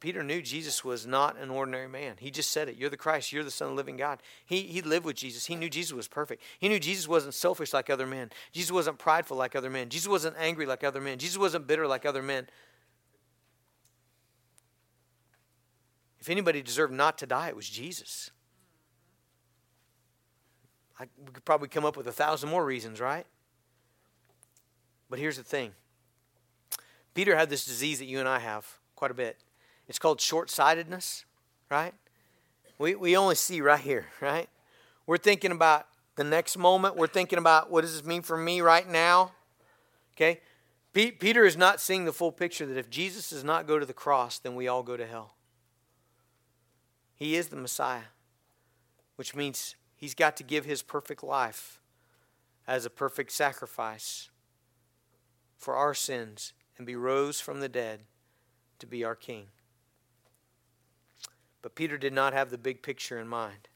Peter 0.00 0.22
knew 0.22 0.40
Jesus 0.40 0.82
was 0.82 1.06
not 1.06 1.38
an 1.38 1.50
ordinary 1.50 1.88
man. 1.88 2.16
He 2.18 2.30
just 2.30 2.50
said 2.50 2.68
it. 2.68 2.76
You're 2.76 2.88
the 2.88 2.96
Christ. 2.96 3.32
You're 3.32 3.44
the 3.44 3.50
Son 3.50 3.68
of 3.68 3.72
the 3.72 3.76
living 3.76 3.98
God. 3.98 4.22
He, 4.46 4.62
he 4.62 4.80
lived 4.80 5.04
with 5.04 5.16
Jesus. 5.16 5.46
He 5.46 5.56
knew 5.56 5.68
Jesus 5.68 5.92
was 5.92 6.08
perfect. 6.08 6.42
He 6.58 6.68
knew 6.68 6.78
Jesus 6.78 7.06
wasn't 7.06 7.34
selfish 7.34 7.74
like 7.74 7.90
other 7.90 8.06
men. 8.06 8.30
Jesus 8.50 8.72
wasn't 8.72 8.98
prideful 8.98 9.36
like 9.36 9.54
other 9.54 9.68
men. 9.68 9.90
Jesus 9.90 10.08
wasn't 10.08 10.36
angry 10.38 10.64
like 10.64 10.84
other 10.84 11.02
men. 11.02 11.18
Jesus 11.18 11.36
wasn't 11.36 11.66
bitter 11.66 11.86
like 11.86 12.06
other 12.06 12.22
men. 12.22 12.48
If 16.18 16.30
anybody 16.30 16.62
deserved 16.62 16.92
not 16.92 17.18
to 17.18 17.26
die, 17.26 17.48
it 17.48 17.56
was 17.56 17.68
Jesus. 17.68 18.30
I, 21.00 21.06
we 21.18 21.32
could 21.32 21.46
probably 21.46 21.68
come 21.68 21.86
up 21.86 21.96
with 21.96 22.06
a 22.06 22.12
thousand 22.12 22.50
more 22.50 22.64
reasons, 22.64 23.00
right? 23.00 23.24
But 25.08 25.18
here's 25.18 25.38
the 25.38 25.42
thing 25.42 25.72
Peter 27.14 27.34
had 27.34 27.48
this 27.48 27.64
disease 27.64 27.98
that 28.00 28.04
you 28.04 28.20
and 28.20 28.28
I 28.28 28.38
have 28.38 28.78
quite 28.94 29.10
a 29.10 29.14
bit. 29.14 29.38
It's 29.88 29.98
called 29.98 30.20
short 30.20 30.50
sightedness, 30.50 31.24
right? 31.70 31.94
We, 32.78 32.94
we 32.94 33.16
only 33.16 33.34
see 33.34 33.60
right 33.60 33.80
here, 33.80 34.06
right? 34.20 34.48
We're 35.06 35.16
thinking 35.16 35.52
about 35.52 35.86
the 36.16 36.24
next 36.24 36.58
moment. 36.58 36.96
We're 36.96 37.06
thinking 37.06 37.38
about 37.38 37.70
what 37.70 37.80
does 37.80 37.94
this 37.94 38.04
mean 38.04 38.22
for 38.22 38.36
me 38.36 38.60
right 38.60 38.88
now? 38.88 39.32
Okay? 40.14 40.40
Peter 40.92 41.44
is 41.44 41.56
not 41.56 41.80
seeing 41.80 42.04
the 42.04 42.12
full 42.12 42.30
picture 42.30 42.66
that 42.66 42.76
if 42.76 42.90
Jesus 42.90 43.30
does 43.30 43.42
not 43.42 43.66
go 43.66 43.78
to 43.78 43.86
the 43.86 43.94
cross, 43.94 44.38
then 44.38 44.54
we 44.54 44.68
all 44.68 44.82
go 44.82 44.96
to 44.96 45.06
hell. 45.06 45.34
He 47.14 47.36
is 47.36 47.48
the 47.48 47.56
Messiah, 47.56 48.02
which 49.16 49.34
means 49.34 49.76
he's 50.00 50.14
got 50.14 50.36
to 50.38 50.42
give 50.42 50.64
his 50.64 50.82
perfect 50.82 51.22
life 51.22 51.80
as 52.66 52.86
a 52.86 52.90
perfect 52.90 53.30
sacrifice 53.30 54.30
for 55.58 55.76
our 55.76 55.92
sins 55.92 56.54
and 56.78 56.86
be 56.86 56.96
rose 56.96 57.38
from 57.38 57.60
the 57.60 57.68
dead 57.68 58.00
to 58.78 58.86
be 58.86 59.04
our 59.04 59.14
king. 59.14 59.48
But 61.60 61.74
Peter 61.74 61.98
did 61.98 62.14
not 62.14 62.32
have 62.32 62.50
the 62.50 62.56
big 62.56 62.82
picture 62.82 63.20
in 63.20 63.28
mind. 63.28 63.68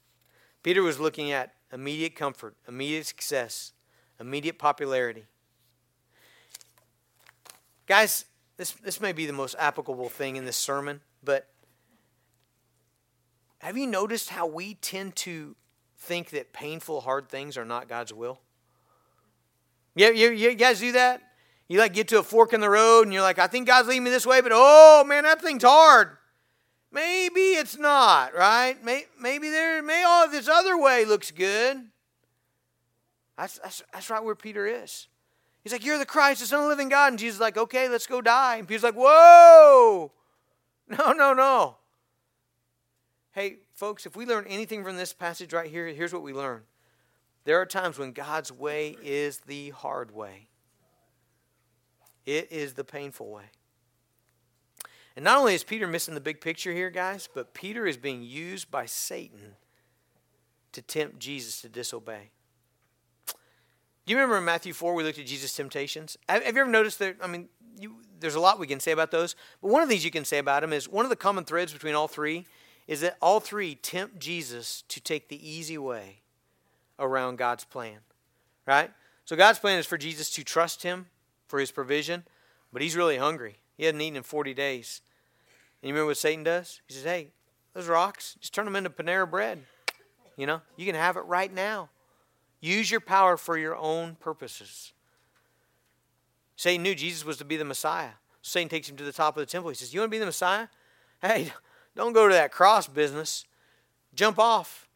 Peter 0.63 0.83
was 0.83 0.99
looking 0.99 1.31
at 1.31 1.53
immediate 1.71 2.17
comfort, 2.17 2.57
immediate 2.67 3.05
success, 3.05 3.73
immediate 4.19 4.59
popularity. 4.59 5.27
Guys, 7.87 8.25
this, 8.57 8.71
this 8.71 8.99
may 8.99 9.13
be 9.13 9.27
the 9.27 9.35
most 9.35 9.55
applicable 9.59 10.09
thing 10.09 10.37
in 10.37 10.47
this 10.47 10.57
sermon, 10.57 11.03
but 11.23 11.49
have 13.59 13.77
you 13.77 13.87
noticed 13.87 14.31
how 14.31 14.47
we 14.47 14.75
tend 14.75 15.17
to 15.17 15.57
think 16.05 16.31
that 16.31 16.53
painful, 16.53 17.01
hard 17.01 17.29
things 17.29 17.57
are 17.57 17.65
not 17.65 17.89
God's 17.89 18.13
will? 18.13 18.41
Yeah, 19.95 20.11
you, 20.11 20.31
you 20.31 20.55
guys 20.55 20.81
do 20.81 20.93
that? 20.93 21.23
You 21.69 21.79
like 21.79 21.95
get 21.95 22.09
to 22.09 22.19
a 22.19 22.23
fork 22.23 22.53
in 22.53 22.61
the 22.61 22.71
road 22.71 23.03
and 23.03 23.13
you're 23.13 23.23
like, 23.23 23.39
I 23.39 23.47
think 23.47 23.67
God's 23.67 23.89
leading 23.89 24.05
me 24.05 24.11
this 24.11 24.27
way, 24.27 24.41
but 24.41 24.53
oh 24.55 25.05
man, 25.07 25.25
that 25.25 25.41
thing's 25.41 25.65
hard. 25.65 26.17
Maybe 26.93 27.41
it's 27.41 27.77
not, 27.77 28.35
right? 28.35 28.77
Maybe 28.85 29.51
there, 29.51 29.83
may 29.83 30.05
all 30.05 30.29
this 30.29 30.49
other 30.49 30.79
way 30.79 31.05
looks 31.05 31.31
good. 31.31 31.83
That's, 33.37 33.59
that's, 33.59 33.83
that's 33.93 34.11
right 34.11 34.23
where 34.23 34.37
Peter 34.37 34.67
is. 34.67 35.09
He's 35.65 35.73
like, 35.73 35.85
You're 35.85 35.99
the 35.99 36.07
Christ, 36.07 36.41
the 36.41 36.47
Son 36.47 36.61
of 36.61 36.65
the 36.65 36.69
living 36.69 36.89
God. 36.89 37.13
And 37.13 37.19
Jesus 37.19 37.37
is 37.37 37.41
like, 37.41 37.57
Okay, 37.57 37.89
let's 37.89 38.07
go 38.07 38.21
die. 38.21 38.57
And 38.57 38.69
Peter's 38.69 38.85
like, 38.85 38.95
Whoa! 38.95 40.13
No, 40.87 41.13
no, 41.13 41.33
no. 41.33 41.77
Hey, 43.33 43.57
folks, 43.75 44.07
if 44.07 44.17
we 44.17 44.25
learn 44.25 44.47
anything 44.49 44.85
from 44.85 44.97
this 44.97 45.13
passage 45.13 45.53
right 45.53 45.71
here, 45.71 45.87
here's 45.89 46.13
what 46.13 46.23
we 46.23 46.33
learn. 46.33 46.63
There 47.45 47.61
are 47.61 47.67
times 47.67 47.99
when 47.99 48.13
God's 48.13 48.51
way 48.51 48.97
is 49.03 49.39
the 49.41 49.71
hard 49.71 50.11
way, 50.11 50.49
it 52.25 52.51
is 52.51 52.75
the 52.75 52.85
painful 52.85 53.31
way. 53.31 53.45
And 55.17 55.25
not 55.25 55.39
only 55.39 55.55
is 55.55 55.63
Peter 55.63 55.87
missing 55.87 56.15
the 56.15 56.21
big 56.21 56.41
picture 56.41 56.73
here, 56.73 56.91
guys, 56.91 57.29
but 57.33 57.55
Peter 57.55 57.87
is 57.87 57.97
being 57.97 58.23
used 58.23 58.71
by 58.71 58.87
Satan 58.87 59.55
to 60.73 60.83
tempt 60.83 61.21
Jesus 61.21 61.61
to 61.61 61.69
disobey. 61.69 62.31
Do 63.27 64.13
you 64.13 64.17
remember 64.17 64.39
in 64.39 64.45
Matthew 64.45 64.73
4 64.73 64.95
we 64.95 65.05
looked 65.05 65.19
at 65.19 65.27
Jesus' 65.27 65.55
temptations? 65.55 66.17
Have, 66.29 66.43
you 66.43 66.49
ever 66.49 66.67
noticed 66.67 66.99
that? 66.99 67.17
I 67.23 67.27
mean, 67.27 67.49
you, 67.79 67.97
there's 68.19 68.35
a 68.35 68.41
lot 68.41 68.59
we 68.59 68.67
can 68.67 68.81
say 68.81 68.91
about 68.91 69.11
those, 69.11 69.37
but 69.63 69.71
one 69.71 69.83
of 69.83 69.89
these 69.89 70.05
you 70.05 70.11
can 70.11 70.25
say 70.25 70.39
about 70.39 70.63
them 70.63 70.73
is 70.73 70.89
one 70.89 71.07
of 71.07 71.11
the 71.11 71.17
common 71.17 71.45
threads 71.45 71.73
between 71.73 71.95
all 71.95 72.09
three 72.09 72.45
is 72.87 73.01
that 73.01 73.17
all 73.21 73.41
three 73.41 73.75
tempt 73.75 74.19
Jesus 74.19 74.83
to 74.89 75.01
take 75.01 75.29
the 75.29 75.49
easy 75.49 75.79
way 75.79 76.21
around 76.99 77.37
God's 77.37 77.65
plan, 77.65 77.99
right? 78.67 78.91
So 79.25 79.37
God's 79.37 79.59
plan 79.59 79.79
is 79.79 79.87
for 79.87 79.99
Jesus 79.99 80.31
to 80.31 80.45
trust 80.45 80.83
Him 80.83 81.07
for 81.49 81.59
His 81.59 81.71
provision, 81.71 82.25
but 82.73 82.83
He's 82.83 82.97
really 82.97 83.17
hungry. 83.17 83.57
He 83.77 83.85
hadn't 83.85 84.01
eaten 84.01 84.17
in 84.17 84.23
40 84.23 84.55
days. 84.55 85.01
And 85.83 85.89
you 85.89 85.95
remember 85.95 86.09
what 86.09 86.17
Satan 86.17 86.45
does? 86.45 86.81
He 86.87 86.95
says, 86.95 87.05
hey, 87.05 87.29
those 87.73 87.89
rocks, 87.89 88.37
just 88.41 88.55
turn 88.55 88.65
them 88.65 88.77
into 88.77 88.91
Panera 88.91 89.29
bread. 89.29 89.65
You 90.37 90.47
know, 90.47 90.61
you 90.77 90.87
can 90.87 90.95
have 90.95 91.17
it 91.17 91.21
right 91.23 91.53
now. 91.53 91.91
Use 92.61 92.91
your 92.91 93.01
power 93.01 93.37
for 93.37 93.59
your 93.59 93.77
own 93.77 94.17
purposes. 94.17 94.93
Satan 96.57 96.83
knew 96.83 96.95
Jesus 96.95 97.25
was 97.25 97.37
to 97.39 97.45
be 97.45 97.57
the 97.57 97.65
Messiah. 97.65 98.11
Satan 98.43 98.69
takes 98.69 98.89
him 98.89 98.97
to 98.97 99.05
the 99.05 99.13
top 99.13 99.37
of 99.37 99.41
the 99.41 99.47
temple. 99.47 99.71
He 99.71 99.75
says, 99.75 99.93
You 99.93 100.01
want 100.01 100.11
to 100.11 100.15
be 100.15 100.19
the 100.19 100.27
Messiah? 100.27 100.69
Hey, 101.21 101.53
don't 101.97 102.13
go 102.13 102.29
to 102.29 102.35
that 102.35 102.53
cross 102.53 102.87
business. 102.87 103.45
Jump 104.15 104.39
off. 104.39 104.89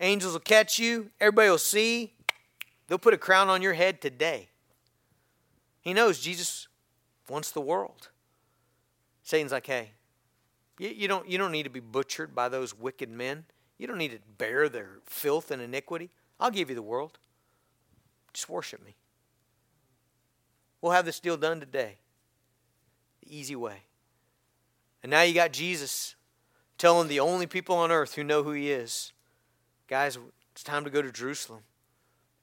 Angels 0.00 0.32
will 0.32 0.40
catch 0.40 0.78
you. 0.78 1.10
Everybody 1.20 1.50
will 1.50 1.58
see. 1.58 2.12
They'll 2.86 2.98
put 2.98 3.14
a 3.14 3.18
crown 3.18 3.48
on 3.48 3.62
your 3.62 3.72
head 3.74 4.00
today. 4.00 4.48
He 5.80 5.94
knows 5.94 6.20
Jesus 6.20 6.68
wants 7.28 7.50
the 7.50 7.60
world. 7.60 8.08
Satan's 9.22 9.52
like, 9.52 9.66
hey, 9.66 9.92
you, 10.78 10.88
you, 10.88 11.08
don't, 11.08 11.28
you 11.28 11.38
don't 11.38 11.52
need 11.52 11.62
to 11.62 11.70
be 11.70 11.80
butchered 11.80 12.34
by 12.34 12.48
those 12.48 12.76
wicked 12.76 13.10
men. 13.10 13.44
You 13.78 13.86
don't 13.86 13.98
need 13.98 14.12
to 14.12 14.18
bear 14.38 14.68
their 14.68 14.98
filth 15.06 15.50
and 15.50 15.62
iniquity. 15.62 16.10
I'll 16.38 16.50
give 16.50 16.68
you 16.68 16.74
the 16.74 16.82
world. 16.82 17.18
Just 18.32 18.48
worship 18.48 18.84
me. 18.84 18.94
We'll 20.80 20.92
have 20.92 21.04
this 21.04 21.20
deal 21.20 21.36
done 21.36 21.60
today. 21.60 21.98
The 23.22 23.36
easy 23.36 23.56
way. 23.56 23.82
And 25.02 25.10
now 25.10 25.22
you 25.22 25.34
got 25.34 25.52
Jesus 25.52 26.14
telling 26.78 27.08
the 27.08 27.20
only 27.20 27.46
people 27.46 27.76
on 27.76 27.90
earth 27.90 28.14
who 28.14 28.24
know 28.24 28.42
who 28.42 28.52
he 28.52 28.70
is 28.70 29.12
guys, 29.92 30.16
it's 30.52 30.62
time 30.62 30.84
to 30.84 30.90
go 30.90 31.02
to 31.02 31.12
Jerusalem. 31.12 31.60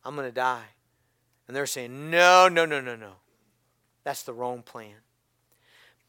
I'm 0.06 0.16
going 0.16 0.28
to 0.28 0.32
die. 0.32 0.66
And 1.48 1.56
they're 1.56 1.66
saying, 1.66 2.12
no, 2.12 2.48
no, 2.48 2.64
no, 2.64 2.80
no, 2.80 2.96
no. 2.96 3.14
That's 4.04 4.22
the 4.22 4.34
wrong 4.34 4.62
plan. 4.62 4.94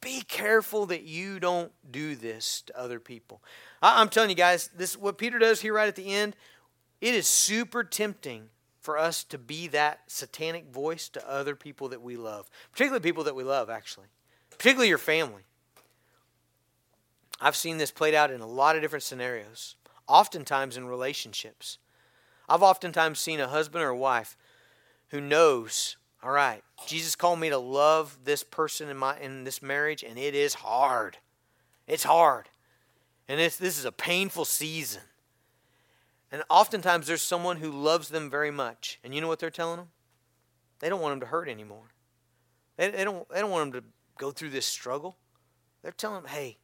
Be 0.02 0.20
careful 0.20 0.84
that 0.86 1.04
you 1.04 1.40
don't 1.40 1.72
do 1.90 2.14
this 2.14 2.62
to 2.66 2.78
other 2.78 3.00
people. 3.00 3.42
I, 3.80 4.02
am 4.02 4.10
telling 4.10 4.28
you 4.28 4.36
guys, 4.36 4.68
this 4.76 4.98
what 4.98 5.16
Peter 5.16 5.38
does 5.38 5.62
here 5.62 5.72
right 5.72 5.88
at 5.88 5.96
the 5.96 6.12
end. 6.12 6.36
It 7.00 7.14
is 7.14 7.26
super 7.26 7.84
tempting 7.84 8.50
for 8.82 8.98
us 8.98 9.24
to 9.24 9.38
be 9.38 9.66
that 9.68 10.00
satanic 10.08 10.70
voice 10.70 11.08
to 11.10 11.30
other 11.30 11.56
people 11.56 11.88
that 11.88 12.02
we 12.02 12.18
love, 12.18 12.50
particularly 12.72 13.02
people 13.02 13.24
that 13.24 13.34
we 13.34 13.44
love, 13.44 13.70
actually, 13.70 14.08
particularly 14.50 14.88
your 14.88 14.98
family. 14.98 15.42
I've 17.40 17.56
seen 17.56 17.78
this 17.78 17.90
played 17.90 18.14
out 18.14 18.30
in 18.30 18.40
a 18.40 18.46
lot 18.46 18.76
of 18.76 18.82
different 18.82 19.02
scenarios, 19.02 19.76
oftentimes 20.06 20.76
in 20.76 20.86
relationships. 20.86 21.78
I've 22.48 22.62
oftentimes 22.62 23.18
seen 23.18 23.40
a 23.40 23.48
husband 23.48 23.84
or 23.84 23.88
a 23.88 23.96
wife 23.96 24.36
who 25.08 25.20
knows, 25.20 25.96
all 26.22 26.32
right, 26.32 26.62
Jesus 26.86 27.16
called 27.16 27.40
me 27.40 27.48
to 27.48 27.58
love 27.58 28.18
this 28.24 28.42
person 28.42 28.88
in 28.88 28.96
my 28.96 29.18
in 29.18 29.44
this 29.44 29.62
marriage, 29.62 30.02
and 30.02 30.18
it 30.18 30.34
is 30.34 30.54
hard. 30.54 31.18
It's 31.86 32.04
hard. 32.04 32.48
And 33.28 33.40
it's, 33.40 33.56
this 33.56 33.78
is 33.78 33.84
a 33.84 33.92
painful 33.92 34.44
season. 34.44 35.02
And 36.32 36.42
oftentimes 36.50 37.06
there's 37.06 37.22
someone 37.22 37.56
who 37.56 37.70
loves 37.70 38.08
them 38.08 38.28
very 38.28 38.50
much. 38.50 38.98
And 39.02 39.14
you 39.14 39.20
know 39.20 39.28
what 39.28 39.38
they're 39.38 39.50
telling 39.50 39.78
them? 39.78 39.88
They 40.80 40.88
don't 40.88 41.00
want 41.00 41.12
them 41.12 41.20
to 41.20 41.26
hurt 41.26 41.48
anymore. 41.48 41.92
They, 42.76 42.90
they, 42.90 43.04
don't, 43.04 43.28
they 43.28 43.40
don't 43.40 43.50
want 43.50 43.72
them 43.72 43.82
to 43.82 43.86
go 44.18 44.30
through 44.30 44.50
this 44.50 44.66
struggle. 44.66 45.16
They're 45.82 45.92
telling 45.92 46.22
them, 46.22 46.30
hey, 46.30 46.58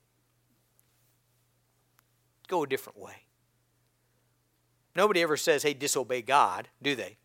go 2.47 2.63
a 2.63 2.67
different 2.67 2.99
way. 2.99 3.25
Nobody 4.95 5.23
ever 5.23 5.37
says, 5.37 5.63
hey, 5.63 5.75
disobey 5.75 6.23
God, 6.23 6.69
do 6.81 6.95
they? 6.95 7.19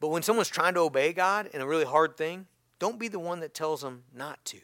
But 0.00 0.08
when 0.08 0.22
someone's 0.22 0.48
trying 0.48 0.74
to 0.74 0.80
obey 0.80 1.12
God 1.12 1.48
in 1.54 1.60
a 1.60 1.66
really 1.66 1.84
hard 1.84 2.16
thing, 2.16 2.46
don't 2.78 2.98
be 2.98 3.08
the 3.08 3.18
one 3.18 3.40
that 3.40 3.54
tells 3.54 3.80
them 3.80 4.02
not 4.14 4.44
to. 4.46 4.58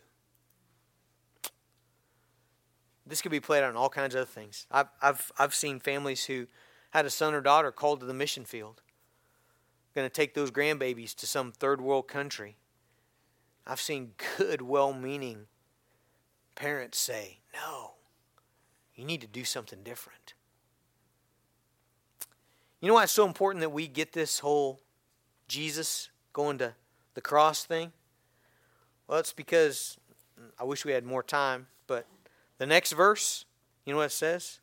This 3.07 3.22
could 3.22 3.30
be 3.30 3.41
played 3.41 3.62
out 3.62 3.70
in 3.70 3.76
all 3.76 3.89
kinds 3.89 4.14
of 4.14 4.22
other 4.22 4.30
things. 4.30 4.66
I've, 4.70 4.89
I've, 5.01 5.32
I've 5.39 5.55
seen 5.55 5.80
families 5.80 6.24
who 6.24 6.47
had 6.91 7.07
a 7.07 7.11
son 7.11 7.34
or 7.34 7.41
daughter 7.41 7.72
called 7.72 8.01
to 8.01 8.07
the 8.07 8.12
mission 8.12 8.45
field, 8.45 8.82
going 9.95 10.07
to 10.07 10.12
take 10.12 10.34
those 10.34 10.51
grandbabies 10.51 11.14
to 11.14 11.26
some 11.26 11.53
third 11.53 11.80
world 11.80 12.09
country. 12.09 12.57
I've 13.66 13.80
seen 13.80 14.12
good, 14.36 14.61
well 14.61 14.93
meaning 14.93 15.47
parents 16.55 16.99
say, 16.99 17.39
No, 17.55 17.93
you 18.99 19.05
need 19.05 19.21
to 19.21 19.29
do 19.29 19.45
something 19.45 19.79
different. 19.85 20.35
You 22.81 22.89
know 22.89 22.95
why 22.95 23.05
it's 23.05 23.13
so 23.13 23.27
important 23.27 23.61
that 23.61 23.71
we 23.71 23.87
get 23.87 24.13
this 24.13 24.41
whole 24.41 24.81
Jesus 25.47 26.11
going 26.33 26.59
to 26.59 26.75
the 27.15 27.21
cross 27.21 27.65
thing? 27.65 27.93
Well, 29.07 29.19
it's 29.19 29.33
because 29.33 29.97
mm, 30.39 30.51
I 30.59 30.65
wish 30.65 30.85
we 30.85 30.93
had 30.93 31.05
more 31.05 31.23
time, 31.23 31.69
but 31.87 32.07
the 32.59 32.67
next 32.67 32.93
verse, 32.93 33.45
you 33.85 33.93
know 33.93 33.99
what 33.99 34.07
it 34.07 34.13
says? 34.13 34.61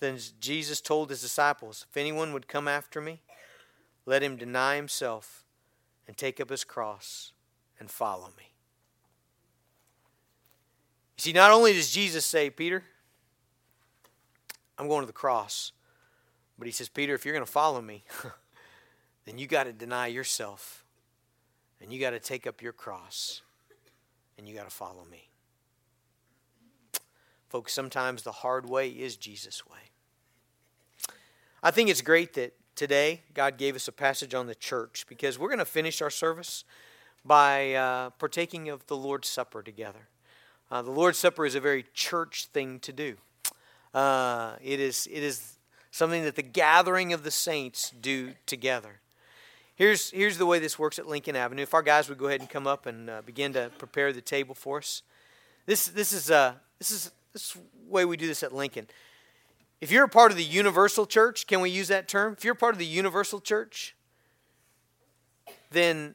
Then 0.00 0.18
Jesus 0.40 0.80
told 0.80 1.10
his 1.10 1.22
disciples, 1.22 1.86
If 1.88 1.96
anyone 1.96 2.32
would 2.32 2.48
come 2.48 2.66
after 2.66 3.00
me, 3.00 3.20
let 4.06 4.22
him 4.22 4.36
deny 4.36 4.74
himself 4.74 5.44
and 6.08 6.16
take 6.16 6.40
up 6.40 6.50
his 6.50 6.64
cross 6.64 7.32
and 7.78 7.88
follow 7.88 8.26
me. 8.36 8.52
You 11.16 11.22
see, 11.22 11.32
not 11.32 11.52
only 11.52 11.72
does 11.72 11.92
Jesus 11.92 12.24
say, 12.24 12.50
Peter, 12.50 12.82
I'm 14.78 14.88
going 14.88 15.02
to 15.02 15.06
the 15.06 15.12
cross, 15.12 15.72
but 16.58 16.66
he 16.66 16.72
says, 16.72 16.88
Peter, 16.88 17.14
if 17.14 17.24
you're 17.24 17.34
going 17.34 17.46
to 17.46 17.50
follow 17.50 17.80
me, 17.80 18.04
then 19.24 19.38
you 19.38 19.46
got 19.46 19.64
to 19.64 19.72
deny 19.72 20.08
yourself 20.08 20.84
and 21.80 21.92
you 21.92 22.00
got 22.00 22.10
to 22.10 22.20
take 22.20 22.46
up 22.46 22.62
your 22.62 22.72
cross 22.72 23.42
and 24.36 24.48
you 24.48 24.54
got 24.54 24.68
to 24.68 24.74
follow 24.74 25.04
me. 25.10 25.28
Folks, 27.48 27.72
sometimes 27.72 28.22
the 28.22 28.32
hard 28.32 28.68
way 28.68 28.88
is 28.88 29.16
Jesus' 29.16 29.64
way. 29.66 29.78
I 31.62 31.70
think 31.70 31.88
it's 31.88 32.02
great 32.02 32.34
that 32.34 32.52
today 32.74 33.22
God 33.32 33.56
gave 33.58 33.76
us 33.76 33.86
a 33.86 33.92
passage 33.92 34.34
on 34.34 34.46
the 34.46 34.54
church 34.54 35.06
because 35.08 35.38
we're 35.38 35.48
going 35.48 35.58
to 35.60 35.64
finish 35.64 36.02
our 36.02 36.10
service 36.10 36.64
by 37.24 37.74
uh, 37.74 38.10
partaking 38.10 38.68
of 38.68 38.86
the 38.86 38.96
Lord's 38.96 39.28
Supper 39.28 39.62
together. 39.62 40.08
Uh, 40.70 40.82
the 40.82 40.90
Lord's 40.90 41.18
Supper 41.18 41.46
is 41.46 41.54
a 41.54 41.60
very 41.60 41.84
church 41.94 42.46
thing 42.46 42.80
to 42.80 42.92
do. 42.92 43.16
Uh, 43.94 44.56
it 44.60 44.80
is 44.80 45.08
it 45.10 45.22
is 45.22 45.58
something 45.92 46.24
that 46.24 46.34
the 46.34 46.42
gathering 46.42 47.12
of 47.12 47.22
the 47.22 47.30
saints 47.30 47.92
do 48.00 48.32
together. 48.44 49.00
Here's 49.76 50.10
here's 50.10 50.36
the 50.36 50.46
way 50.46 50.58
this 50.58 50.78
works 50.78 50.98
at 50.98 51.06
Lincoln 51.06 51.36
Avenue. 51.36 51.62
If 51.62 51.74
our 51.74 51.82
guys 51.82 52.08
would 52.08 52.18
go 52.18 52.26
ahead 52.26 52.40
and 52.40 52.50
come 52.50 52.66
up 52.66 52.86
and 52.86 53.08
uh, 53.08 53.22
begin 53.24 53.52
to 53.52 53.70
prepare 53.78 54.12
the 54.12 54.20
table 54.20 54.54
for 54.54 54.78
us. 54.78 55.02
This 55.66 55.86
this 55.86 56.12
is 56.12 56.30
uh 56.30 56.54
this 56.78 56.90
is 56.90 57.12
this 57.32 57.56
way 57.88 58.04
we 58.04 58.16
do 58.16 58.26
this 58.26 58.42
at 58.42 58.52
Lincoln. 58.52 58.88
If 59.80 59.90
you're 59.90 60.04
a 60.04 60.08
part 60.08 60.30
of 60.30 60.36
the 60.36 60.44
universal 60.44 61.06
church, 61.06 61.46
can 61.46 61.60
we 61.60 61.70
use 61.70 61.88
that 61.88 62.08
term? 62.08 62.34
If 62.36 62.44
you're 62.44 62.54
a 62.54 62.56
part 62.56 62.74
of 62.74 62.78
the 62.78 62.86
universal 62.86 63.40
church, 63.40 63.94
then 65.70 66.14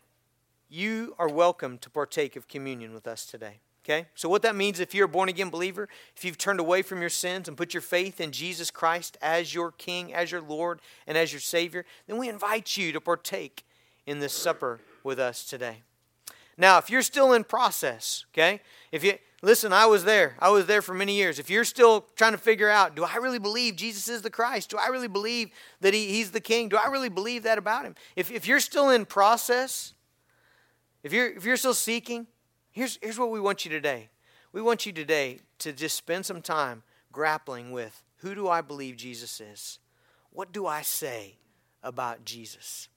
you 0.69 1.15
are 1.19 1.29
welcome 1.29 1.77
to 1.79 1.89
partake 1.89 2.35
of 2.35 2.47
communion 2.47 2.93
with 2.93 3.07
us 3.07 3.25
today. 3.25 3.59
Okay? 3.89 4.05
So, 4.13 4.29
what 4.29 4.43
that 4.43 4.55
means 4.55 4.79
if 4.79 4.93
you're 4.93 5.05
a 5.05 5.09
born 5.09 5.29
again 5.29 5.49
believer, 5.49 5.89
if 6.15 6.23
you've 6.23 6.37
turned 6.37 6.59
away 6.59 6.83
from 6.83 7.01
your 7.01 7.09
sins 7.09 7.47
and 7.47 7.57
put 7.57 7.73
your 7.73 7.81
faith 7.81 8.21
in 8.21 8.31
Jesus 8.31 8.69
Christ 8.69 9.17
as 9.19 9.53
your 9.55 9.71
King, 9.71 10.13
as 10.13 10.31
your 10.31 10.41
Lord, 10.41 10.79
and 11.07 11.17
as 11.17 11.33
your 11.33 11.39
Savior, 11.39 11.85
then 12.05 12.19
we 12.19 12.29
invite 12.29 12.77
you 12.77 12.91
to 12.91 13.01
partake 13.01 13.65
in 14.05 14.19
this 14.19 14.33
supper 14.33 14.79
with 15.03 15.17
us 15.17 15.43
today. 15.43 15.81
Now, 16.55 16.77
if 16.77 16.91
you're 16.91 17.01
still 17.01 17.33
in 17.33 17.43
process, 17.43 18.25
okay? 18.31 18.61
If 18.91 19.03
you 19.03 19.13
listen, 19.41 19.73
I 19.73 19.87
was 19.87 20.03
there. 20.03 20.35
I 20.37 20.49
was 20.49 20.67
there 20.67 20.83
for 20.83 20.93
many 20.93 21.15
years. 21.15 21.39
If 21.39 21.49
you're 21.49 21.63
still 21.63 22.05
trying 22.15 22.33
to 22.33 22.37
figure 22.37 22.69
out, 22.69 22.95
do 22.95 23.03
I 23.03 23.15
really 23.15 23.39
believe 23.39 23.75
Jesus 23.75 24.07
is 24.07 24.21
the 24.21 24.29
Christ? 24.29 24.69
Do 24.69 24.77
I 24.77 24.87
really 24.89 25.07
believe 25.07 25.49
that 25.81 25.95
he, 25.95 26.09
He's 26.09 26.29
the 26.29 26.41
King? 26.41 26.69
Do 26.69 26.77
I 26.77 26.89
really 26.89 27.09
believe 27.09 27.41
that 27.43 27.57
about 27.57 27.85
Him? 27.85 27.95
If, 28.15 28.29
if 28.29 28.45
you're 28.45 28.59
still 28.59 28.91
in 28.91 29.05
process, 29.05 29.93
if 31.01 31.11
you're, 31.11 31.31
if 31.31 31.43
you're 31.43 31.57
still 31.57 31.73
seeking, 31.73 32.27
here's, 32.79 32.97
here's 33.01 33.19
what 33.19 33.29
we 33.29 33.41
want 33.41 33.65
you 33.65 33.71
today. 33.71 34.09
We 34.53 34.61
want 34.61 34.85
you 34.85 34.93
today 34.93 35.39
to 35.59 35.73
just 35.73 35.97
spend 35.97 36.25
some 36.25 36.41
time 36.41 36.83
grappling 37.11 37.71
with 37.71 38.03
who 38.17 38.33
do 38.33 38.47
I 38.47 38.61
believe 38.61 38.95
Jesus 38.95 39.41
is? 39.41 39.79
What 40.31 40.51
do 40.53 40.65
I 40.65 40.81
say 40.81 41.35
about 41.83 42.23
Jesus? 42.23 42.87